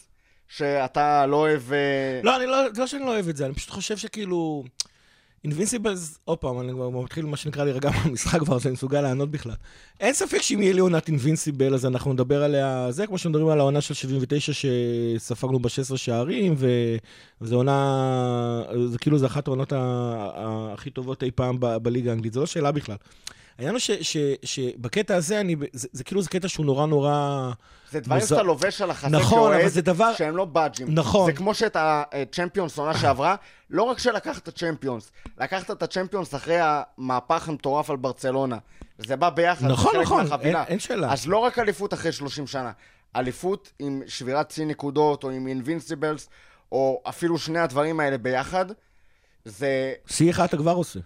שאתה 0.48 1.26
לא 1.26 1.37
אוהב... 1.37 1.72
אה, 1.72 2.20
לא, 2.22 2.37
אני 2.37 2.46
לא, 2.46 2.72
זה 2.74 2.80
לא 2.80 2.87
שאני 2.87 3.04
לא 3.04 3.11
אוהב 3.11 3.28
את 3.28 3.37
זה, 3.37 3.46
אני 3.46 3.54
פשוט 3.54 3.70
חושב 3.70 3.96
שכאילו... 3.96 4.64
אינבינסיבלס, 5.44 6.18
עוד 6.24 6.38
פעם, 6.38 6.61
אני 6.61 6.72
כבר 6.72 6.90
מתחיל 6.90 7.26
מה 7.26 7.37
שנקרא 7.37 7.64
להירגע 7.64 7.90
מהמשחק 7.90 8.40
כבר, 8.40 8.57
אז 8.57 8.66
אני 8.66 8.72
מסוגל 8.72 9.00
לענות 9.00 9.30
בכלל. 9.30 9.52
אין 10.00 10.12
ספק 10.12 10.42
שאם 10.42 10.62
יהיה 10.62 10.72
לי 10.72 10.80
עונת 10.80 11.09
אינבינסיבל, 11.09 11.74
אז 11.74 11.87
אנחנו 11.87 12.12
נדבר 12.12 12.42
עליה, 12.42 12.87
זה 12.90 13.07
כמו 13.07 13.18
שמדברים 13.18 13.48
על 13.48 13.61
העונה 13.61 13.80
של 13.80 13.94
79 13.94 14.52
שספגנו 14.52 15.59
ב-16 15.59 15.96
שערים, 15.96 16.54
וזו 17.40 17.57
עונה, 17.57 18.62
זה 18.87 18.98
כאילו 18.98 19.18
זה 19.18 19.26
אחת 19.26 19.46
העונות 19.46 19.72
הכי 19.76 20.90
טובות 20.90 21.22
אי 21.22 21.30
פעם 21.30 21.57
בליגה 21.61 22.11
האנגלית, 22.11 22.33
זו 22.33 22.40
לא 22.40 22.46
שאלה 22.46 22.72
בכלל. 22.72 22.96
העניין 23.59 23.75
הוא 23.75 23.81
ש- 23.81 23.90
ש- 23.90 24.17
שבקטע 24.45 25.17
הזה, 25.17 25.40
אני, 25.40 25.57
זה, 25.73 25.88
זה 25.93 26.05
כאילו 26.05 26.23
זה 26.23 26.29
קטע 26.29 26.49
שהוא 26.49 26.67
נורא 26.67 26.87
נורא... 26.87 27.51
זה 27.90 28.01
דברים 28.01 28.21
מוזר. 28.21 28.35
שאתה 28.37 28.43
לובש 28.47 28.81
על 28.83 28.90
החזה 28.90 29.17
נכון, 29.17 29.38
כאוהד, 29.53 29.79
דבר- 29.79 30.14
שהם 30.14 30.37
לא 30.37 30.45
באג'ים. 30.45 30.87
נכון. 30.95 31.27
זה 31.27 31.37
כמו 31.37 31.55
שאת 31.55 31.77
הצ'מפיונס 31.81 32.79
עונה 32.79 32.99
שעברה, 32.99 33.37
לא 33.71 33.83
רק 33.83 33.99
שלקחת 33.99 34.49
צ'מפיונס, 34.49 35.12
לקחת 35.38 35.71
את 35.71 35.83
הצ'מפיונס 35.83 36.35
אחרי 36.35 36.59
המהפך 36.61 37.49
המטורף 37.49 37.90
על 37.90 37.97
ברצלונה. 37.97 38.59
זה 38.99 39.17
בא 39.17 39.31
ביחד, 39.31 39.67
נכון, 39.67 40.01
נכון. 40.01 40.27
אין- 40.40 40.57
אין 40.57 40.79
שאלה. 40.79 41.12
אז 41.12 41.27
לא 41.27 41.38
רק 41.38 41.59
אליפות 41.59 41.95
אחרי 41.95 42.12
30 42.12 42.47
שנה, 42.47 42.73
אליפות 43.17 43.73
עם 43.79 44.03
שבירת 44.07 44.51
שיא 44.51 44.67
נקודות, 44.67 45.25
או 45.25 45.31
עם 45.31 45.47
אינבינסיבלס, 45.47 46.29
או 46.73 47.03
אפילו 47.09 47.38
שני 47.38 47.59
הדברים 47.59 48.01
האלה 48.01 48.19
ביחד, 48.19 48.67
זה... 49.45 49.93
שיא 50.07 50.31
אחד 50.31 50.45
אתה 50.45 50.57
כבר 50.57 50.73
עושה. 50.73 51.01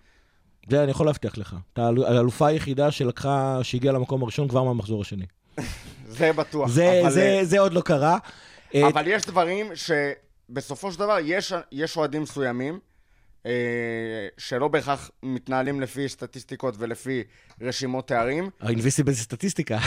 זה 0.71 0.83
אני 0.83 0.91
יכול 0.91 1.07
להבטיח 1.07 1.39
לך. 1.39 1.57
אתה 1.73 1.87
האל- 1.87 2.05
האלופה 2.05 2.47
היחידה 2.47 2.91
שלקחה, 2.91 3.59
שהגיעה 3.63 3.95
למקום 3.95 4.23
הראשון 4.23 4.49
כבר 4.49 4.63
מהמחזור 4.63 5.03
השני. 5.03 5.27
זה 6.09 6.33
בטוח. 6.33 6.69
זה, 6.69 7.01
אבל, 7.03 7.11
זה, 7.11 7.41
זה 7.43 7.59
עוד 7.61 7.73
לא 7.73 7.81
קרה. 7.81 8.19
אה, 8.75 8.89
אבל 8.89 9.07
יש 9.07 9.23
דברים 9.27 9.67
שבסופו 9.75 10.93
של 10.93 10.99
דבר 10.99 11.17
יש, 11.25 11.53
יש 11.73 11.97
אוהדים 11.97 12.23
מסוימים 12.23 12.75
אה, 12.75 12.79
שלא 14.39 14.69
בהכרח 14.69 15.11
מתנהלים 15.23 15.81
לפי 15.81 16.09
סטטיסטיקות 16.09 16.75
ולפי 16.79 17.23
רשימות 17.61 18.09
תארים. 18.09 18.51
האינביסיבל 18.61 19.13
זה 19.13 19.23
סטטיסטיקה. 19.23 19.79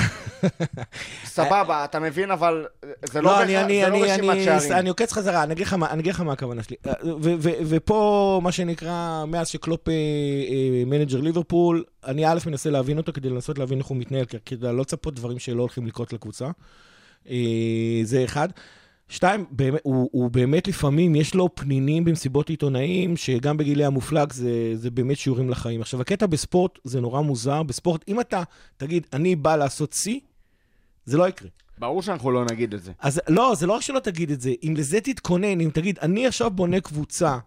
סבבה, 1.25 1.85
אתה 1.85 1.99
מבין, 1.99 2.31
אבל 2.31 2.65
זה 3.05 3.21
לא, 3.21 3.31
לא, 3.31 3.45
לא 3.45 3.61
אני, 3.61 3.83
רשימת 3.83 4.37
שערים. 4.43 4.71
אני 4.71 4.89
עוקץ 4.89 5.11
חזרה, 5.13 5.43
אני 5.43 5.53
אגיד 5.53 6.13
לך 6.13 6.21
מה, 6.21 6.33
הכוונה 6.33 6.63
שלי. 6.63 6.75
אה, 6.87 6.93
ופה, 7.41 8.39
מה 8.43 8.51
שנקרא, 8.51 9.25
מאז 9.27 9.47
שקלופ 9.47 9.87
אה, 9.89 9.93
אה, 9.93 10.83
manager 10.85 11.21
ליברפול, 11.21 11.83
אני 12.05 12.25
א' 12.25 12.39
מנסה 12.45 12.69
להבין 12.69 12.97
אותו 12.97 13.13
כדי 13.13 13.29
לנסות 13.29 13.59
להבין 13.59 13.79
איך 13.79 13.87
הוא 13.87 13.97
מתנהל, 13.97 14.25
כדי 14.45 14.67
לא 14.67 14.81
לצפות 14.81 15.15
דברים 15.15 15.39
שלא 15.39 15.61
הולכים 15.61 15.87
לקרות 15.87 16.13
לקבוצה. 16.13 16.49
אה, 17.29 17.35
זה 18.03 18.23
אחד. 18.23 18.49
שתיים, 19.11 19.45
באמת, 19.51 19.79
הוא, 19.83 20.09
הוא 20.11 20.31
באמת 20.31 20.67
לפעמים, 20.67 21.15
יש 21.15 21.35
לו 21.35 21.49
פנינים 21.55 22.05
במסיבות 22.05 22.49
עיתונאים, 22.49 23.17
שגם 23.17 23.57
בגילי 23.57 23.85
המופלג 23.85 24.33
זה, 24.33 24.71
זה 24.75 24.91
באמת 24.91 25.17
שיעורים 25.17 25.49
לחיים. 25.49 25.81
עכשיו, 25.81 26.01
הקטע 26.01 26.25
בספורט 26.25 26.79
זה 26.83 27.01
נורא 27.01 27.21
מוזר. 27.21 27.63
בספורט, 27.63 28.03
אם 28.07 28.19
אתה 28.19 28.43
תגיד, 28.77 29.07
אני 29.13 29.35
בא 29.35 29.55
לעשות 29.55 29.93
שיא, 29.93 30.19
זה 31.05 31.17
לא 31.17 31.27
יקרה. 31.27 31.49
ברור 31.77 32.01
שאנחנו 32.01 32.31
לא 32.31 32.45
נגיד 32.45 32.73
את 32.73 32.83
זה. 32.83 32.91
אז 32.99 33.21
לא, 33.27 33.55
זה 33.55 33.67
לא 33.67 33.73
רק 33.73 33.81
שלא 33.81 33.99
תגיד 33.99 34.31
את 34.31 34.41
זה, 34.41 34.51
אם 34.63 34.73
לזה 34.77 35.01
תתכונן, 35.01 35.61
אם 35.61 35.69
תגיד, 35.73 35.99
אני 36.01 36.27
עכשיו 36.27 36.49
בונה 36.49 36.79
קבוצה 36.79 37.37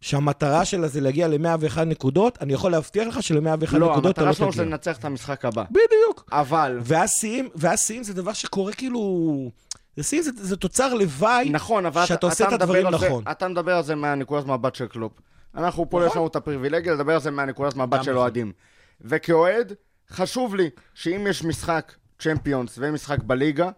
שהמטרה 0.00 0.64
שלה 0.64 0.88
זה 0.88 1.00
להגיע 1.00 1.28
ל-101 1.28 1.80
נקודות, 1.84 2.38
אני 2.40 2.52
יכול 2.52 2.72
להבטיח 2.72 3.06
לך 3.06 3.22
של-101 3.22 3.78
לא, 3.78 3.90
נקודות 3.90 4.14
אתה 4.14 4.22
לא 4.22 4.26
המטרה 4.26 4.32
שלנו 4.32 4.52
זה 4.52 4.58
תגיע. 4.58 4.70
לנצח 4.70 4.98
את 4.98 5.04
המשחק 5.04 5.44
הבא. 5.44 5.64
בדיוק. 5.70 6.28
אבל, 6.32 6.78
ואז 6.82 7.10
שיאים, 7.20 7.48
ואז 7.54 7.80
שיאים 7.80 8.02
זה 8.02 8.14
דבר 8.14 8.32
שקורה 8.32 8.72
כאילו... 8.72 9.50
שיאים 10.00 10.22
זה, 10.22 10.30
זה 10.34 10.56
תוצר 10.56 10.94
לוואי, 10.94 11.50
נכון, 11.50 11.86
אבל 11.86 12.04
שאתה 12.06 12.14
אתה, 12.14 12.26
עושה 12.26 12.44
אתה 12.46 12.54
את 12.56 12.60
הדברים 12.62 12.86
על 12.86 12.98
זה- 12.98 13.06
נכון. 13.06 13.24
אתה 13.30 13.48
מדבר 13.48 13.76
על 13.76 13.82
זה 13.82 13.94
מהנקודת 13.94 14.46
מבט 14.46 14.74
של 14.74 14.86
קלופ. 14.86 15.12
אנחנו 15.54 15.90
פה, 15.90 15.96
נכון. 15.98 16.08
יש 16.10 16.16
לנו 16.16 16.26
את 16.26 16.36
הפריבילגיה 16.36 16.92
לדבר 16.94 17.14
על 17.14 17.20
זה 17.20 17.30
מהנקודת 17.30 17.76
מבט 17.76 18.02
של 18.04 18.10
נכון. 18.10 18.16
אוהדים. 18.22 18.52
וכאוהד, 19.00 19.72
חשוב 20.10 20.54
לי 20.54 20.70
שאם 20.94 21.26
יש 21.30 21.44
משחק 21.44 21.92
צ'מפיונס 22.18 22.74
ומשחק 22.78 23.18
בליגה, 23.22 23.70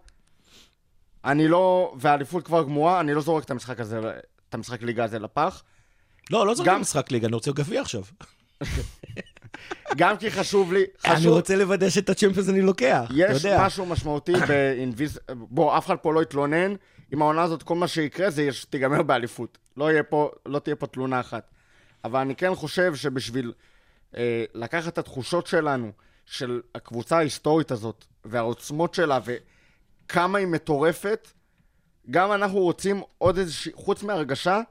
אני 1.25 1.47
לא, 1.47 1.93
והאליפות 1.99 2.45
כבר 2.45 2.63
גמורה, 2.63 2.99
אני 2.99 3.13
לא 3.13 3.21
זורק 3.21 3.43
את 3.43 3.51
המשחק 3.51 3.79
הזה, 3.79 3.99
את 4.49 4.53
המשחק 4.53 4.81
ליגה 4.81 5.03
הזה 5.03 5.19
לפח. 5.19 5.63
לא, 6.31 6.47
לא 6.47 6.55
זוכר 6.55 6.69
גם- 6.71 6.81
משחק 6.81 7.11
ליגה, 7.11 7.27
אני 7.27 7.35
רוצה 7.35 7.51
גביע 7.51 7.81
עכשיו. 7.81 8.01
גם 9.97 10.17
כי 10.17 10.31
חשוב 10.31 10.73
לי, 10.73 10.83
אני 11.05 11.15
חשוב, 11.15 11.33
רוצה 11.33 11.55
לוודא 11.55 11.89
שאת 11.89 12.09
הצ'מפיונס 12.09 12.49
אני 12.49 12.61
לוקח, 12.61 13.03
אתה 13.05 13.13
יש 13.17 13.43
יודע. 13.43 13.65
משהו 13.65 13.85
משמעותי 13.85 14.33
באינביז... 14.47 15.19
בוא, 15.29 15.77
אף 15.77 15.85
אחד 15.85 15.95
פה 15.95 16.13
לא 16.13 16.21
יתלונן. 16.21 16.75
עם 17.11 17.21
העונה 17.21 17.43
הזאת, 17.43 17.63
כל 17.63 17.75
מה 17.75 17.87
שיקרה 17.87 18.29
זה 18.29 18.53
שתיגמר 18.53 19.03
באליפות. 19.03 19.57
לא, 19.77 19.89
פה, 20.09 20.31
לא 20.45 20.59
תהיה 20.59 20.75
פה 20.75 20.87
תלונה 20.87 21.19
אחת. 21.19 21.49
אבל 22.03 22.19
אני 22.19 22.35
כן 22.35 22.55
חושב 22.55 22.95
שבשביל 22.95 23.53
אה, 24.17 24.45
לקחת 24.53 24.93
את 24.93 24.97
התחושות 24.97 25.47
שלנו, 25.47 25.91
של 26.25 26.61
הקבוצה 26.75 27.17
ההיסטורית 27.17 27.71
הזאת, 27.71 28.05
והעוצמות 28.25 28.93
שלה, 28.93 29.19
וכמה 29.25 30.37
היא 30.37 30.47
מטורפת, 30.47 31.27
גם 32.11 32.31
אנחנו 32.31 32.59
רוצים 32.59 33.01
עוד 33.17 33.37
איזושהי, 33.37 33.71
חוץ 33.75 34.03
מהרגשה, 34.03 34.61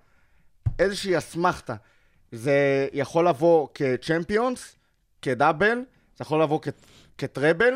איזושהי 0.78 1.18
אסמכתה. 1.18 1.74
זה 2.34 2.88
יכול 2.92 3.28
לבוא 3.28 3.68
כצ'מפיונס, 3.74 4.76
כדאבל, 5.22 5.78
זה 6.16 6.22
יכול 6.22 6.42
לבוא 6.42 6.58
כ- 6.62 6.68
כטראבל, 7.18 7.74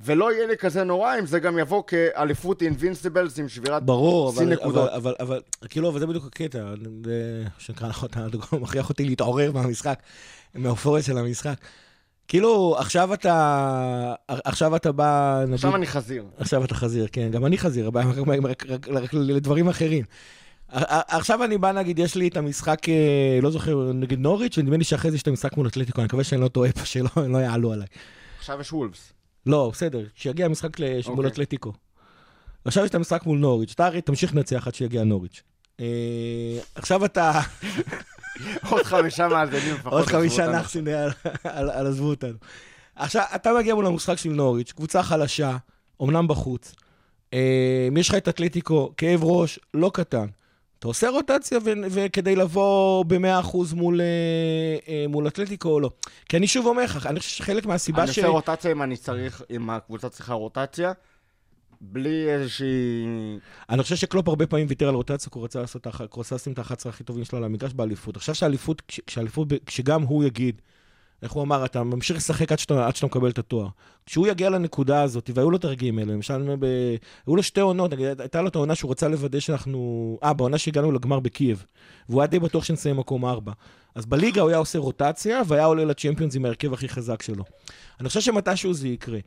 ולא 0.00 0.32
יהיה 0.32 0.46
לי 0.46 0.56
כזה 0.56 0.84
נורא 0.84 1.18
אם 1.18 1.26
זה 1.26 1.40
גם 1.40 1.58
יבוא 1.58 1.82
כאליפות 1.86 2.62
אינבינסיבלס 2.62 3.38
עם 3.38 3.48
שבירת 3.48 3.82
ברור, 3.82 4.32
שיא 4.32 4.40
אבל, 4.42 4.52
נקודות. 4.52 4.88
אבל, 4.88 4.96
אבל, 4.96 5.14
אבל, 5.20 5.40
כאילו, 5.68 5.88
אבל 5.88 6.00
זה 6.00 6.06
בדיוק 6.06 6.26
הקטע, 6.26 6.74
שנקרא 7.58 7.88
נכון, 7.88 8.08
אתה 8.08 8.28
דוגמא, 8.28 8.58
מכריח 8.60 8.88
אותי 8.88 9.04
להתעורר 9.04 9.52
מהמשחק, 9.52 9.98
מהאופוריה 10.54 11.02
של 11.02 11.18
המשחק. 11.18 11.54
כאילו, 12.28 12.76
עכשיו 12.78 13.14
אתה, 13.14 14.14
עכשיו 14.28 14.76
אתה 14.76 14.92
בא, 14.92 15.40
נגיד, 15.42 15.54
עכשיו 15.54 15.76
אני 15.76 15.86
חזיר. 15.86 16.24
עכשיו 16.38 16.64
אתה 16.64 16.74
חזיר, 16.74 17.06
כן, 17.12 17.30
גם 17.30 17.46
אני 17.46 17.58
חזיר, 17.58 17.90
רק, 17.94 18.06
רק, 18.44 18.66
רק, 18.68 18.88
רק 18.88 19.14
לדברים 19.14 19.68
אחרים. 19.68 20.04
עכשיו 20.68 21.44
אני 21.44 21.58
בא, 21.58 21.72
נגיד, 21.72 21.98
יש 21.98 22.14
לי 22.14 22.28
את 22.28 22.36
המשחק, 22.36 22.88
אה, 22.88 23.38
לא 23.42 23.50
זוכר, 23.50 23.92
נגיד 23.92 24.18
נוריץ', 24.18 24.58
ונדמה 24.58 24.76
לי 24.76 24.84
שאחרי 24.84 25.10
זה 25.10 25.16
יש 25.16 25.22
את 25.22 25.28
המשחק 25.28 25.56
מול 25.56 25.66
אתלטיקו, 25.66 26.00
אני 26.00 26.06
מקווה 26.06 26.24
שאני 26.24 26.40
לא 26.40 26.48
טועה 26.48 26.72
פה, 26.72 26.84
שלא 26.84 27.08
לא 27.28 27.38
יעלו 27.38 27.72
עליי. 27.72 27.86
עכשיו 28.38 28.60
יש 28.60 28.72
וולפס. 28.72 29.12
לא, 29.46 29.70
בסדר, 29.72 30.04
כשיגיע 30.14 30.46
המשחק 30.46 30.80
מול 30.80 30.90
אוקיי. 31.16 31.26
אתלטיקו. 31.30 31.72
עכשיו 32.64 32.84
יש 32.84 32.90
את 32.90 32.94
המשחק 32.94 33.26
מול 33.26 33.38
נוריץ', 33.38 33.72
אתה 33.74 33.86
הרי 33.86 34.00
תמשיך 34.00 34.34
לנצח 34.34 34.66
עד 34.66 34.74
שיגיע 34.74 35.04
נוריץ'. 35.04 35.42
אה, 35.80 35.86
עכשיו 36.74 37.04
אתה, 37.04 37.40
עוד 38.70 38.82
חמישה 38.82 39.28
מאזינים 39.28 39.74
לפחות. 39.74 39.92
עוד 39.92 40.06
חמישה 40.06 40.44
על- 40.44 41.10
על 41.44 41.70
על 41.70 41.86
עזבו 41.86 42.08
אותנו. 42.08 42.36
עכשיו, 42.96 43.22
אתה 43.34 43.50
מגיע 43.58 43.74
מול 43.74 43.86
המשחק 43.86 44.18
של 44.18 44.30
נוריץ', 44.30 44.72
קבוצה 44.72 45.02
חלשה, 45.02 45.56
אמנם 46.02 46.28
בחוץ, 46.28 46.74
אה, 47.34 47.88
יש 47.96 48.08
לך 48.08 48.14
את 48.14 48.28
אתלטיקו, 48.28 48.92
כאב 48.96 49.24
ראש, 49.24 49.58
לא 49.74 49.90
קטן. 49.94 50.26
אתה 50.78 50.88
עושה 50.88 51.08
רוטציה 51.08 51.58
ו- 51.64 51.72
וכדי 51.90 52.36
לבוא 52.36 53.04
ב-100% 53.04 53.74
מול, 53.74 54.00
אה, 54.00 54.06
אה, 54.88 55.04
מול 55.08 55.28
אתלטיקו 55.28 55.68
או 55.68 55.80
לא. 55.80 55.90
כי 56.28 56.36
אני 56.36 56.46
שוב 56.46 56.66
אומר 56.66 56.84
לך, 56.84 57.06
אני 57.06 57.20
חושב 57.20 57.30
שחלק 57.30 57.66
מהסיבה 57.66 58.02
אני 58.02 58.12
ש... 58.12 58.18
עושה 58.18 58.28
רוטציה 58.28 58.72
אם 58.72 58.82
אני 58.82 58.96
צריך, 58.96 59.42
אם 59.50 59.70
הקבוצה 59.70 60.08
צריכה 60.08 60.34
רוטציה, 60.34 60.92
בלי 61.80 62.30
איזושהי... 62.30 63.06
אני 63.70 63.82
חושב 63.82 63.96
שקלופ 63.96 64.28
הרבה 64.28 64.46
פעמים 64.46 64.66
ויתר 64.68 64.88
על 64.88 64.94
רוטציה, 64.94 65.30
כי 65.32 65.38
הוא 65.38 65.44
רצה 65.44 65.62
לשים 66.34 66.52
את 66.52 66.58
ה-11 66.58 66.88
הכי 66.88 67.04
טובים 67.04 67.24
שלו 67.24 67.38
על 67.38 67.44
המגרש 67.44 67.72
באליפות. 67.72 68.16
עכשיו 68.16 68.34
שהאליפות, 68.34 68.82
כשגם 69.66 70.02
הוא 70.02 70.24
יגיד, 70.24 70.62
איך 71.22 71.32
הוא 71.32 71.42
אמר, 71.42 71.64
אתה 71.64 71.82
ממשיך 71.82 72.16
לשחק 72.16 72.52
עד 72.52 72.58
שאתה, 72.58 72.86
עד 72.86 72.96
שאתה 72.96 73.06
מקבל 73.06 73.30
את 73.30 73.38
התואר. 73.38 73.68
כשהוא 74.06 74.26
יגיע 74.26 74.50
לנקודה 74.50 75.02
הזאת, 75.02 75.30
והיו 75.34 75.50
לו 75.50 75.56
את 75.56 75.64
הרגעים 75.64 75.98
האלה, 75.98 76.12
למשל, 76.12 76.54
ב... 76.58 76.66
היו 77.26 77.36
לו 77.36 77.42
שתי 77.42 77.60
עונות, 77.60 77.92
נגיד, 77.92 78.20
הייתה 78.20 78.42
לו 78.42 78.48
את 78.48 78.54
העונה 78.54 78.74
שהוא 78.74 78.90
רצה 78.90 79.08
לוודא 79.08 79.40
שאנחנו... 79.40 80.18
אה, 80.22 80.32
בעונה 80.32 80.58
שהגענו 80.58 80.92
לגמר 80.92 81.20
בקייב, 81.20 81.64
והוא 82.08 82.20
היה 82.22 82.26
די 82.26 82.38
בטוח 82.38 82.64
שנסיים 82.64 82.96
מקום 82.96 83.24
ארבע. 83.24 83.52
אז 83.94 84.06
בליגה 84.06 84.40
הוא 84.40 84.48
היה 84.48 84.58
עושה 84.58 84.78
רוטציה, 84.78 85.42
והיה 85.46 85.64
עולה 85.64 85.84
לצ'מפיונס 85.84 86.36
עם 86.36 86.44
ההרכב 86.44 86.72
הכי 86.72 86.88
חזק 86.88 87.22
שלו. 87.22 87.44
אני 88.00 88.08
חושב 88.08 88.20
שמתישהו 88.20 88.74
זה 88.74 88.88
יקרה. 88.88 89.18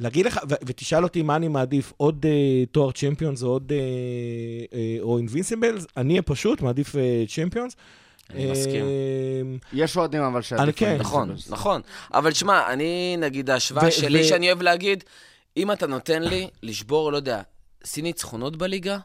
להגיד 0.00 0.26
לך, 0.26 0.40
ו- 0.48 0.54
ותשאל 0.66 1.04
אותי 1.04 1.22
מה 1.22 1.36
אני 1.36 1.48
מעדיף, 1.48 1.92
עוד 1.96 2.26
uh, 2.26 2.68
תואר 2.72 2.92
צ'מפיונס 2.92 3.42
או 3.42 3.48
עוד... 3.48 3.72
Uh, 3.72 4.70
uh, 4.70 5.02
או 5.02 5.18
אינבינסיבלס, 5.18 5.86
אני 5.96 6.22
פשוט 6.22 6.60
מעדיף 6.60 6.94
צ'מפיונס. 7.28 7.76
אני 8.30 8.50
מסכים. 8.50 8.84
יש 9.72 9.96
אוהדים 9.96 10.22
אבל 10.22 10.42
שעדיף 10.42 10.62
אני 10.64 10.72
כן. 10.72 10.96
נכון, 10.98 11.34
בסדר. 11.34 11.54
נכון. 11.54 11.80
אבל 12.14 12.32
שמע, 12.32 12.72
אני, 12.72 13.16
נגיד, 13.18 13.50
ההשוואה 13.50 13.90
שלי, 13.90 14.24
שאני 14.24 14.46
אוהב 14.46 14.62
להגיד, 14.62 15.04
אם 15.56 15.72
אתה 15.72 15.86
נותן 15.86 16.22
לי 16.22 16.48
לשבור, 16.62 17.12
לא 17.12 17.16
יודע, 17.16 17.40
שיא 17.84 18.02
ניצחונות 18.02 18.56
בליגה, 18.56 18.98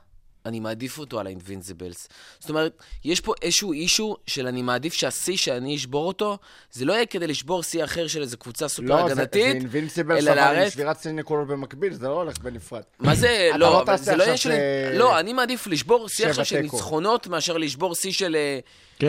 אני 0.46 0.60
מעדיף 0.60 0.98
אותו 1.00 1.20
על 1.20 1.28
האינבינזיבלס. 1.28 2.08
זאת 2.40 2.50
אומרת, 2.50 2.78
יש 3.06 3.20
פה 3.22 3.34
איזשהו 3.42 3.74
אישו 3.74 4.16
של 4.28 4.48
אני 4.48 4.62
מעדיף 4.62 4.94
שהשיא 4.94 5.38
שאני 5.38 5.76
אשבור 5.76 6.08
אותו, 6.08 6.38
זה 6.72 6.86
לא 6.86 6.94
יהיה 6.94 7.06
כדי 7.06 7.28
לשבור 7.28 7.64
שיא 7.64 7.84
אחר 7.84 8.08
של 8.08 8.22
איזו 8.22 8.38
קבוצה 8.38 8.68
סופר 8.68 8.88
לא, 8.88 8.96
זה- 9.10 9.16
זה 9.16 9.22
הגנתית, 9.22 9.56
אינבינסיבל 9.56 10.18
אלא 10.18 10.32
אבל 10.32 10.40
עם 10.40 10.54
לארץ- 10.56 10.74
שבירת 10.74 11.00
שיא 11.02 11.12
נקודות 11.12 11.48
במקביל, 11.48 11.94
זה 11.94 12.08
לא 12.08 12.14
הולך 12.22 12.38
בנפרד. 12.38 12.82
מה 13.00 13.16
זה, 13.16 13.50
לא, 13.56 13.84
לא 13.88 13.96
זה 13.98 14.16
לא 14.16 14.24
עניין 14.24 14.38
של... 14.38 14.52
ש- 14.52 14.98
לא, 14.98 15.20
אני 15.20 15.34
מעדיף 15.34 15.68
לשבור 15.68 16.10
שיא 16.10 16.28
עכשיו 16.28 16.46
של. 16.46 16.60
ניצחונות, 16.60 17.28
מאשר 17.28 17.58
לשבור 17.58 17.96
שיא 17.96 18.12
של 18.12 18.36
אה, 18.36 18.60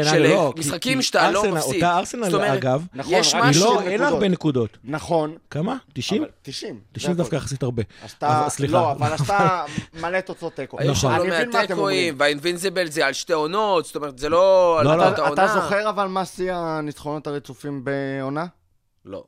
כן, 0.04 0.10
של 0.10 0.22
לא, 0.22 0.52
משחקים 0.58 0.98
כי 0.98 1.02
שאתה 1.04 1.30
לא 1.30 1.42
ארסנל- 1.44 1.54
מפסיד. 1.54 1.74
אותה 1.74 1.98
ארסנל, 1.98 2.24
זאת 2.24 2.34
אומרת, 2.34 2.50
אגב, 2.58 2.86
נכון, 2.94 3.12
יש 3.14 3.34
משהו... 3.34 3.64
לא, 3.64 3.76
90 3.76 3.90
אין 3.92 4.00
לה 4.00 4.08
הרבה 4.08 4.28
נקודות. 4.28 4.78
נכון. 4.84 5.36
כמה? 5.50 5.76
90? 5.92 6.22
אבל 6.22 6.30
90. 6.42 6.80
90 6.92 7.12
זה 7.12 7.18
דווקא. 7.18 7.36
יחסית 7.36 7.62
הרבה. 7.62 7.82
אז 8.04 8.10
אתה, 8.10 8.46
אז 8.46 8.52
סליחה. 8.52 8.72
לא, 8.72 8.92
אבל 8.92 9.12
אז 9.12 9.20
אתה 9.20 9.64
מלא 10.02 10.20
תוצאות 10.20 10.54
תיקו. 10.54 10.78
נכון. 10.90 11.12
לא 11.12 11.16
אני 11.22 11.26
מבין 11.30 11.50
מה 11.50 11.64
אתם 11.64 11.78
אומרים. 11.78 12.14
והאינבינזיבל 12.18 12.90
זה 12.90 13.06
על 13.06 13.12
שתי 13.12 13.32
עונות, 13.32 13.84
זאת 13.84 13.96
אומרת, 13.96 14.18
זה 14.18 14.28
לא... 14.28 14.80
לא, 14.84 14.96
לא, 14.96 15.08
אתה-. 15.08 15.46
זוכר 15.54 15.90
אבל 15.90 16.06
מה 16.06 16.24
שיא 16.24 16.52
הניצחונות 16.52 17.26
הרצופים 17.26 17.84
בעונה? 17.84 18.46
לא, 19.04 19.24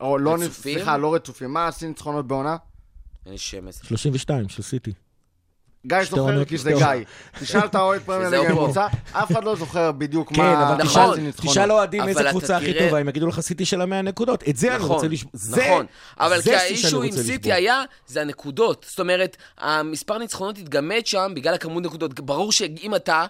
או 0.00 0.18
לא? 0.18 0.36
סליחה, 0.50 0.96
לא 0.96 1.14
רצופים. 1.14 1.52
מה 1.52 1.66
השיא 1.68 1.88
ניצחונות 1.88 2.26
בעונה? 2.26 2.56
אין 3.26 3.32
לי 3.32 3.38
שמץ. 3.38 3.80
32 3.84 4.48
של 4.48 4.62
סיטי. 4.62 4.92
גיא 5.86 5.98
זוכר 6.10 6.44
כי 6.44 6.58
זה. 6.58 6.72
גיא. 6.72 6.86
תשאל 7.40 7.64
את 7.64 7.74
האוהד 7.74 8.00
פרמייר 8.02 8.28
שזהו 8.28 8.42
ליגה. 8.42 8.54
ממוצע, 8.54 8.86
אף 9.12 9.32
אחד 9.32 9.44
לא 9.44 9.56
זוכר 9.56 9.92
בדיוק 9.92 10.32
כן, 10.32 10.42
מה 10.42 10.72
אבל. 10.74 10.82
השיא 10.82 11.00
ניצחונות. 11.22 11.52
תשאל 11.52 11.72
אוהדים 11.72 12.00
אבל 12.00 12.08
איזה 12.08 12.24
קבוצה 12.30 12.56
הכי 12.56 12.74
טובה, 12.78 12.98
הם 12.98 13.08
יגידו 13.08 13.26
לך 13.26 13.40
סיטי 13.40 13.64
של 13.64 13.80
המאה 13.80 14.02
נקודות. 14.02 14.48
את 14.48 14.56
זה 14.56 14.68
אני 14.68 14.76
נכון, 14.84 14.90
רוצה 14.90 15.08
לשבור. 15.08 15.30
זה- 15.34 15.62
נכון. 15.66 15.86
אבל 16.20 16.42
כי 16.42 16.54
האישו 16.54 17.02
עם 17.02 17.12
סיטי. 17.12 17.52
היה, 17.52 17.82
זה 18.06 18.20
הנקודות. 18.20 18.86
זאת 18.88 19.00
אומרת, 19.00 19.36
המספר 19.58 20.18
ניצחונות 20.18 20.58
התגמד 20.58 21.06
שם 21.06 21.32
בגלל 21.34 21.54
הכמות 21.54 21.82
נקודות. 21.82 22.20
ברור 22.20 22.52
שאם 22.52 22.94
אתה... 22.94 23.26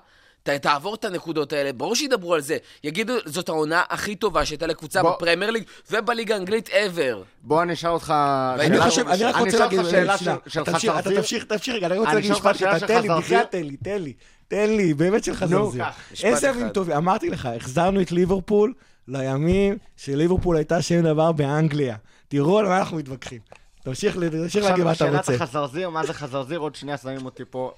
ת- 0.48 0.62
תעבור 0.62 0.94
את 0.94 1.04
הנקודות 1.04 1.52
האלה, 1.52 1.72
ברור 1.72 1.94
שידברו 1.96 2.34
על 2.34 2.40
זה. 2.40 2.56
יגידו, 2.84 3.12
זאת 3.24 3.48
העונה 3.48 3.82
הכי 3.88 4.16
טובה 4.16 4.44
שהייתה 4.44 4.66
לקבוצה 4.66 5.02
בוא- 5.02 5.16
בפרמייר 5.16 5.50
ליג 5.50 5.62
ובליגה 5.90 6.34
האנגלית 6.34 6.68
ever. 6.68 7.16
בוא 7.42 7.62
אני 7.62 7.72
אשאל 7.72 7.90
אותך 7.90 8.14
אני 8.60 8.80
חושב, 8.80 9.08
אני 9.08 9.24
רק 9.24 9.34
אני 9.34 9.44
רוצה 9.44 9.56
אשאל 9.56 9.60
להגיד, 9.64 9.78
אותך 9.78 9.90
שאלה 9.90 10.18
שנייה, 10.18 10.36
של- 10.44 10.50
של 10.50 10.62
אתה 10.62 10.72
תמשיך, 10.72 10.92
חזרזיר. 10.92 11.44
תמשיך, 11.44 11.74
רגע, 11.74 11.86
אני 11.86 11.98
רוצה 11.98 12.10
אני 12.10 12.14
להגיד 12.16 12.30
משפט 12.32 12.56
שאלה 12.58 12.70
קטן, 12.70 12.80
של 12.80 12.86
תן 12.86 12.94
לי, 13.02 13.08
חזרזיר. 13.08 13.18
בחייאת, 13.38 13.50
תן 13.50 13.62
לי, 13.62 13.76
תן 13.76 14.02
לי, 14.02 14.12
תן 14.48 14.70
לי, 14.70 14.94
באמת 14.94 15.24
של 15.24 15.34
חזרזיר. 15.34 15.84
סבבים 16.14 16.64
אחד. 16.64 16.72
טובים, 16.74 16.96
אמרתי 16.96 17.30
לך, 17.30 17.48
החזרנו 17.56 18.00
את 18.00 18.12
ליברפול 18.12 18.72
לימים 19.08 19.78
שליברפול 19.96 20.56
הייתה 20.56 20.82
שם 20.82 21.00
דבר 21.02 21.32
באנגליה. 21.32 21.96
תראו 22.28 22.58
על 22.58 22.66
מה 22.66 22.78
אנחנו 22.78 22.96
מתווכחים. 22.96 23.40
תמשיך 23.84 24.16
תמשיך 24.30 24.64
להגיד 24.64 24.84
מה 24.84 24.92
אתה 24.92 25.04
עכשיו, 25.04 25.16
רוצה. 25.16 25.32
שאלת 25.32 25.40
החזרזיר, 25.42 25.90
מה 25.90 26.06
זה 26.06 26.14
חזרזיר? 26.14 26.58
עוד 26.58 26.74
שנייה 26.74 26.96
שמים 26.96 27.24
אותי 27.24 27.42
פה 27.50 27.72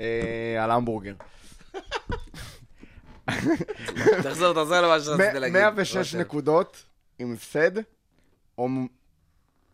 אה, 0.00 0.04
על 0.64 0.70
המבורגר. 0.70 1.12
תחזור, 4.22 4.52
תחזור 4.52 4.80
למה 4.80 5.00
שרציתי 5.00 5.38
להגיד. 5.40 5.52
106 5.56 5.96
רותם. 5.96 6.18
נקודות 6.20 6.84
עם 7.18 7.32
הפסד, 7.34 7.70
או 8.58 8.68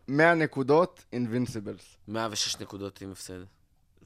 100 0.09 0.35
נקודות 0.35 1.05
אינבינסיבלס. 1.13 1.97
106 2.09 2.57
נקודות 2.61 3.01
עם 3.01 3.13
הפסד. 3.13 3.39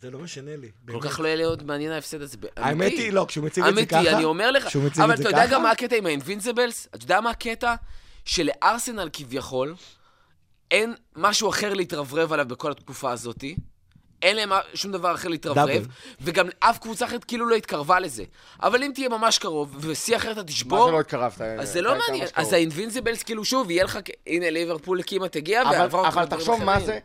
זה 0.01 0.11
לא 0.11 0.19
משנה 0.19 0.57
לי. 0.57 0.71
כל 0.91 1.01
כך 1.03 1.21
לא 1.21 1.27
יהיה 1.27 1.37
לי 1.37 1.43
עוד 1.43 1.63
מעניין 1.63 1.93
ההפסד 1.93 2.23
הזה. 2.23 2.37
האמת 2.57 2.73
אמיתי. 2.87 3.03
היא, 3.03 3.13
לא, 3.13 3.25
כשהוא 3.29 3.45
מציג 3.45 3.65
את 3.65 3.75
זה 3.75 3.81
אמיתי, 3.81 3.95
ככה... 3.95 4.17
אני 4.17 4.25
אומר 4.25 4.51
לך. 4.51 4.67
כשהוא 4.67 4.85
מציג 4.85 5.03
אבל 5.03 5.13
את 5.13 5.17
זה 5.17 5.23
אתה 5.23 5.31
יודע 5.31 5.43
ככה- 5.47 5.55
גם 5.55 5.63
מה 5.63 5.71
הקטע 5.71 5.97
עם 5.97 6.07
האינבינסיבלס? 6.07 6.87
אתה 6.95 7.05
יודע 7.05 7.21
מה 7.21 7.31
הקטע? 7.31 7.75
שלארסנל 8.25 9.09
כביכול, 9.13 9.75
אין 10.71 10.95
משהו 11.17 11.51
אחר 11.51 11.75
להתרברב 11.75 12.33
עליו 12.33 12.49
בכל 12.49 12.71
התקופה 12.71 13.13
הזאתי. 13.13 13.57
אין 14.23 14.37
להם 14.37 14.53
שום 14.75 14.93
דבר 14.93 15.15
אחר 15.15 15.29
להתרברב. 15.29 15.87
וגם 16.21 16.49
אף 16.59 16.79
קבוצה 16.79 17.05
אחרת 17.05 17.25
כאילו 17.25 17.49
לא 17.49 17.55
התקרבה 17.55 18.01
לזה. 18.01 18.25
אבל 18.63 18.83
אם 18.83 18.91
תהיה 18.95 19.09
ממש 19.09 19.39
קרוב, 19.39 19.77
ושיא 19.81 20.17
אחר 20.17 20.33
אתה 20.33 20.41
מה 20.41 20.47
תשבור, 20.47 20.87
זה 20.87 20.93
לא 20.93 21.01
התקרבת? 21.01 21.41
אז 21.41 21.73
זה 21.73 21.83
לא 21.83 21.99
מעניין. 21.99 22.29
אז 22.35 22.53
האינבינסיבלס, 22.53 23.23
כאילו, 23.23 23.45
שוב, 23.45 23.71
יהיה 23.71 23.85
לך... 23.85 23.99
הנה, 24.27 24.51
ליברפול 24.51 25.01
כמעט 25.07 25.37
הגיע, 25.37 25.63
אבל, 25.63 25.79
ועבר 25.79 26.09
אבל 26.09 26.27
תחשוב 26.27 26.65
מה. 26.65 26.81
זה, 26.81 26.99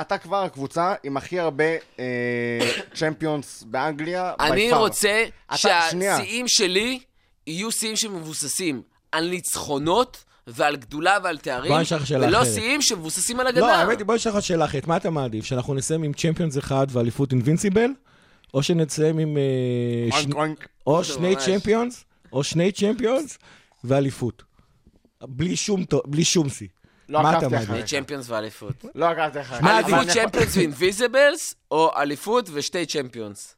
אתה 0.00 0.18
כבר 0.18 0.42
הקבוצה 0.42 0.94
עם 1.02 1.16
הכי 1.16 1.40
הרבה 1.40 1.64
אה, 1.98 2.70
צ'מפיונס 2.94 3.64
באנגליה. 3.66 4.32
אני. 4.40 4.72
רוצה. 4.72 5.24
שהשיאים 5.54 6.48
שלי 6.48 7.00
יהיו 7.46 7.72
שיאים 7.72 7.96
שמבוססים 7.96 8.82
על 9.12 9.28
ניצחונות 9.28 10.24
ועל 10.48 10.76
גדולה 10.76 11.18
ועל 11.24 11.38
תארים, 11.38 11.72
ולא 12.10 12.42
אחרת. 12.42 12.54
שיאים 12.54 12.82
שמבוססים 12.82 13.40
על 13.40 13.46
לא, 13.46 13.50
הגנה. 13.50 13.74
האמת 13.74 13.98
היא, 13.98 14.06
בוא 14.06 14.14
נשאל 14.14 14.32
לך 14.32 14.42
שאלה 14.42 14.64
אחרת. 14.64 14.86
מה 14.86 14.96
אתה 14.96 15.10
מעדיף? 15.10 15.44
שאנחנו 15.44 15.74
נסיים 15.74 16.02
עם 16.02 16.12
צ'מפיונס 16.12 16.58
אחד 16.58 16.86
ואליפות 16.90 17.32
invincible? 17.32 17.90
או 18.54 18.62
שנסיים 18.62 19.18
עם... 19.18 19.36
אה. 19.36 20.20
או 20.86 21.04
שני. 21.04 21.36
צ'מפיונס, 21.36 22.04
או 22.32 22.44
שני 22.44 22.72
צ'מפיונס 22.72 23.38
ואליפות. 23.84 24.42
בלי 25.22 25.56
שום 25.56 25.84
טו- 25.84 26.02
בלי 26.06 26.24
שום 26.24 26.48
שיא. 26.48 26.68
לא 27.08 27.22
מה 27.22 27.30
אתה 27.30 27.38
עקבתי 27.38 27.54
מעדיף? 27.54 27.70
אחריך. 27.70 27.86
צ'מפיונס 27.86 28.30
ואליפות. 28.30 28.84
לא 28.94 29.06
עקבתי 29.06 29.40
אחריך. 29.40 29.64
אליפות 29.64 30.08
צ'מפיונס 30.08 30.56
ו 30.56 30.64
invincibles, 30.64 31.54
או 31.70 31.90
אליפות 31.96 32.50
ושתי 32.52 32.86
צ'מפיונס. 32.86 33.54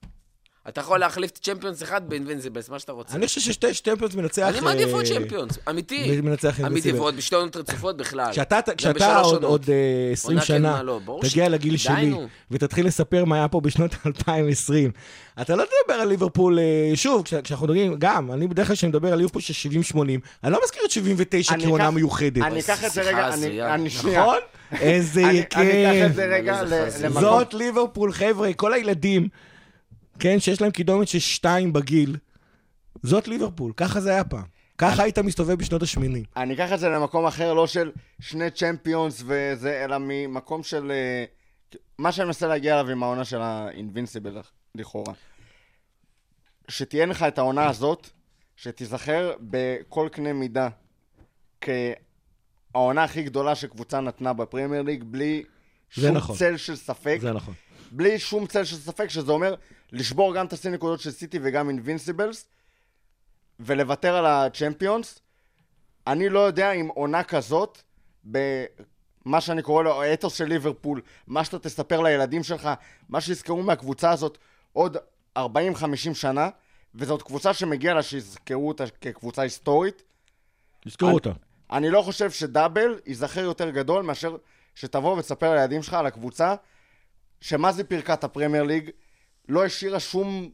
אתה 0.70 0.80
יכול 0.80 0.98
להחליף 1.00 1.30
צ'מפיונס 1.30 1.82
אחד 1.82 2.08
באינבינזיבלס, 2.08 2.68
מה 2.68 2.78
שאתה 2.78 2.92
רוצה. 2.92 3.14
אני 3.16 3.26
חושב 3.26 3.40
ששתי 3.40 3.66
צ'מפיונס 3.84 4.14
מנצח... 4.14 4.42
אני 4.48 4.60
מעדיף 4.60 4.88
עוד 4.92 5.04
אה, 5.06 5.14
צ'מפיונס, 5.14 5.58
אמיתי. 5.70 6.20
מנצח 6.20 6.60
אמיתי. 6.60 6.92
ועוד 6.92 7.16
בשתי 7.16 7.34
עונות 7.34 7.56
רצופות 7.56 7.96
בכלל. 7.96 8.30
כשאתה, 8.32 8.60
עוד, 9.20 9.34
עונות. 9.34 9.42
עוד 9.44 9.64
אה, 9.70 10.12
20 10.12 10.30
עונה 10.38 10.40
כן, 10.40 10.46
שנה, 10.46 10.82
לא, 10.82 11.00
תגיע 11.20 11.48
לגיל 11.48 11.76
שלי. 11.76 12.12
ותתחיל 12.50 12.86
לספר 12.86 13.24
מה 13.24 13.36
היה 13.36 13.48
פה 13.48 13.60
בשנות 13.60 13.94
2020, 14.06 14.90
אתה 15.40 15.56
לא 15.56 15.64
תדבר 15.64 16.00
על 16.00 16.08
ליברפול, 16.08 16.58
אה, 16.58 16.64
שוב, 16.96 17.22
כש- 17.24 17.34
כשאנחנו 17.34 17.66
מדברים, 17.66 17.94
גם, 17.98 18.32
אני 18.32 18.48
בדרך 18.48 18.66
כלל 18.66 18.76
כשאני 18.76 18.90
מדבר 18.90 19.12
על 19.12 19.18
ליברפול 19.18 19.42
של 19.42 19.68
70-80, 19.94 19.98
אני 20.44 20.52
לא 20.52 20.58
מזכיר 20.64 20.82
את 20.86 20.90
79 20.90 21.54
אני 21.54 21.64
כעונה 21.64 21.90
מיוחדת. 21.90 22.42
אני 22.42 22.60
אקח 22.60 22.84
את 22.84 22.90
זה 22.90 23.02
רגע, 23.02 23.28
אני-. 23.34 23.62
אני 23.62 23.90
שנייה. 23.90 24.20
נכון? 24.20 24.38
איזה 24.80 25.24
אני- 25.24 25.38
יקר. 25.38 25.60
אני 25.60 26.00
אקח 26.02 26.10
את 26.10 26.14
זה 26.14 26.26
רגע. 26.26 26.62
למקום. 27.02 27.20
זאת 27.20 27.54
ליברפול, 27.54 28.12
חבר'ה, 28.12 28.52
כל 28.52 28.72
הילדים, 28.72 29.28
כן, 30.20 30.40
שיש 30.40 30.60
להם 30.60 30.70
קידומת 30.70 31.08
של 31.08 31.18
שתיים 31.18 31.72
בגיל, 31.72 32.16
זאת 33.02 33.28
ליברפול, 33.28 33.72
ככה 33.76 34.00
זה 34.00 34.10
היה 34.10 34.24
פעם. 34.24 34.44
ככה 34.78 35.02
היית 35.02 35.18
מסתובב 35.18 35.54
בשנות 35.54 35.82
ה-80. 35.82 36.26
אני 36.36 36.54
אקח 36.54 36.72
את 36.72 36.78
זה 36.78 36.88
למקום 36.88 37.26
אחר, 37.26 37.54
לא 37.54 37.66
של 37.66 37.92
שני 38.20 38.50
צ'מפיונס 38.50 39.22
וזה, 39.26 39.84
אלא 39.84 39.96
ממקום 40.00 40.62
של... 40.62 40.90
אה, 40.90 41.24
מה 41.98 42.12
שאני 42.12 42.26
מנסה 42.26 42.46
להגיע 42.46 42.80
אליו 42.80 42.90
עם 42.90 43.02
העונה 43.02 43.24
של 43.24 43.40
האינבינסיבל, 43.40 44.38
לכאורה. 44.74 45.12
שתהיה 46.68 47.06
לך 47.06 47.22
את 47.22 47.38
העונה 47.38 47.68
הזאת, 47.68 48.08
שתיזכר 48.56 49.32
בכל 49.40 50.08
קנה 50.12 50.32
מידה 50.32 50.68
כהעונה 51.60 53.04
הכי 53.04 53.22
גדולה 53.22 53.54
שקבוצה 53.54 54.00
נתנה 54.00 54.32
בפרמייר 54.32 54.82
ליג, 54.82 55.04
בלי 55.04 55.42
שום 55.90 56.16
נכון. 56.16 56.36
צל 56.36 56.56
של 56.56 56.76
ספק. 56.76 57.18
זה 57.20 57.32
נכון. 57.32 57.54
בלי 57.90 58.18
שום 58.18 58.46
צל 58.46 58.64
של 58.64 58.76
ספק, 58.76 59.08
שזה 59.08 59.32
אומר 59.32 59.54
לשבור 59.92 60.34
גם 60.34 60.46
את 60.46 60.52
השיא 60.52 60.70
נקודות 60.70 61.00
של 61.00 61.10
סיטי 61.10 61.38
וגם 61.42 61.68
אינבינסיבלס, 61.68 62.46
ולוותר 63.60 64.16
על 64.16 64.26
הצ'מפיונס. 64.26 65.20
אני 66.06 66.28
לא 66.28 66.38
יודע 66.40 66.72
אם 66.72 66.88
עונה 66.94 67.22
כזאת, 67.24 67.82
מה 69.24 69.40
שאני 69.40 69.62
קורא 69.62 69.82
לו 69.82 70.02
האתוס 70.02 70.34
של 70.34 70.44
ליברפול, 70.44 71.00
מה 71.26 71.44
שאתה 71.44 71.58
תספר 71.58 72.00
לילדים 72.00 72.42
שלך, 72.42 72.68
מה 73.08 73.20
שיזכרו 73.20 73.62
מהקבוצה 73.62 74.10
הזאת 74.10 74.38
עוד 74.72 74.96
40-50 75.38 75.42
שנה, 76.14 76.48
וזאת 76.94 77.22
קבוצה 77.22 77.54
שמגיע 77.54 77.94
לה 77.94 78.02
שיזכרו 78.02 78.68
אותה 78.68 78.84
כקבוצה 79.00 79.42
היסטורית. 79.42 80.02
תזכרו 80.84 81.08
אני- 81.08 81.14
אותה. 81.14 81.30
אני 81.72 81.90
לא 81.90 82.02
חושב 82.02 82.30
שדאבל 82.30 83.00
ייזכר 83.06 83.40
יותר 83.40 83.70
גדול 83.70 84.02
מאשר 84.02 84.36
שתבוא 84.74 85.16
ותספר 85.16 85.54
לילדים 85.54 85.82
שלך 85.82 85.94
על 85.94 86.06
הקבוצה, 86.06 86.54
שמה 87.40 87.72
זה 87.72 87.84
פירקה 87.84 88.14
את 88.14 88.24
הפרמייר 88.24 88.62
ליג, 88.62 88.90
לא 89.50 89.64
השאירה 89.64 90.00
שום, 90.00 90.50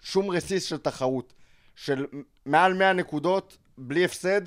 שום 0.00 0.30
רסיס 0.30 0.64
של 0.64 0.78
תחרות. 0.78 1.32
של 1.74 2.06
מעל 2.46 2.74
100 2.74 2.92
נקודות, 2.92 3.58
בלי 3.78 4.04
הפסד. 4.04 4.40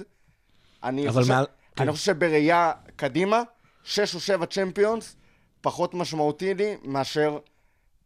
אני 0.83 1.11
חושב, 1.11 1.29
מעל- 1.33 1.45
אני 1.77 1.85
כן. 1.85 1.91
חושב 1.91 2.03
שבראייה 2.05 2.71
קדימה, 2.95 3.41
6 3.83 4.15
או 4.15 4.19
7 4.19 4.45
צ'מפיונס, 4.45 5.15
פחות 5.61 5.93
משמעותי 5.93 6.53
לי 6.53 6.77
מאשר 6.83 7.37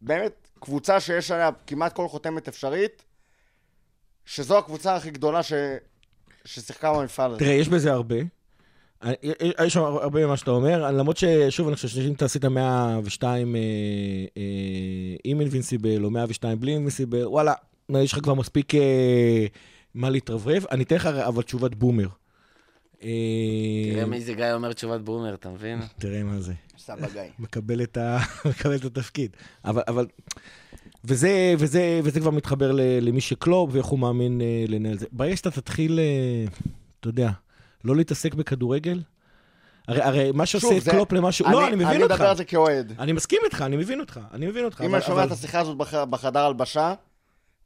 באמת 0.00 0.48
קבוצה 0.60 1.00
שיש 1.00 1.30
עליה 1.30 1.50
כמעט 1.66 1.92
כל 1.92 2.08
חותמת 2.08 2.48
אפשרית, 2.48 3.04
שזו 4.24 4.58
הקבוצה 4.58 4.96
הכי 4.96 5.10
גדולה 5.10 5.42
ש... 5.42 5.52
ששיחקה 6.44 6.92
במפעל 6.92 7.30
הזה. 7.30 7.38
תראה, 7.40 7.52
יש 7.52 7.68
בזה 7.68 7.92
הרבה. 7.92 8.16
אני- 9.02 9.14
יש 9.66 9.72
שם 9.72 9.80
הרבה 9.82 10.26
ממה 10.26 10.36
שאתה 10.36 10.50
אומר, 10.50 10.90
למרות 10.92 11.16
ששוב, 11.16 11.66
אני 11.66 11.76
חושב 11.76 11.88
שאם 11.88 12.12
אתה 12.12 12.24
עשית 12.24 12.44
102 12.44 13.56
אה, 13.56 13.60
אה, 14.36 14.42
עם 15.24 15.40
אינבינסיבל, 15.40 16.04
או 16.04 16.10
102 16.10 16.60
בלי 16.60 16.72
אינבינסיבל, 16.72 17.26
וואלה, 17.26 17.52
יש 17.88 18.12
לך 18.12 18.18
כבר 18.22 18.34
מספיק 18.34 18.74
אה, 18.74 19.46
מה 19.94 20.10
להתרברב. 20.10 20.64
אני 20.70 20.82
אתן 20.84 20.96
לך 20.96 21.06
אבל 21.06 21.42
תשובת 21.42 21.74
בומר. 21.74 22.06
אה, 23.02 23.08
תראה 23.92 24.06
מי 24.06 24.20
זה 24.20 24.34
גיא 24.34 24.44
אומר 24.52 24.72
תשובת 24.72 25.00
בומר, 25.00 25.34
אתה 25.34 25.48
מבין? 25.48 25.80
תראה 25.98 26.22
מה 26.22 26.40
זה. 26.40 26.52
סבא 26.78 27.08
גיא. 27.12 27.22
מקבל 27.38 27.82
את, 27.82 27.96
ה... 27.96 28.18
מקבל 28.50 28.76
את 28.76 28.84
התפקיד. 28.84 29.30
אבל, 29.64 29.82
אבל... 29.88 30.06
וזה, 31.04 31.54
וזה, 31.58 32.00
וזה 32.04 32.20
כבר 32.20 32.30
מתחבר 32.30 32.72
למי 33.00 33.20
שקלופ 33.20 33.74
ואיך 33.74 33.86
הוא 33.86 33.98
מאמין 33.98 34.40
אה, 34.40 34.64
לנהל 34.68 34.98
זה. 34.98 35.06
ברגע 35.12 35.36
שאתה 35.36 35.50
תתחיל, 35.50 35.98
אה, 35.98 36.44
אתה 37.00 37.08
יודע, 37.08 37.30
לא 37.84 37.96
להתעסק 37.96 38.34
בכדורגל, 38.34 39.00
הרי, 39.88 40.02
הרי 40.02 40.30
מה 40.34 40.46
שעושה 40.46 40.76
את 40.78 40.88
קלופ 40.88 41.12
למשהו... 41.12 41.46
לא, 41.50 41.66
אני 41.66 41.74
מבין 41.76 41.86
אני 41.86 42.02
אותך. 42.02 42.14
מדבר 42.14 42.28
על 42.28 42.36
זה 42.36 42.44
כאוהד. 42.44 42.92
אני 42.98 43.12
מסכים 43.12 43.38
איתך, 43.44 43.62
אני 43.62 43.76
מבין 43.76 44.00
אותך, 44.00 44.20
אני 44.34 44.46
מבין 44.46 44.64
אותך. 44.64 44.80
אם 44.80 44.94
אני 44.94 45.02
שומע 45.02 45.24
את 45.24 45.30
השיחה 45.30 45.60
הזאת 45.60 45.76
בח- 45.76 45.94
בחדר 46.10 46.40
הלבשה, 46.40 46.94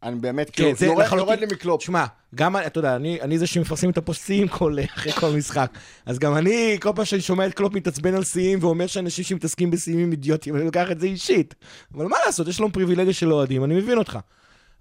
אני 0.02 0.16
באמת 0.16 0.50
כאילו 0.50 0.68
כן, 0.70 0.76
זה 0.76 0.86
יורד- 0.86 1.00
לחלוטין. 1.04 1.28
יורד 1.28 1.40
לי 1.40 1.46
מקלופ. 1.46 1.82
שמע, 1.82 2.04
גם, 2.34 2.56
אתה 2.56 2.78
יודע, 2.78 2.96
אני, 2.96 3.20
אני 3.20 3.38
זה 3.38 3.46
שמפרסם 3.46 3.90
את 3.90 3.98
הפוסטים 3.98 4.48
כל, 4.48 4.76
אחרי 4.94 5.12
כל 5.12 5.30
משחק. 5.36 5.70
אז 6.06 6.18
גם 6.18 6.36
אני, 6.36 6.76
כל 6.80 6.90
פעם 6.96 7.04
שאני 7.04 7.20
שומע 7.20 7.46
את 7.46 7.54
קלופ 7.54 7.74
מתעצבן 7.74 8.14
על 8.14 8.24
שיאים 8.24 8.58
ואומר 8.62 8.86
שאנשים 8.86 9.24
שמתעסקים 9.24 9.70
בשיאים 9.70 9.98
הם 10.00 10.10
אידיוטים, 10.10 10.56
אני 10.56 10.64
לוקח 10.64 10.90
את 10.90 11.00
זה 11.00 11.06
אישית. 11.06 11.54
אבל 11.94 12.06
מה 12.06 12.16
לעשות, 12.26 12.48
יש 12.48 12.60
לנו 12.60 12.72
פריבילגיה 12.72 13.12
של 13.12 13.32
אוהדים, 13.32 13.64
אני 13.64 13.74
מבין 13.74 13.98
אותך. 13.98 14.18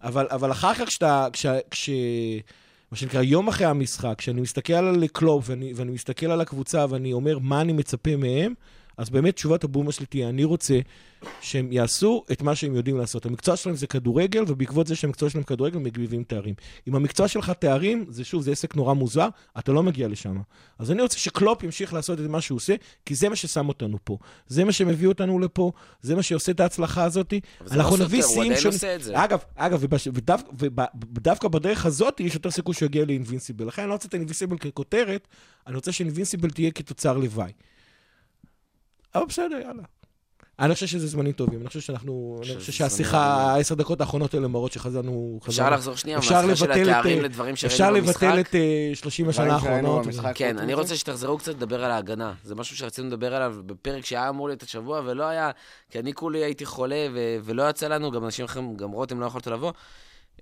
אבל, 0.04 0.28
אבל 0.32 0.52
אחר 0.52 0.74
כך, 0.74 0.88
כשאתה, 0.88 1.28
כש, 1.34 1.46
כש... 1.72 1.90
מה 2.94 2.98
שנקרא, 2.98 3.22
יום 3.22 3.48
אחרי 3.48 3.68
המשחק, 3.68 4.16
כשאני 4.18 4.42
מסתכל 4.42 4.74
על 4.74 5.08
קלופ 5.08 5.46
ואני, 5.48 5.74
ואני 5.76 5.92
מסתכל 5.92 6.26
על 6.26 6.42
הקבוצה 6.42 6.86
ואני 6.90 7.14
אומר 7.14 7.40
מה 7.40 7.62
אני 7.62 7.74
מצפה 7.74 8.16
מהם, 8.16 8.54
אז 8.98 9.10
באמת 9.10 9.36
תשובת 9.36 9.64
הבומר 9.64 9.92
שלי 9.92 10.06
תהיה, 10.06 10.30
אני 10.30 10.44
רוצה 10.44 10.80
שהם 11.42 11.72
יעשו 11.72 12.24
את 12.32 12.42
מה 12.42 12.56
שהם 12.56 12.76
יודעים 12.76 12.98
לעשות. 12.98 13.26
המקצוע 13.26 13.56
שלהם 13.56 13.76
זה 13.76 13.88
כדורגל, 13.88 14.44
ובעקבות 14.48 14.88
זה 14.88 14.96
שהמקצוע 14.96 15.30
שלהם 15.30 15.44
כדורגל, 15.44 15.76
הם 15.78 15.84
מגביבים 15.84 16.24
תארים. 16.24 16.54
אם 16.88 16.96
המקצוע 16.96 17.28
שלך 17.28 17.50
תארים, 17.50 18.06
זה 18.10 18.24
שוב, 18.24 18.42
זה 18.42 18.52
עסק 18.52 18.76
נורא 18.76 18.94
מוזר, 18.94 19.28
אתה 19.60 19.72
לא 19.72 19.84
מגיע 19.84 20.08
לשם. 20.08 20.38
אז 20.80 20.92
אני 20.92 21.02
רוצה 21.02 21.18
שקלופ 21.18 21.64
ימשיך 21.64 21.94
לעשות 21.94 22.20
את 22.20 22.26
מה 22.26 22.42
שהוא 22.42 22.56
עושה, 22.56 22.76
כי 23.06 23.16
זה 23.16 23.30
מה 23.30 23.36
ששם 23.36 23.68
אותנו 23.68 23.98
פה. 24.04 24.18
זה 24.48 24.64
מה 24.64 24.72
שמביא 24.72 25.08
אותנו 25.08 25.40
לפה, 25.40 25.72
זה 26.02 26.16
מה 26.16 26.24
שעושה 26.24 26.52
את 26.52 26.60
ההצלחה 26.60 27.04
הזאת. 27.04 27.34
לא 27.62 27.74
אנחנו 27.76 27.98
נביא 27.98 28.22
שיאים 28.22 28.54
זה. 29.02 29.24
אגב, 29.24 29.40
אגב, 29.56 29.80
ובש- 29.84 30.08
ודו- 30.14 30.34
ודווקא 31.16 31.48
בדרך 31.48 31.86
הזאת 31.86 32.20
יש 32.20 32.34
יותר 32.34 32.52
סיכוי 32.52 32.76
שהוא 32.76 32.86
יגיע 32.86 33.06
לאינבינסיבל. 33.06 33.68
לכן 33.68 33.82
אני 33.82 33.90
לא 33.90 33.94
רוצה 33.94 34.08
את 34.08 34.14
האינבינסיבל 34.14 34.58
ככותרת, 34.58 35.28
אני 35.68 35.76
רוצה 35.76 35.92
שאינבינסיבל 35.92 36.50
תהיה 36.50 36.72
כתוצר 36.72 37.18
לוואי. 37.18 37.52
אבל 39.16 39.26
בסדר, 39.26 39.56
יאללה. 39.56 39.84
אני 40.60 40.74
חושב 40.74 40.88
שזה 40.88 41.08
זמנים 41.08 41.32
טובים, 41.32 41.60
אני 41.60 41.68
חושב 41.68 41.80
שאנחנו, 41.80 42.42
אני 42.46 42.60
חושב 42.60 42.72
שהשיחה. 42.72 43.18
העשר 43.18 43.76
דקות 43.76 44.02
האחרונות 44.02 44.34
האלה 44.34 44.48
מראות 44.48 44.72
שחזרנו... 44.72 45.40
אפשר. 45.48 45.70
לחזור 45.70 45.96
שנייה 45.96 46.18
אפשר 46.18 46.46
מהשיחה 46.46 46.56
של 46.56 46.70
לבטל 46.70 47.26
את, 47.26 47.40
אה, 47.40 47.68
אפשר 47.68 47.92
לבטל. 47.92 48.40
את 48.40 48.56
אה, 48.56 48.92
30 48.94 49.30
השנה 49.30 49.46
דברים 49.46 49.62
שראינו 49.62 49.98
האחרונות. 49.98 50.36
כן, 50.36 50.58
אני? 50.60 50.74
רוצה 50.74 50.96
שתחזרו 50.96 51.38
קצת 51.38 51.54
לדבר 51.54 51.84
על 51.84 51.92
ההגנה. 51.92 52.34
זה 52.44 52.56
משהו 52.56 52.78
שרצינו 52.78 53.08
לדבר 53.08 53.36
עליו 53.36 53.56
בפרק 53.66 54.06
שהיה 54.06 54.30
אמור 54.30 54.48
להיות 54.48 54.64
השבוע, 54.64 55.02
ולא 55.06 55.24
היה, 55.24 55.52
כי 55.90 56.00
אני 56.00 56.14
כולי 56.14 56.44
הייתי 56.44 56.66
חולה, 56.66 57.08
ולא 57.44 57.70
יצא 57.70 57.88
לנו, 57.88 58.12
גם 58.12 58.26
אנשים 58.26 58.46
אחרים, 58.46 58.76
גם 58.76 58.92
רותם 58.92 59.20
לא 59.20 59.26
יכולת 59.26 59.48
לבוא. 59.48 59.72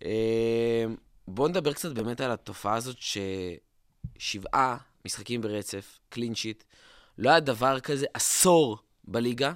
אה, 0.06 0.86
בואו 1.28 1.48
נדבר 1.48 1.74
קצת 1.74 1.92
באמת 1.92 2.22
על 2.22 2.32
התופעה 2.32 2.76
הזאת 2.76 2.96
ששבעה 4.18 4.78
משחקים 5.06 5.42
ברצף, 5.42 6.00
קלין 6.10 6.36
שיט, 6.36 6.64
לא 7.18 7.30
היה 7.30 7.40
דבר 7.40 7.80
כזה 7.80 8.06
עשור 8.14 8.78
בליגה. 9.04 9.54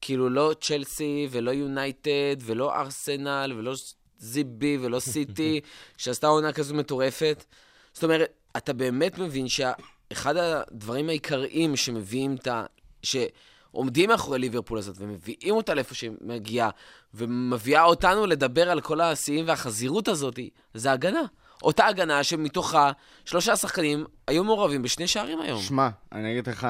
כאילו 0.00 0.28
לא 0.28 0.52
צ'לסי 0.60 1.28
ולא 1.30 1.50
יונייטד 1.50 2.36
ולא 2.40 2.74
ארסנל 2.74 3.52
ולא 3.56 3.74
זיבי 4.18 4.78
ולא 4.80 5.00
סיטי, 5.00 5.60
שעשתה 5.98 6.26
עונה 6.26 6.52
כזו 6.52 6.74
מטורפת. 6.74 7.44
זאת 7.92 8.04
אומרת, 8.04 8.32
אתה 8.56 8.72
באמת 8.72 9.18
מבין 9.18 9.48
שאחד 9.48 10.36
הדברים 10.36 11.08
העיקריים 11.08 11.76
שמביאים 11.76 12.34
את 12.34 12.46
ה... 12.46 12.64
שעומדים 13.02 14.08
מאחורי 14.08 14.38
ליברפול 14.38 14.78
הזאת 14.78 14.96
ומביאים 14.98 15.54
אותה 15.54 15.74
לאיפה 15.74 15.94
שהיא 15.94 16.10
מגיעה, 16.20 16.70
ומביאה 17.14 17.84
אותנו 17.84 18.26
לדבר 18.26 18.70
על 18.70 18.80
כל 18.80 19.00
השיאים 19.00 19.48
והחזירות 19.48 20.08
הזאת, 20.08 20.38
זה 20.74 20.92
הגנה. 20.92 21.22
אותה 21.62 21.86
הגנה 21.86 22.24
שמתוכה 22.24 22.92
שלושה 23.24 23.56
שחקנים 23.56 24.04
היו 24.26 24.44
מעורבים 24.44 24.82
בשני 24.82 25.06
שערים 25.06 25.40
היום. 25.40 25.60
שמע, 25.60 25.88
אני 26.12 26.32
אגיד 26.32 26.48
לך, 26.48 26.68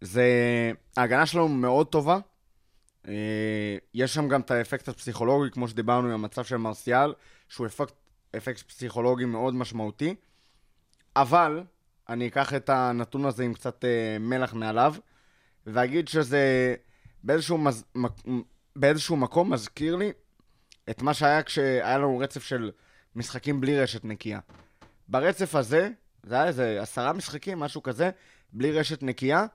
זה... 0.00 0.26
ההגנה 0.96 1.26
שלנו 1.26 1.48
מאוד 1.48 1.86
טובה. 1.86 2.18
אה, 3.08 3.12
יש 3.94 4.14
שם 4.14 4.28
גם 4.28 4.40
את 4.40 4.50
האפקט 4.50 4.88
הפסיכולוגי, 4.88 5.50
כמו 5.50 5.68
שדיברנו 5.68 6.08
עם 6.08 6.14
המצב 6.14 6.44
של 6.44 6.56
מרסיאל, 6.56 7.14
שהוא 7.48 7.66
אפקט, 7.66 7.94
אפקט 8.36 8.62
פסיכולוגי 8.62 9.24
מאוד 9.24 9.54
משמעותי. 9.54 10.14
אבל, 11.16 11.62
אני 12.08 12.28
אקח 12.28 12.54
את 12.54 12.68
הנתון 12.68 13.24
הזה 13.24 13.44
עם 13.44 13.54
קצת 13.54 13.84
אה, 13.84 14.18
מלח 14.20 14.54
מעליו, 14.54 14.94
ואגיד 15.66 16.08
שזה 16.08 16.74
באיזשהו, 17.24 17.58
מז... 17.58 17.84
באיזשהו 18.76 19.16
מקום 19.16 19.52
מזכיר 19.52 19.96
לי 19.96 20.12
את 20.90 21.02
מה 21.02 21.14
שהיה 21.14 21.42
כשהיה 21.42 21.98
לנו 21.98 22.18
רצף 22.18 22.42
של 22.42 22.70
משחקים 23.18 23.60
בלי 23.60 23.80
רשת 23.80 24.04
נקייה. 24.04 24.40
ברצף 25.08 25.54
הזה, 25.54 25.90
זה 26.22 26.34
היה 26.34 26.46
איזה 26.46 26.78
עשרה 26.82 27.12
משחקים, 27.12 27.58
משהו 27.58 27.82
כזה, 27.82 28.10
בלי 28.52 28.72
רשת 28.72 29.02
נקייה. 29.02 29.46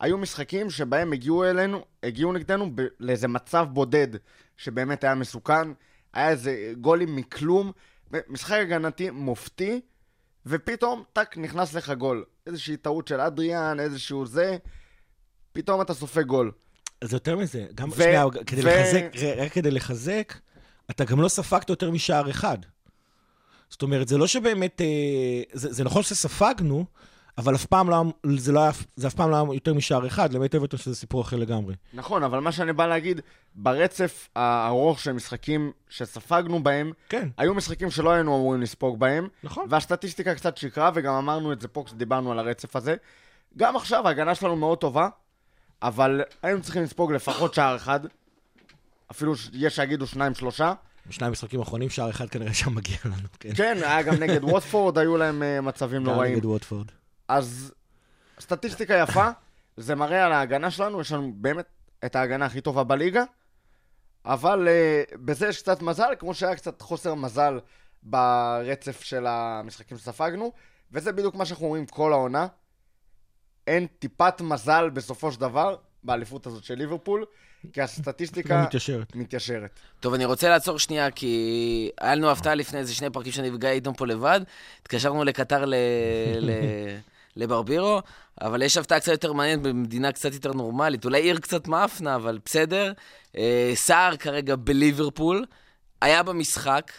היו 0.00 0.18
משחקים 0.18 0.70
שבהם 0.70 1.12
הגיעו 1.12 1.44
אלינו, 1.44 1.84
הגיעו 2.02 2.32
נגדנו 2.32 2.70
ב- 2.74 2.86
לאיזה 3.00 3.28
מצב 3.28 3.66
בודד 3.72 4.08
שבאמת 4.56 5.04
היה 5.04 5.14
מסוכן. 5.14 5.68
היה 6.12 6.30
איזה 6.30 6.72
גולים 6.80 7.16
מכלום. 7.16 7.72
משחק 8.28 8.58
הגנתי 8.62 9.10
מופתי, 9.10 9.80
ופתאום, 10.46 11.04
טאק, 11.12 11.38
נכנס 11.38 11.74
לך 11.74 11.90
גול. 11.90 12.24
איזושהי 12.46 12.76
טעות 12.76 13.08
של 13.08 13.20
אדריאן, 13.20 13.80
איזשהו 13.80 14.26
זה, 14.26 14.56
פתאום 15.52 15.80
אתה 15.80 15.94
סופג 15.94 16.22
גול. 16.22 16.52
זה 17.04 17.16
יותר 17.16 17.36
מזה, 17.36 17.66
גם, 17.74 17.88
ו- 17.88 17.94
שנייה, 17.94 18.24
כדי 18.46 18.62
ו- 18.62 18.66
לחזק, 18.66 19.04
רק 19.36 19.52
כדי 19.52 19.70
לחזק, 19.70 20.34
אתה 20.90 21.04
גם 21.04 21.20
לא 21.20 21.28
ספגת 21.28 21.70
יותר 21.70 21.90
משער 21.90 22.30
אחד. 22.30 22.58
זאת 23.70 23.82
אומרת, 23.82 24.08
זה 24.08 24.18
לא 24.18 24.26
שבאמת, 24.26 24.80
אה, 24.80 24.86
זה, 25.52 25.72
זה 25.72 25.84
נכון 25.84 26.02
שספגנו, 26.02 26.84
אבל 27.38 27.54
אף 27.54 27.66
פעם 27.66 27.90
לא, 27.90 28.04
זה, 28.36 28.52
לא 28.52 28.60
היה, 28.60 28.70
זה 28.96 29.06
אף 29.06 29.14
פעם 29.14 29.30
לא 29.30 29.36
היה 29.36 29.54
יותר 29.54 29.74
משער 29.74 30.06
אחד, 30.06 30.32
למעט 30.32 30.54
אברטון 30.54 30.78
שזה 30.78 30.94
סיפור 30.94 31.22
אחר 31.22 31.36
לגמרי. 31.36 31.74
נכון, 31.92 32.22
אבל 32.22 32.38
מה 32.38 32.52
שאני 32.52 32.72
בא 32.72 32.86
להגיד, 32.86 33.20
ברצף 33.54 34.28
הארוך 34.36 35.00
של 35.00 35.12
משחקים 35.12 35.72
שספגנו 35.88 36.62
בהם, 36.62 36.92
כן, 37.08 37.28
היו 37.36 37.54
משחקים 37.54 37.90
שלא 37.90 38.10
היינו 38.10 38.36
אמורים 38.36 38.60
לספוג 38.62 39.00
בהם, 39.00 39.28
נכון. 39.42 39.66
והסטטיסטיקה 39.70 40.34
קצת 40.34 40.56
שיקרה, 40.56 40.90
וגם 40.94 41.14
אמרנו 41.14 41.52
את 41.52 41.60
זה 41.60 41.68
פה 41.68 41.82
כשדיברנו 41.86 42.32
על 42.32 42.38
הרצף 42.38 42.76
הזה. 42.76 42.96
גם 43.56 43.76
עכשיו 43.76 44.06
ההגנה 44.06 44.34
שלנו 44.34 44.56
מאוד 44.56 44.78
טובה, 44.78 45.08
אבל 45.82 46.22
היינו 46.42 46.62
צריכים 46.62 46.82
לספוג 46.82 47.12
לפחות 47.12 47.54
שער 47.54 47.76
אחד, 47.76 48.00
אפילו 49.10 49.32
יש 49.52 49.76
שיגידו 49.76 50.06
שניים, 50.06 50.34
שלושה. 50.34 50.72
בשני 51.08 51.26
המשחקים 51.26 51.60
האחרונים, 51.60 51.90
שער 51.90 52.10
אחד 52.10 52.28
כנראה 52.28 52.54
שם 52.54 52.74
מגיע 52.74 52.96
לנו, 53.04 53.28
כן. 53.40 53.54
כן, 53.56 53.78
היה 53.82 54.02
גם 54.02 54.14
נגד 54.14 54.44
ווטפורד, 54.44 54.98
היו 54.98 55.16
להם 55.16 55.42
אה, 55.42 55.60
מצבים 55.60 56.04
גם 56.04 56.10
נוראים. 56.10 56.32
נגד 56.32 56.44
ווטפורד. 56.44 56.86
אז 57.28 57.74
סטטיסטיקה 58.40 58.94
יפה, 58.94 59.28
זה 59.76 59.94
מראה 59.94 60.26
על 60.26 60.32
ההגנה 60.32 60.70
שלנו, 60.70 61.00
יש 61.00 61.12
לנו 61.12 61.32
באמת 61.36 61.64
את 62.04 62.16
ההגנה 62.16 62.46
הכי 62.46 62.60
טובה 62.60 62.84
בליגה, 62.84 63.24
אבל 64.24 64.68
uh, 64.68 65.16
בזה 65.16 65.48
יש 65.48 65.62
קצת 65.62 65.82
מזל, 65.82 66.12
כמו 66.18 66.34
שהיה 66.34 66.56
קצת 66.56 66.82
חוסר 66.82 67.14
מזל 67.14 67.60
ברצף 68.02 69.02
של 69.02 69.26
המשחקים 69.26 69.98
שספגנו, 69.98 70.52
וזה 70.92 71.12
בדיוק 71.12 71.34
מה 71.34 71.44
שאנחנו 71.44 71.66
אומרים 71.66 71.86
כל 71.86 72.12
העונה. 72.12 72.46
אין 73.66 73.86
טיפת 73.98 74.40
מזל 74.40 74.90
בסופו 74.90 75.32
של 75.32 75.40
דבר 75.40 75.76
באליפות 76.02 76.46
הזאת 76.46 76.64
של 76.64 76.74
ליברפול, 76.74 77.24
כי 77.72 77.82
הסטטיסטיקה 77.82 78.62
מתיישרת. 78.62 79.16
מתיישרת. 79.16 79.70
טוב, 80.00 80.14
אני 80.14 80.24
רוצה 80.24 80.48
לעצור 80.48 80.78
שנייה, 80.78 81.10
כי 81.10 81.90
היה 82.00 82.14
לנו 82.14 82.30
הפתעה 82.30 82.54
לפני 82.54 82.78
איזה 82.78 82.94
שני 82.94 83.10
פרקים 83.10 83.32
שאני 83.32 83.50
וגיא 83.50 83.68
איתם 83.68 83.92
פה 83.94 84.06
לבד. 84.06 84.40
התקשרנו 84.82 85.24
לקטר 85.24 85.64
ל... 85.64 85.74
ל... 86.40 86.50
לברבירו, 87.36 88.00
אבל 88.40 88.62
יש 88.62 88.76
הפתעה 88.76 89.00
קצת 89.00 89.12
יותר 89.12 89.32
מעניינת 89.32 89.62
במדינה 89.62 90.12
קצת 90.12 90.34
יותר 90.34 90.52
נורמלית. 90.52 91.04
אולי 91.04 91.20
עיר 91.20 91.38
קצת 91.38 91.68
מאפנה, 91.68 92.14
אבל 92.14 92.38
בסדר. 92.44 92.92
אה, 93.36 93.72
סער 93.74 94.16
כרגע 94.16 94.56
בליברפול, 94.56 95.44
היה 96.02 96.22
במשחק, 96.22 96.92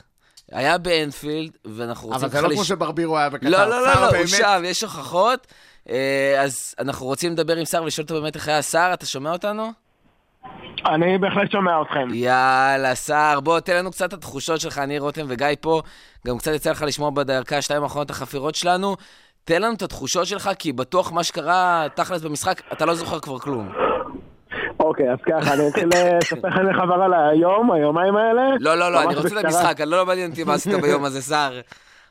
היה 0.52 0.78
באנפילד, 0.78 1.52
ואנחנו 1.66 2.08
רוצים... 2.08 2.24
אבל 2.24 2.30
זה 2.32 2.42
לא 2.42 2.50
כמו 2.50 2.62
לש- 2.62 2.68
שברבירו 2.68 3.18
היה 3.18 3.30
בקטר. 3.30 3.50
לא, 3.50 3.66
לא, 3.66 3.82
לא, 3.82 3.94
לא, 3.94 4.06
הוא 4.06 4.12
באמת- 4.12 4.28
שם, 4.30 4.62
יש 4.66 4.84
הוכחות. 4.84 5.48
אה, 5.90 6.42
אז 6.44 6.76
אנחנו 6.80 7.06
רוצים 7.06 7.32
לדבר 7.32 7.56
עם 7.56 7.66
סער 7.66 7.84
ולשאול 7.84 8.04
אותו 8.04 8.22
באמת 8.22 8.36
איך 8.36 8.48
היה 8.48 8.62
סער, 8.62 8.94
אתה 8.94 9.06
שומע 9.06 9.32
אותנו? 9.32 9.72
אני 10.86 11.18
בהחלט 11.18 11.52
שומע 11.52 11.82
אתכם. 11.82 12.08
יאללה, 12.14 12.96
סער, 12.96 13.40
בוא, 13.40 13.60
תן 13.60 13.76
לנו 13.76 13.92
קצת 13.92 14.08
את 14.10 14.14
התחושות 14.14 14.60
שלך, 14.60 14.78
אני 14.78 15.00
רותם 15.00 15.26
וגיא 15.28 15.48
פה, 15.62 15.82
גם 16.28 16.38
קצת 16.38 16.52
יצא 16.56 16.72
לך 16.72 16.82
לשמוע 16.88 17.10
בדקה, 17.10 17.62
שתיים 17.62 17.84
האחרונות 17.84 18.10
החפירות 18.10 18.56
שלנו. 18.56 18.96
תן 19.44 19.62
לנו 19.62 19.74
את 19.74 19.82
התחושות 19.82 20.26
שלך, 20.26 20.50
כי 20.60 20.74
בטוח 20.74 21.12
מה 21.12 21.24
שקרה 21.24 21.88
תכלס 21.94 22.22
במשחק, 22.22 22.62
אתה 22.74 22.86
לא 22.86 22.94
זוכר 22.94 23.20
כבר 23.20 23.40
כלום. 23.40 23.70
אוקיי, 24.80 25.12
אז 25.12 25.18
ככה, 25.26 25.54
אני 25.54 25.68
אתחיל 25.68 25.90
לספר 26.18 26.48
לכם 26.48 26.70
לחבר 26.70 27.02
על 27.04 27.14
היום, 27.14 27.72
היומיים 27.72 28.16
האלה. 28.16 28.42
לא, 28.60 28.76
לא, 28.76 28.92
לא, 28.92 29.04
אני 29.04 29.16
רוצה 29.16 29.40
את. 29.40 29.46
המשחק, 29.46 29.82
אני 29.82 29.90
לא 29.90 30.06
מעניין 30.06 30.32
אותי 30.32 30.44
מה 30.44 30.54
עשית 30.54 30.82
ביום 30.82 31.06
הזה, 31.06 31.22
סער. 31.22 31.60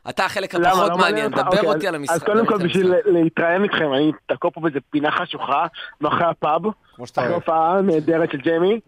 אתה 0.09 0.25
החלק? 0.25 0.55
הפחות 0.55 0.89
לא 0.89 0.99
מעניין? 0.99 1.31
דבר 1.31 1.47
אוקיי, 1.47 1.69
אותי 1.69 1.89
על 1.89 1.95
המשחק. 1.95 2.15
אז 2.15 2.23
קודם 2.23 2.47
כל, 2.47 2.59
בשביל. 2.59 2.95
להתראיין 3.05 3.63
איתכם, 3.65 3.93
אני 3.95 4.13
תקוע 4.27 4.51
פה 4.51 4.61
באיזה 4.61 4.79
פינה 4.91 5.11
חשוכה, 5.11 5.67
מאחורי 6.01 6.25
הפאב, 6.25 6.63
כמו 6.99 7.07
שאתה 7.07 7.21
אוהב. 7.21 7.33
הופעה 7.33 7.81
נהדרת 7.83 8.33
של 8.33 8.39
ג'יימי, 8.39 8.81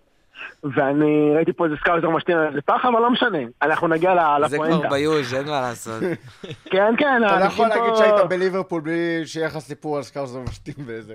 ואני 0.64 1.32
ראיתי 1.34 1.52
פה 1.52 1.64
איזה 1.64 1.76
scouser 1.76 2.11
משתין 2.11 2.36
על 2.36 2.46
איזה 2.46 2.61
פח, 2.62 2.84
אבל 2.84 3.00
לא 3.00 3.11
משנה, 3.11 3.38
אנחנו 3.62 3.88
נגיע 3.88 4.14
ל- 4.14 4.48
זה 4.48 4.56
כבר 4.56 4.66
לפואנטה. 4.66 4.88
ביוש, 4.88 5.34
אין 5.34 5.46
מה 5.46 5.61
לעשות. 5.61 6.02
כן, 6.72 6.94
כן, 6.98 7.22
אתה 7.26 7.38
לא 7.38 7.44
יכול 7.44 7.66
להגיד 7.68 7.94
שהיית 7.96 8.20
בליברפול 8.28 8.80
בלי 8.80 9.22
שיהיה 9.26 9.46
לך 9.46 9.58
סיפור 9.58 9.96
על 9.96 10.02
scouser 10.03 10.41
משתין 10.41 10.74
באיזה... 10.86 11.14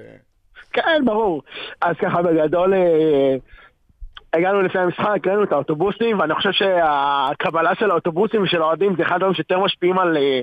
כן, 0.74 1.02
ברור. 1.06 1.42
אז 1.82 1.96
ככה 2.02 2.22
בגדול, 2.22 2.74
אה, 2.74 3.36
הגענו 4.34 4.62
לפני 4.62 4.82
המשחק, 4.82 5.08
הקראנו 5.16 5.44
את 5.44 5.52
האוטובוסים, 5.52 6.20
ואני 6.20 6.36
חושב 6.36 6.52
שהקבלה 6.52 7.76
של 7.76 7.92
האוטובוסים 7.92 8.44
ושל 8.44 8.62
האוהדים 8.62 8.96
זה 8.98 9.04
אחד 9.04 9.16
הדברים 9.16 9.34
שיותר 9.34 9.60
משפיעים 9.60 10.00
על 10.00 10.18
אה, 10.18 10.40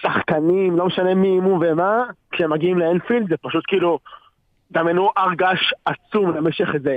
שחקנים, 0.00 0.76
לא 0.76 0.86
משנה 0.86 1.14
מי, 1.14 1.40
מי 1.40 1.58
ומה, 1.60 2.04
כשהם 2.32 2.52
מגיעים 2.52 2.78
לאנפילד, 2.78 3.28
זה 3.28 3.34
פשוט 3.42 3.64
כאילו, 3.68 3.98
דמיינו 4.72 5.10
הר 5.16 5.34
געש 5.34 5.72
עצום 5.84 6.36
למשך 6.36 6.68
איזה 6.74 6.96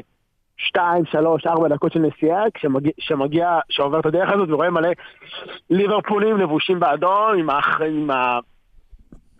שתיים, 0.57 1.05
שלוש, 1.05 1.47
ארבע 1.47 1.67
דקות 1.67 1.91
של 1.91 1.99
נסיעה, 1.99 2.43
כשמגיע, 2.53 2.91
כשמגיע, 2.97 3.59
שעובר 3.69 3.99
את 3.99 4.05
הדרך 4.05 4.30
הזאת 4.30 4.49
ורואה 4.49 4.69
מלא 4.69 4.89
ליברפולים 5.69 6.38
לבושים 6.38 6.80
באדום, 6.80 7.36
עם, 7.39 7.49
האח, 7.49 7.82
עם 7.82 8.11
ה... 8.11 8.39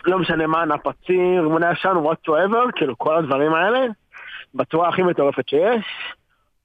לא 0.06 0.20
משנה 0.20 0.48
מה, 0.48 0.66
נפצים, 0.66 1.42
רימוני 1.42 1.66
עשן, 1.66 1.94
whatsoever, 1.96 2.72
כאילו 2.76 2.98
כל 2.98 3.16
הדברים 3.16 3.54
האלה, 3.54 3.80
בצורה 4.56 4.90
הכי 4.90 5.04
מטורפת 5.04 5.50
שיש. 5.50 5.86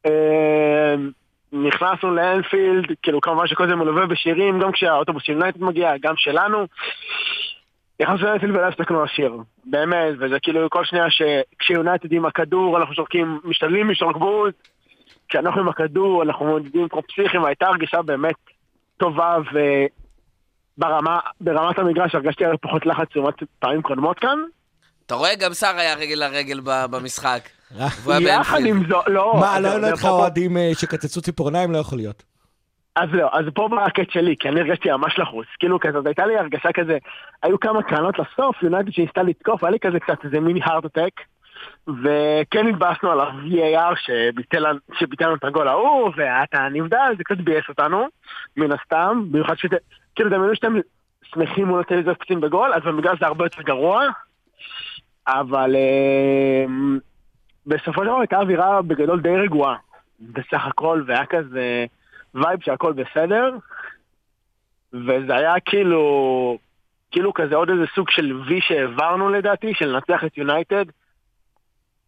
אה, 0.07 0.95
נכנסנו 1.53 2.15
לאנפילד, 2.15 2.85
כאילו 3.03 3.21
כמובן 3.21 3.47
שכל 3.47 3.69
זה 3.69 3.75
מלווה 3.75 4.07
בשירים, 4.07 4.61
גם 4.61 4.73
כשהאוטובוס 4.73 5.23
של 5.23 5.33
יונייטד 5.33 5.63
מגיע, 5.63 5.93
גם 6.01 6.15
שלנו. 6.17 6.67
לאנפילד 8.01 8.55
ולא 8.55 8.69
הפסקנו 8.69 9.05
לשיר, 9.05 9.37
באמת, 9.65 10.15
וזה 10.21 10.37
כאילו 10.43 10.71
כל 10.71 10.85
שנייה 10.85 11.05
שכשיונייטד 11.11 12.13
עם 12.13 12.27
הכדור 12.27 12.79
אנחנו 12.79 12.95
שורקים, 12.95 13.41
משתדלים 13.45 13.91
לשרוק 13.91 14.17
בוז, 14.17 14.53
כשאנחנו 15.29 15.61
עם 15.61 15.69
הכדור 15.69 16.23
אנחנו 16.23 16.47
מודדים 16.47 16.89
כמו 16.89 17.03
פסיכים, 17.03 17.43
והייתה 17.43 17.67
הרגישה 17.67 18.03
באמת 18.03 18.35
טובה 18.97 19.37
וברמה, 20.79 21.19
ברמת 21.41 21.79
המגרש 21.79 22.15
הרגשתי 22.15 22.45
הרבה 22.45 22.59
פחות 22.59 22.87
לחץ 22.87 23.07
לעומת 23.15 23.35
פעמים 23.59 23.83
קודמות 23.83 24.19
כאן. 24.19 24.39
אתה 25.07 25.15
רואה, 25.15 25.35
גם 25.35 25.53
סער 25.53 25.77
היה 25.77 25.95
רגל 25.95 26.15
לרגל 26.15 26.61
במשחק. 26.91 27.49
היה 28.07 28.41
יחד. 28.41 28.59
עם 28.67 28.83
זאת, 28.89 29.05
לא. 29.07 29.37
מה, 29.41 29.61
לא 29.61 29.69
לא 29.69 29.87
זה 29.87 29.93
לך 29.93 30.05
אוהדים 30.05 30.57
אה, 30.57 30.71
שקצצו 30.75 31.21
ציפורניים? 31.21 31.73
לא 31.73 31.79
יכול 31.79 31.99
להיות. 31.99 32.23
אז 32.97 33.09
לא, 33.13 33.29
אז 33.33 33.45
פה 33.55 33.69
בא 33.69 33.85
הקטע 33.85 34.13
שלי, 34.13 34.37
כי 34.41 34.49
אני 34.49 34.61
הרגשתי 34.61 34.91
ממש 34.91 35.19
לחוץ. 35.19 35.47
כאילו 35.59 35.81
כזאת, 35.81 36.07
הייתה 36.07 36.27
לי 36.27 36.39
הרגשה 36.39 36.73
כזה, 36.73 36.99
היו 37.43 37.61
כמה 37.61 37.83
קרנות 37.83 38.19
לסוף, 38.19 38.63
יונייטד 38.63 38.93
שניסתה 38.93 39.23
לתקוף, 39.23 39.65
היה 39.65 39.71
לי 39.71 39.79
כזה 39.81 40.01
קצת 40.01 40.25
איזה 40.25 40.41
מיני 40.41 40.61
הארט 40.65 40.85
אטק, 40.85 41.21
וכן 41.89 42.67
התבאסנו 42.69 43.11
על 43.11 43.21
ה-VAR 43.21 43.95
שביטל 43.97 44.69
לנו- 45.23 45.35
את 45.35 45.45
הגול 45.45 45.69
ההוא, 45.69 46.11
ואתה 46.17 46.69
נבדל, 46.69 47.15
זה 47.17 47.25
קצת 47.25 47.37
ביאס 47.37 47.65
אותנו, 47.69 48.07
מן 48.57 48.73
הסתם, 48.73 49.23
במיוחד 49.31 49.55
שאתם, 49.59 49.77
כאילו 50.15 50.31
דמיינו 50.31 50.55
שאתם 50.55 50.75
שמחים 51.25 51.67
מול 51.67 51.81
הטלוויזיה 51.81 52.15
קצין 52.15 52.41
בגול, 52.41 52.73
אז 52.75 52.83
במגרש 52.83 53.19
זה 53.21 53.27
הרבה 53.27 53.45
יותר 53.45 53.63
גרוע, 53.63 54.05
אבל 55.29 55.77
אה, 55.77 56.65
בסופו 57.67 58.01
של 58.01 58.07
דבר 58.07 58.21
הייתה 58.21 58.37
אווירה 58.37 58.83
בגדול 58.83 59.21
די 59.21 59.37
רגועה, 59.37 59.77
בסך 60.21 60.67
הכל, 60.67 61.03
והיה 61.07 61.27
כזה... 61.27 61.87
vibe 62.43 62.61
שהכל 62.63 62.93
בסדר, 62.93 63.51
וזה 64.93 65.37
היה 65.37 65.55
כאילו, 65.65 66.59
כאילו 67.11 67.35
כזה 67.35 67.55
עוד 67.57 67.71
איזה 67.71 67.85
סוג 67.95 68.11
של 68.11 68.41
וי 68.49 68.61
שהעברנו 68.61 69.29
לדעתי, 69.29 69.73
של 69.75 69.87
לנצח 69.89 70.25
את 70.27 70.39
יונייטד, 70.39 70.85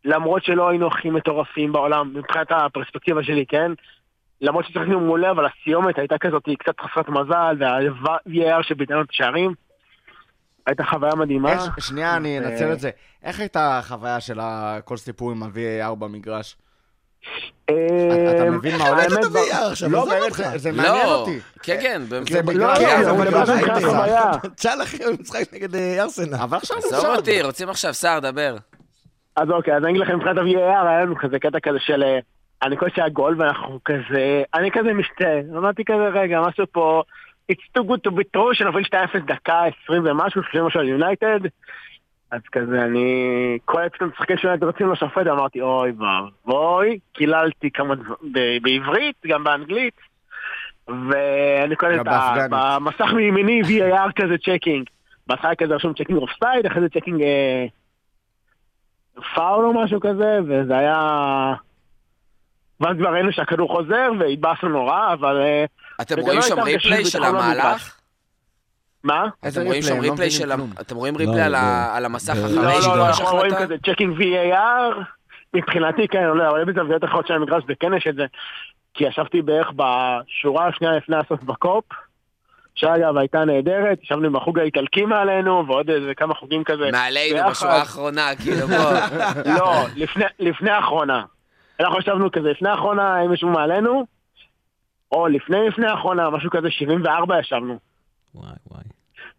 למרות 0.04 0.44
שלא 0.44 0.68
היינו 0.68 0.86
הכי 0.86 1.10
מטורפים 1.10 1.72
בעולם, 1.72 2.14
מבחינת 2.14 2.46
הפרספקטיבה 2.50 3.22
שלי, 3.22 3.46
כן? 3.46 3.72
למרות 4.40 4.64
ששיחקנו 4.64 5.00
מעולה, 5.00 5.30
אבל 5.30 5.46
הסיומת 5.46 5.98
הייתה 5.98 6.18
כזאת 6.18 6.42
קצת 6.58 6.80
חסרת 6.80 7.08
מזל, 7.08 7.56
וה-VAR 8.02 8.62
שביטל 8.62 8.89
לנו 8.89 9.02
את 9.02 9.10
השערים. 9.10 9.54
הייתה 10.66 10.84
חוויה 10.84 11.14
מדהימה. 11.14 11.52
איך- 11.52 11.80
שנייה, 11.80 12.16
אני 12.16 12.38
אנצל 12.38 12.72
את 12.72 12.80
זה. 12.80 12.90
איך 13.22 13.40
הייתה 13.40 13.78
החוויה 13.78 14.20
של 14.20 14.38
כל 14.84 14.96
סיפור 14.96 15.30
עם 15.30 15.42
ה-VAR 15.42 15.94
במגרש? 15.94 16.56
אה, 17.70 18.30
אתה 18.36 18.50
מבין 18.50 18.76
מה 18.78 18.88
הולך? 18.88 19.06
אתה 19.06 19.28
מביא 19.28 19.40
עכשיו, 19.70 19.90
לא, 19.90 20.02
עזוב 20.02 20.12
אותך. 20.24 20.42
זה- 20.56 20.72
מעניין 20.72 20.94
לא, 20.94 21.14
אותי. 21.14 21.38
כן, 21.62 21.78
כן, 21.82 22.02
זה. 22.30 22.42
בגלל- 22.42 22.60
לא, 22.60 22.72
אחי 24.82 24.98
במשחק 25.06 25.42
נגד 25.52 25.74
אה, 25.74 26.02
ארסנל. 26.02 26.34
אבל 26.34 26.56
עכשיו 26.56 26.76
עזוב. 26.78 27.04
אותי, 27.16 27.42
רוצים 27.42 27.68
עכשיו, 27.68 27.94
סער, 27.94 28.18
דבר. 28.20 28.56
אז 29.36 29.50
אוקיי, 29.50 29.76
אז 29.76 29.82
אני 29.82 29.90
אגיד 29.90 30.02
לכם, 30.02 30.16
מבחינת 30.16 30.36
ה-VAR 30.38 30.86
היה 30.88 31.02
לנו 31.02 31.16
כזה 31.16 31.38
קטע 31.38 31.60
כזה 31.62 31.78
של... 31.80 32.02
אה, 32.02 32.18
אני 32.62 32.76
חושב 32.76 32.90
שהיה 32.96 33.08
גול 33.08 33.34
ואנחנו 33.42 33.78
כזה... 33.84 34.42
אני 34.54 34.70
כזה 34.70 34.92
משתה. 34.92 35.56
אמרתי 35.58 35.84
כזה, 35.84 36.20
רגע, 36.20 36.40
משהו 36.40 36.64
פה... 36.72 37.02
It's 37.52 37.78
too 37.78 37.82
good 37.82 38.10
to 38.10 38.14
be 38.14 38.22
true, 38.36 38.54
שנוביל 38.54 38.84
2-0 38.84 39.18
דקה 39.26 39.60
20 39.84 40.02
ומשהו, 40.06 40.42
30 40.42 40.64
משהו 40.66 40.80
על 40.80 40.88
יונייטד. 40.88 41.40
אז 42.30 42.40
כזה, 42.52 42.84
אני... 42.84 43.58
כל 43.64 43.82
עת 43.82 43.92
פתאום 43.94 44.10
משחקים 44.10 44.36
שיונייטד 44.36 44.64
רצים 44.64 44.92
לשופט, 44.92 45.26
אמרתי, 45.26 45.60
אוי 45.60 45.92
ואבוי, 45.98 46.98
קיללתי 47.12 47.70
כמה 47.70 47.94
דברים 47.94 48.62
בעברית, 48.62 49.16
גם 49.26 49.44
באנגלית. 49.44 49.94
ואני 50.88 51.76
קורא 51.76 51.94
את 51.94 52.00
ה... 52.00 52.02
באפגנית. 52.02 52.50
במסך 52.50 53.12
מימיני 53.12 53.62
VAR 53.62 54.12
כזה 54.16 54.34
checking. 54.38 54.88
בהתחלה 55.26 55.54
כזה 55.54 55.74
רשום 55.74 55.92
checking 55.94 56.18
offside, 56.18 56.66
אחרי 56.66 56.80
זה 56.80 56.88
checking 56.88 57.22
אה, 57.22 57.66
פאול 59.34 59.64
או 59.64 59.84
משהו 59.84 60.00
כזה, 60.00 60.38
וזה 60.48 60.78
היה... 60.78 61.54
ואז 62.80 62.96
כבר 62.98 63.08
ראינו 63.08 63.32
שהכדור 63.32 63.76
חוזר, 63.76 64.10
והתבאסנו 64.18 64.68
נורא, 64.68 65.12
אבל... 65.12 65.40
אה, 65.40 65.64
אתם 66.00 66.20
רואים 66.20 66.36
לא 66.36 66.42
שם 66.42 66.60
ריפליי 66.60 66.94
הרגשה 66.94 67.10
של. 67.10 67.24
המהלך? 67.24 67.97
מה? 69.08 69.24
איזה 69.42 69.60
אתם 69.60 69.66
רואים 69.68 69.82
שם 69.82 70.00
ריפליי? 70.00 70.08
הם 70.42 70.48
לא 70.48 70.56
מבינים 70.56 70.70
של... 70.76 70.80
אתם 70.80 70.96
רואים 70.96 71.14
לא, 71.14 71.18
ריפליי 71.18 71.40
על 71.42 71.52
לא. 71.52 71.56
ה- 71.56 71.96
על 71.96 72.04
המסך 72.04 72.34
לא, 72.36 72.40
אחרי 72.44 72.56
לא, 72.56 72.62
לא, 72.64 72.80
שהתגבש 72.80 73.20
אנחנו 73.20 73.36
רואים 73.36 73.52
החלטה? 73.52 73.64
כזה 73.64 73.92
צ'קינג 73.94 74.18
VAR, 74.18 74.94
מבחינתי 75.54 76.08
כן, 76.08 76.22
לא, 76.24 76.48
אבל 76.50 76.64
בזוויות 76.64 77.04
אחרות 77.04 77.26
של 77.26 77.34
המגרש 77.34 77.64
וכן 77.68 77.94
יש 77.94 78.06
את 78.06 78.14
זה, 78.14 78.24
כי 78.94 79.04
ישבתי 79.04 79.42
בערך 79.42 79.70
בשורה 79.76 80.66
השנייה 80.66 80.96
לפני 80.96 81.16
הסוף 81.16 81.42
בקופ, 81.42 81.84
שאגב 82.74 83.16
הייתה 83.16 83.44
נהדרת, 83.44 83.98
ישבנו 84.02 84.26
עם 84.26 84.36
החוג 84.36 84.58
האיטלקי 84.58 85.02
מעלינו, 85.04 85.64
ועוד 85.66 85.90
איזה 85.90 86.14
כמה 86.14 86.34
חוגים 86.34 86.64
כזה. 86.64 86.90
מעלינו. 86.92 87.50
בשורה 87.50 87.76
האחרונה, 87.76 88.28
כאילו, 88.42 88.66
בוא. 88.68 88.92
לא, 89.58 89.72
לפני- 89.96 90.24
לפני 90.38 90.70
האחרונה. 90.70 91.22
אנחנו 91.80 91.98
ישבנו 91.98 92.32
כזה 92.32 92.48
לפני 92.50 92.68
האחרונה, 92.68 93.20
אם 93.24 93.32
ישבו 93.34 93.48
מעלינו, 93.50 94.06
או 95.12 95.26
לפני 95.28 95.68
לפני 95.68 95.86
האחרונה, 95.86 96.30
משהו 96.30 96.50
כזה, 96.50 96.70
74 96.70 97.40
ישבנו. 97.40 97.78
וואי. 98.34 98.50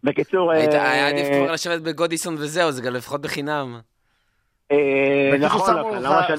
בקיצור, 0.04 0.52
היית- 0.52 0.74
אה, 0.74 0.90
היה 0.90 1.08
עדיף 1.08 1.26
כבר 1.26 1.52
לשבת 1.52 1.80
בגודיסון 1.80 2.34
וזהו, 2.38 2.70
זה 2.72 2.82
גם 2.82 2.92
לפחות 2.94 3.20
בחינם. 3.20 3.80
אה, 4.72 4.76
נכון, 5.40 5.74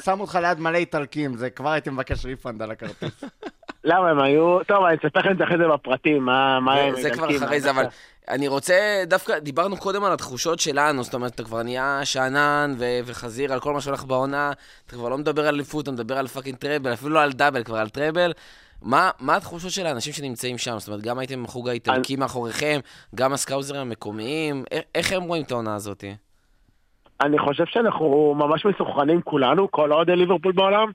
שמו 0.06 0.22
אותך- 0.22 0.36
ליד 0.42 0.60
מלא 0.60 0.78
איטלקים, 0.78 1.38
זה 1.38 1.50
כבר 1.50 1.70
הייתי 1.70 1.90
מבקש 1.90 2.26
ריפנד 2.26 2.62
על 2.62 2.72
הכרטיס. 2.72 3.24
למה 3.84 4.10
הם 4.10 4.20
היו... 4.22 4.60
טוב, 4.68 4.84
אני 4.86 4.96
אספר 4.96 5.20
לכם 5.20 5.32
את 5.32 5.38
זה 5.38 5.44
אחרי 5.44 5.58
זה 5.58 5.64
בפרטים, 5.74 6.26
מה 6.26 6.60
מה 6.60 6.74
הם... 6.76 7.02
זה 7.02 7.10
כבר 7.10 7.38
אחרי 7.38 7.62
זה, 7.62 7.70
אבל 7.70 7.86
אני 8.30 8.48
רוצה, 8.48 9.04
דווקא, 9.08 9.40
דיברנו 9.40 9.78
קודם 9.78 10.04
על 10.04 10.14
התחושות 10.14 10.60
שלנו, 10.60 11.04
זאת 11.04 11.14
אומרת, 11.14 11.36
אתה 11.36 11.44
כבר 11.44 11.64
נהיה 11.64 12.00
שאנן 12.04 12.76
ו- 12.80 13.00
וחזיר 13.06 13.54
על 13.54 13.60
כל 13.60 13.74
מה 13.74 13.82
שהולך 13.82 14.04
בעונה, 14.04 14.52
אתה 14.88 14.96
כבר 14.96 15.10
לא 15.10 15.18
מדבר 15.18 15.48
על 15.48 15.56
אליפות, 15.56 15.84
אתה 15.84 15.92
מדבר 15.92 16.18
על 16.18 16.28
fucking 16.28 16.56
treble, 16.58 16.94
אפילו 16.94 17.12
לא 17.12 17.22
על 17.22 17.32
double, 17.32 17.64
כבר 17.64 17.78
על 17.78 17.90
treble. 17.90 18.34
מה, 18.82 19.10
מה 19.20 19.36
התחושות 19.36 19.72
של 19.72 19.86
האנשים 19.86 20.14
שנמצאים 20.14 20.58
שם? 20.58 20.80
זאת 20.80 20.88
אומרת, 20.88 21.02
גם 21.02 21.20
הייתם 21.20 21.34
עם 21.40 21.46
החוג 21.46 21.70
האיטלקי 21.70 22.16
מאחוריכם, 22.16 22.80
גם 23.16 23.34
הסקאוזרים 23.34 23.82
המקומיים, 23.82 24.64
איך, 24.96 25.12
הם 25.12 25.24
רואים 25.24 25.44
את 25.44 25.52
העונה 25.52 25.76
הזאת? 25.76 26.04
אני 27.22 27.40
חושב 27.40 27.66
שאנחנו 27.66 28.36
ממש 28.38 28.66
מסוכנים 28.66 29.22
כולנו, 29.22 29.72
כל 29.72 29.94
אוהדי 29.94 30.16
ליברפול 30.16 30.52
בעולם, 30.52 30.92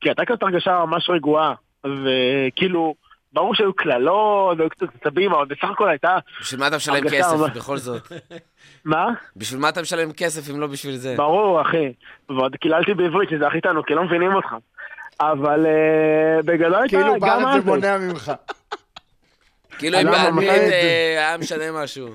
כי 0.00 0.08
הייתה 0.08 0.24
כזאת 0.24 0.42
הרגשה 0.42 0.84
ממש 0.84 1.10
רגועה, 1.10 1.54
וכאילו, 1.84 2.94
ברור 3.32 3.54
שהיו 3.54 3.72
קללות 3.74 4.58
והיו 4.58 4.70
קצת 4.70 4.86
עצבים, 5.00 5.32
אבל 5.32 5.44
בסך 5.44 5.64
הכל 5.64 5.88
הייתה... 5.88 6.18
בשביל 6.40 6.60
מה 6.60 6.66
אתה 6.68 6.76
משלם 6.76 7.08
כסף 7.10 7.36
ממש- 7.38 7.50
בכל 7.56 7.76
זאת? 7.76 8.02
מה? 8.84 9.06
בשביל 9.36 9.60
מה 9.60 9.68
אתה 9.68 9.82
משלם 9.82 10.12
כסף 10.12 10.50
אם 10.50 10.60
לא 10.60 10.66
בשביל 10.66 10.96
זה? 10.96 11.14
ברור, 11.16 11.60
אחי. 11.62 11.92
ועוד 12.28 12.56
קיללתי 12.56 12.94
בעברית 12.94 13.30
שזה 13.30 13.46
הכי 13.46 13.56
איתנו, 13.56 13.82
כי 13.84 13.94
לא 13.94 14.04
מבינים 14.04 14.34
אותך. 14.34 14.54
אבל 15.20 15.66
אה, 15.66 16.42
בגדול 16.44 16.74
הייתה 16.74 16.96
כאילו 16.96 17.12
גם 17.14 17.20
בארץ 17.20 17.64
זה. 17.64 17.70
מונע 17.70 17.98
ממך. 17.98 18.32
כאילו 19.78 19.98
אם 20.00 20.04
באנגלית 20.06 20.72
היה 21.16 21.36
משנה 21.38 21.64
משהו. 21.82 22.08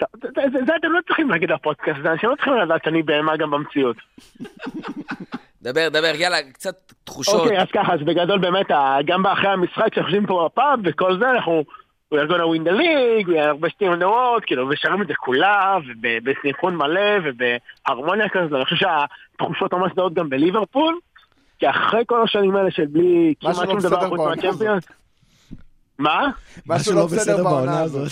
זה- 0.00 0.06
זה 0.22 0.42
זה- 0.52 0.64
זה 0.66 0.72
אתם 0.80 0.92
לא 0.92 1.00
צריכים 1.06 1.30
להגיד 1.30 1.50
בפודקאסט, 1.52 1.98
זה 2.02 2.12
אנשים 2.12 2.30
לא 2.30 2.34
צריכים 2.34 2.52
לדעת 2.56 2.84
שאני 2.84 3.02
בהמה 3.02 3.36
גם 3.36 3.50
במציאות. 3.50 3.96
דבר, 5.62 5.88
דבר, 5.88 6.12
יאללה, 6.14 6.36
קצת 6.52 6.74
תחושות. 7.04 7.40
אוקיי, 7.40 7.58
אז 7.62 7.68
ככה, 7.74 7.94
אז 7.94 8.00
בגדול 8.00 8.38
באמת, 8.38 8.66
גם 9.06 9.26
אחרי 9.26 9.48
המשחק, 9.48 9.88
כשאנחנו 9.92 10.10
יושבים 10.12 10.26
פה 10.26 10.48
בפאב 10.52 10.78
וכל 10.84 11.18
זה, 11.18 11.30
אנחנו... 11.30 11.64
We 12.14 12.16
are 12.16 12.28
gonna 12.30 12.46
win 12.54 12.68
the 12.68 12.72
league, 12.72 13.26
we 13.28 13.36
are 13.40 13.54
best 13.64 13.76
team 13.80 13.92
in 13.96 14.00
the 14.02 14.06
world, 14.06 14.46
כאילו, 14.46 14.68
ושרים 14.68 15.02
את 15.02 15.06
זה 15.06 15.14
כולה, 15.16 15.76
ובסנכרון 16.02 16.76
מלא, 16.76 17.00
ובהרמוניה 17.24 18.28
כזאת, 18.28 18.52
ואני 18.52 18.64
חושב 18.64 18.76
שהתחושות 18.76 19.74
ממש 19.74 19.92
זהות 19.96 20.14
גם 20.14 20.28
בליברפול, 20.30 20.98
כי 21.58 21.70
אחרי 21.70 22.02
כל 22.06 22.22
השנים 22.22 22.56
האלה 22.56 22.70
של 22.70 22.86
בלי 22.86 23.34
כמעט 23.40 23.56
לא 23.56 23.66
שום 23.66 23.80
דבר 23.80 24.08
חוץ 24.08 24.20
מהצ'מפיונס. 24.20 24.84
מה? 25.98 26.30
משהו 26.66 26.94
לא 26.94 27.06
בסדר 27.06 27.44
בעונה 27.44 27.80
הזאת. 27.80 28.10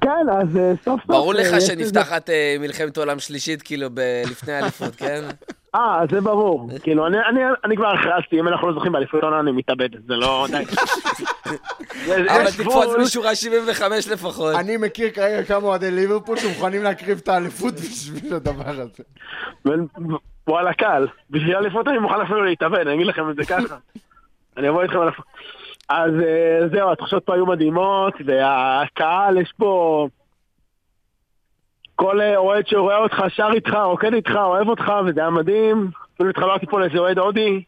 כן, 0.00 0.26
אז 0.40 0.56
אה, 0.56 0.72
סוף 0.84 1.00
סוף... 1.00 1.06
ברור 1.06 1.34
אה, 1.36 1.40
לך 1.40 1.60
שנפתחת 1.60 2.30
אה, 2.30 2.56
מלחמת 2.60 2.96
עולם 2.96 3.18
שלישית, 3.18 3.62
כאילו, 3.62 3.88
לפני 4.30 4.52
האליפות, 4.52 4.96
כן? 4.96 5.22
אה, 5.74 6.00
זה 6.10 6.20
ברור. 6.20 6.68
כאילו, 6.82 7.06
אני- 7.06 7.16
אני- 7.28 7.40
אני 7.64 7.76
כבר 7.76 7.86
הכרזתי, 7.88 8.40
אם 8.40 8.48
אנחנו 8.48 8.68
לא 8.68 8.74
זוכים 8.74 8.92
באליפות 8.92 9.22
עונה, 9.22 9.40
אני 9.40 9.52
מתאבד. 9.52 9.88
זה 10.06 10.14
לא... 10.14 10.46
די. 10.50 10.64
אבל 12.28 12.50
תקפוץ. 12.50 12.86
משורה 13.02 13.34
75 13.34 14.08
לפחות. 14.08 14.54
אני 14.54 14.76
מכיר 14.76 15.10
כרגע 15.10 15.42
כמה 15.44 15.66
אוהדי 15.66 15.90
ליברפול 15.90 16.36
שמוכנים 16.36 16.82
להקריב 16.82 17.18
את 17.22 17.28
האליפות 17.28 17.74
בשביל 17.74 18.34
הדבר 18.34 18.62
הזה. 18.66 19.02
וואלה 20.48 20.72
קל, 20.74 21.06
בשביל 21.30 21.56
אליפות 21.56 21.88
אני 21.88 21.98
מוכן 21.98 22.20
אפילו 22.20 22.44
להתאבד, 22.44 22.78
אני 22.78 22.94
אגיד 22.94 23.06
לכם 23.06 23.30
את 23.30 23.36
זה 23.36 23.44
ככה. 23.44 23.76
אני 24.56 24.68
אבוא 24.68 24.82
איתכם 24.82 25.02
אליפות. 25.02 25.24
אז 25.88 26.10
אה, 26.26 26.68
זהו, 26.72 26.92
התחושות 26.92 27.24
פה 27.26 27.34
היו 27.34 27.46
מדהימות, 27.46 28.14
והקהל, 28.26 29.38
יש 29.38 29.52
פה... 29.56 30.08
כל 31.96 32.20
אה, 32.20 32.36
אוהד 32.36 32.66
שרואה 32.66 32.96
אותך, 32.96 33.16
שר 33.28 33.48
איתך, 33.54 33.74
רוקד 33.84 34.14
איתך, 34.14 34.30
אוהב 34.36 34.68
אותך, 34.68 34.92
וזה 35.06 35.20
היה 35.20 35.30
מדהים. 35.30 35.90
אפילו 36.14 36.30
התחברתי 36.30 36.66
פה 36.66 36.80
לאיזה 36.80 36.98
אוהד 36.98 37.18
הודי, 37.18 37.62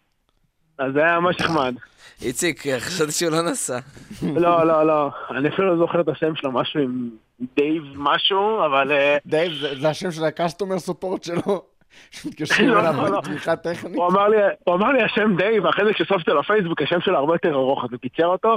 אז 0.79 0.93
זה 0.93 1.01
היה 1.05 1.21
ממש 1.21 1.41
נחמד. 1.41 1.75
איציק, 2.23 2.63
חשבתי 2.79 3.13
שהוא 3.13 3.31
לא 3.31 3.43
נסע. 3.43 3.79
לא, 4.23 4.67
לא, 4.67 4.87
לא, 4.87 5.09
אני 5.31 5.49
אפילו 5.49 5.69
לא 5.77 5.87
זוכר 5.87 6.01
את 6.01 6.09
השם 6.09 6.35
שלו, 6.37 6.53
משהו 6.53 6.81
עם 6.81 7.09
דייב 7.57 7.83
משהו, 7.97 8.65
אבל... 8.67 8.93
אה, 8.93 9.17
דייב, 9.27 9.53
זה- 9.61 9.81
זה 9.81 9.89
השם 9.89 10.11
של 10.11 10.25
ה 10.25 10.31
customer 10.31 10.79
support 10.79 11.25
שלו, 11.25 11.63
שמתקשרים 12.11 12.69
לא, 12.69 12.81
אליו 12.81 12.93
לא, 12.97 13.09
לא. 13.11 13.21
בתמיכה 13.21 13.57
טכנית. 13.57 13.95
הוא 13.97 14.07
אמר 14.09 14.29
לי, 14.29 14.37
הוא 14.65 14.75
אמר 14.75 14.93
לי 14.93 15.03
השם 15.03 15.37
דייב, 15.37 15.65
ואחרי 15.65 15.85
זה 15.85 15.93
כשהוספתי 15.95 16.31
לו 16.31 16.43
פייסבוק, 16.43 16.83
השם 16.83 17.01
שלו 17.01 17.19
הרבה 17.19 17.35
יותר 17.35 17.55
ארוך, 17.55 17.85
אז 17.85 17.91
הוא 17.93 18.01
קיצר 18.01 18.27
אותו. 18.27 18.57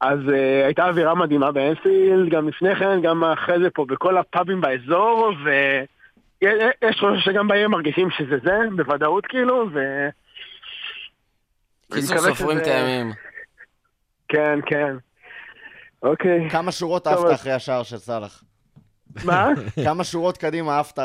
אז 0.00 0.18
אה, 0.28 0.32
הייתה 0.66 0.88
אווירה 0.88 1.14
מדהימה 1.14 1.52
באנפילד, 1.52 2.28
גם 2.30 2.48
לפני 2.48 2.76
כן, 2.76 3.00
גם 3.02 3.24
אחרי 3.24 3.58
זה 3.62 3.70
פה 3.70 3.84
בכל 3.88 4.18
הפאבים 4.18 4.60
באזור, 4.60 5.32
ואני 5.44 6.96
חושב 7.00 7.20
שגם 7.20 7.48
בעיר 7.48 7.68
מרגישים 7.68 8.08
שזה 8.10 8.36
זה, 8.44 8.58
בוודאות 8.76 9.26
כאילו, 9.26 9.66
ו... 9.74 9.78
קיצור, 11.94 12.18
סופרים 12.18 12.58
את 12.58 12.64
שזה- 12.64 12.76
הימים. 12.76 13.12
כן, 14.28 14.58
כן. 14.66 14.96
אוקיי. 16.02 16.50
כמה 16.50 16.72
שורות 16.72 17.06
אז- 17.06 17.32
אחרי 17.34 17.52
השער 17.52 17.82
של 17.82 17.96
סאלח? 17.96 18.42
מה? 19.24 19.48
כמה 19.84 20.04
שורות 20.04 20.38
קדימה 20.38 20.78
עפת 20.78 20.98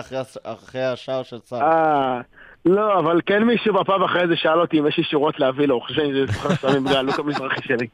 אחרי 0.43 0.84
השער 0.84 1.24
של 1.24 1.38
סאלח? 1.45 1.62
אה... 1.62 2.22
לא, 2.66 2.99
אבל 2.99 3.22
כן 3.26 3.43
מישהו 3.43 3.74
בפאב 3.74 4.03
אחרי 4.03 4.28
זה 4.28 4.36
שאל 4.36 4.62
אותי 4.62 4.80
אם 4.80 4.88
יש 4.88 4.97
לי 4.97 5.03
שורות 5.03 5.39
להביא 5.39 5.66
לו, 5.66 5.76
הוא 5.76 5.82
חושב 5.82 5.95
שאני 5.95 6.28
זוכר 6.28 6.55
סמים 6.55 6.84
בגלל 6.84 6.97
הלוק 6.97 7.20
המזרחי 7.20 7.62
שלי. 7.64 7.88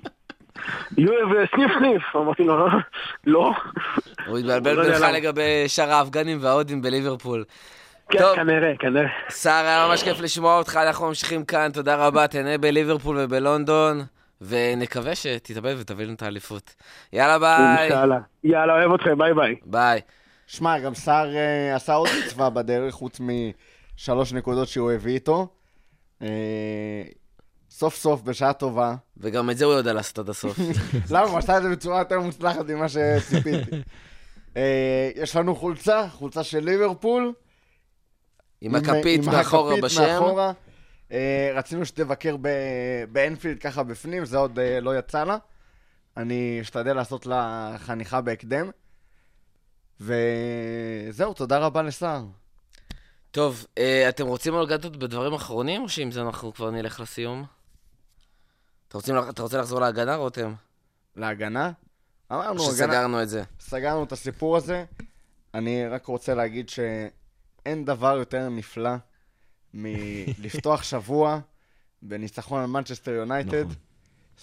יואב, 0.97 1.45
סניף 1.55 1.71
סניף! 1.79 2.15
אמרתי 2.15 2.43
לו, 2.43 2.67
לא. 3.25 3.51
הוא 4.27 4.37
התבלבל 4.37 4.73
לא 4.73 4.83
בינך. 4.83 5.01
לגבי 5.13 5.63
שאר 5.67 5.91
האפגנים 5.91 6.37
וההודים 6.41 6.81
בליברפול. 6.81 7.43
כן, 8.09 8.19
טוב. 8.19 8.35
כנראה, 8.35 8.73
כנראה. 8.79 9.07
סער, 9.29 9.65
היה 9.65 9.87
ממש 9.87 10.03
כיף 10.03 10.21
לשמוע 10.21 10.57
אותך, 10.57 10.79
אנחנו 10.87 11.07
ממשיכים 11.07 11.45
כאן, 11.45 11.69
תודה 11.73 11.95
רבה, 11.95 12.27
תהנה 12.27 12.57
בליברפול 12.57 13.17
ובלונדון, 13.19 14.01
ונקווה 14.41 15.15
שתתאבד 15.15 15.75
ותביא 15.79 16.05
לנו 16.05 16.13
את 16.13 16.21
האליפות. 16.21 16.75
יאללה, 17.13 17.39
ביי. 17.39 17.89
יאללה, 18.43 18.73
אוהב 18.73 18.93
אתכם, 18.93 19.17
ביי 19.17 19.33
ביי. 19.33 19.55
ביי. 19.65 20.01
שמע, 20.47 20.79
גם 20.79 20.95
סער 20.95 21.35
אה, 21.35 21.75
עשה 21.75 21.93
עוד 21.93 22.09
מצווה 22.25 22.49
בדרך, 22.49 22.93
חוץ 22.93 23.19
משלוש 23.19 24.33
נקודות 24.33 24.67
שהוא 24.67 24.91
הביא 24.91 25.13
איתו. 25.13 25.47
אה, 26.21 26.27
סוף 27.69 27.95
סוף, 27.95 28.21
בשעה 28.21 28.53
טובה. 28.53 28.95
וגם 29.17 29.49
את 29.49 29.57
זה 29.57 29.65
הוא 29.65 29.73
יודע 29.73 29.93
לעשות 29.93 30.19
עד 30.19 30.29
הסוף. 30.29 30.59
למה? 31.11 31.27
הוא 31.27 31.37
עשה 31.37 31.57
את 31.57 31.63
זה 31.63 31.69
בצורה 31.69 31.99
יותר 31.99 32.19
מוצלחת 32.19 32.65
ממה 32.69 32.89
שציפיתי. 32.89 33.75
אה, 34.57 35.09
יש 35.15 35.35
לנו 35.35 35.55
חולצה, 35.55 36.07
חולצה 36.09 36.43
של 36.43 36.59
ליברפול. 36.59 37.33
עם 38.61 38.75
הכפית 38.75 39.23
עם 39.23 39.33
מאחורה 39.33 39.69
הכפית 39.69 39.83
בשם. 39.83 40.21
אה, 41.11 41.51
רצינו 41.55 41.85
שתבקר 41.85 42.35
באנפילד 43.11 43.59
ככה 43.59 43.83
בפנים, 43.83 44.25
זה 44.25 44.37
עוד 44.37 44.59
אה, 44.59 44.79
לא 44.79 44.97
יצא 44.99 45.23
לה. 45.23 45.37
אני 46.17 46.57
אשתדל 46.61 46.93
לעשות 46.93 47.25
לה 47.25 47.71
חניכה 47.77 48.21
בהקדם. 48.21 48.69
וזהו, 49.99 51.33
תודה 51.33 51.57
רבה 51.57 51.81
לסער. 51.81 52.23
טוב, 53.31 53.65
אה, 53.77 54.09
אתם 54.09 54.27
רוצים 54.27 54.53
לגעת 54.61 54.85
בדברים 54.85 55.33
אחרונים, 55.33 55.81
או 55.81 55.89
שעם 55.89 56.11
זה 56.11 56.21
אנחנו 56.21 56.53
כבר 56.53 56.71
נלך 56.71 56.99
לסיום? 56.99 57.45
אתה 58.87 58.97
רוצים- 58.97 59.15
אתה 59.29 59.41
רוצה 59.41 59.57
לחזור 59.57 59.79
להגנה, 59.81 60.15
רותם? 60.15 60.53
להגנה. 61.15 61.71
או 62.31 62.35
אמרנו, 62.35 62.63
הגנה, 62.63 62.71
שסגרנו 62.73 63.21
את 63.21 63.29
זה? 63.29 63.43
סגרנו 63.59 64.03
את 64.03 64.11
הסיפור 64.11 64.57
הזה. 64.57 64.85
אני 65.53 65.87
רק 65.87 66.05
רוצה 66.05 66.33
להגיד 66.35 66.69
שאין 66.69 67.85
דבר 67.85 68.17
יותר 68.17 68.49
נפלא 68.49 68.89
מלפתוח 69.75 70.83
שבוע 70.83 71.39
בניצחון 72.01 72.61
על 72.61 72.67
מנצ'סטר 72.67 73.11
יונייטד. 73.11 73.61
נכון. 73.61 73.73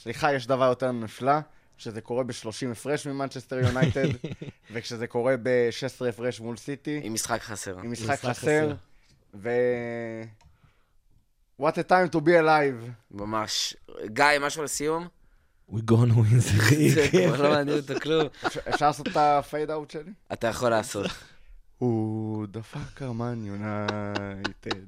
סליחה, 0.02 0.32
יש 0.34 0.46
דבר 0.46 0.64
יותר 0.64 0.92
נפלא, 0.92 1.32
שזה 1.78 2.00
קורה 2.00 2.24
ב-30 2.24 2.70
הפרש 2.72 3.06
ממנצ'סטר 3.06 3.56
יונייטד, 3.58 4.08
וכשזה 4.72 5.06
קורה 5.06 5.34
ב-16 5.42 6.08
הפרש 6.08 6.40
מול 6.40 6.56
סיטי, 6.56 7.00
עם 7.02 7.14
משחק 7.14 7.42
חסר. 7.42 7.78
עם 7.78 7.92
משחק 7.92 8.10
משחק 8.10 8.28
חסר, 8.30 8.74
ו... 9.34 9.50
What 11.60 11.74
a 11.74 11.88
time 11.90 12.14
to 12.14 12.18
be 12.18 12.30
alive. 12.42 12.90
ממש. 13.10 13.76
גיא, 14.06 14.24
משהו 14.40 14.62
לסיום? 14.62 15.08
We 15.70 15.74
gonna 15.74 16.12
win 16.14 16.34
the 16.34 16.38
זה 16.38 17.08
league. 17.10 17.26
כבר 17.26 17.42
לא 17.42 17.50
מעניין 17.50 17.78
אותו 17.78 17.94
כלום. 18.00 18.26
אפשר- 18.46 18.60
אפשר 18.68 18.86
לעשות 18.86 19.08
את 19.08 19.16
הפייד 19.16 19.70
אאוט 19.70 19.90
שלי? 19.90 20.12
אתה 20.32 20.46
יכול 20.46 20.68
לעשות. 20.70 21.06
הוא 21.78 22.46
דפק 22.46 23.02
ארמן 23.02 23.44
יונייטד. 23.44 24.86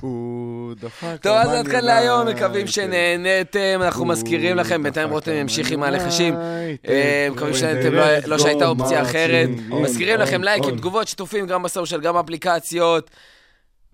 הוא 0.00 0.74
דפק 0.74 1.16
טוב, 1.22 1.32
אז 1.36 1.48
עד 1.48 1.68
כאן 1.68 1.84
להיום. 1.84 2.28
מקווים 2.28 2.66
שנהנתם, 2.66 3.80
אנחנו 3.82 4.00
הוא 4.00 4.08
מזכירים 4.08 4.56
לכם, 4.56 4.82
בינתיים 4.82 5.10
רותם 5.10 5.32
ימשיך 5.32 5.70
עם. 5.70 5.82
הלחשים. 5.82 6.36
אה, 6.88 7.28
מקווים 7.30 7.54
שנהנתם, 7.54 7.92
לא- 7.92 8.04
לא 8.26 8.38
שהייתה 8.38 8.66
אופציה 8.66 9.02
אחרת. 9.02 9.48
מזכירים 9.70 10.20
לכם 10.20 10.42
לייקים, 10.44 10.76
תגובות, 10.76 11.08
שיתופים, 11.08 11.46
גם 11.46 11.62
בסושיאל, 11.62 12.00
גם 12.00 12.14
באפליקציות. 12.14 13.10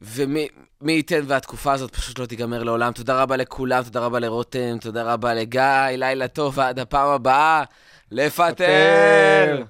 ומי 0.03 0.49
מי 0.81 0.93
ייתן 0.93 1.21
והתקופה 1.27 1.73
הזאת 1.73 1.95
פשוט 1.97 2.19
לא 2.19 2.27
תיגמר 2.27 2.63
לעולם. 2.63 2.93
תודה 2.93 3.23
רבה 3.23 3.37
לכולם, 3.37 3.83
תודה 3.83 4.01
רבה 4.01 4.19
לרותם, 4.19 4.77
תודה 4.81 5.03
רבה 5.13 5.35
לגיא, 5.35 5.63
לילה 5.97 6.29
טוב, 6.29 6.61
עד 6.61 6.79
הפעם 6.79 7.09
הבאה! 7.09 7.63
לפטר. 8.13 9.63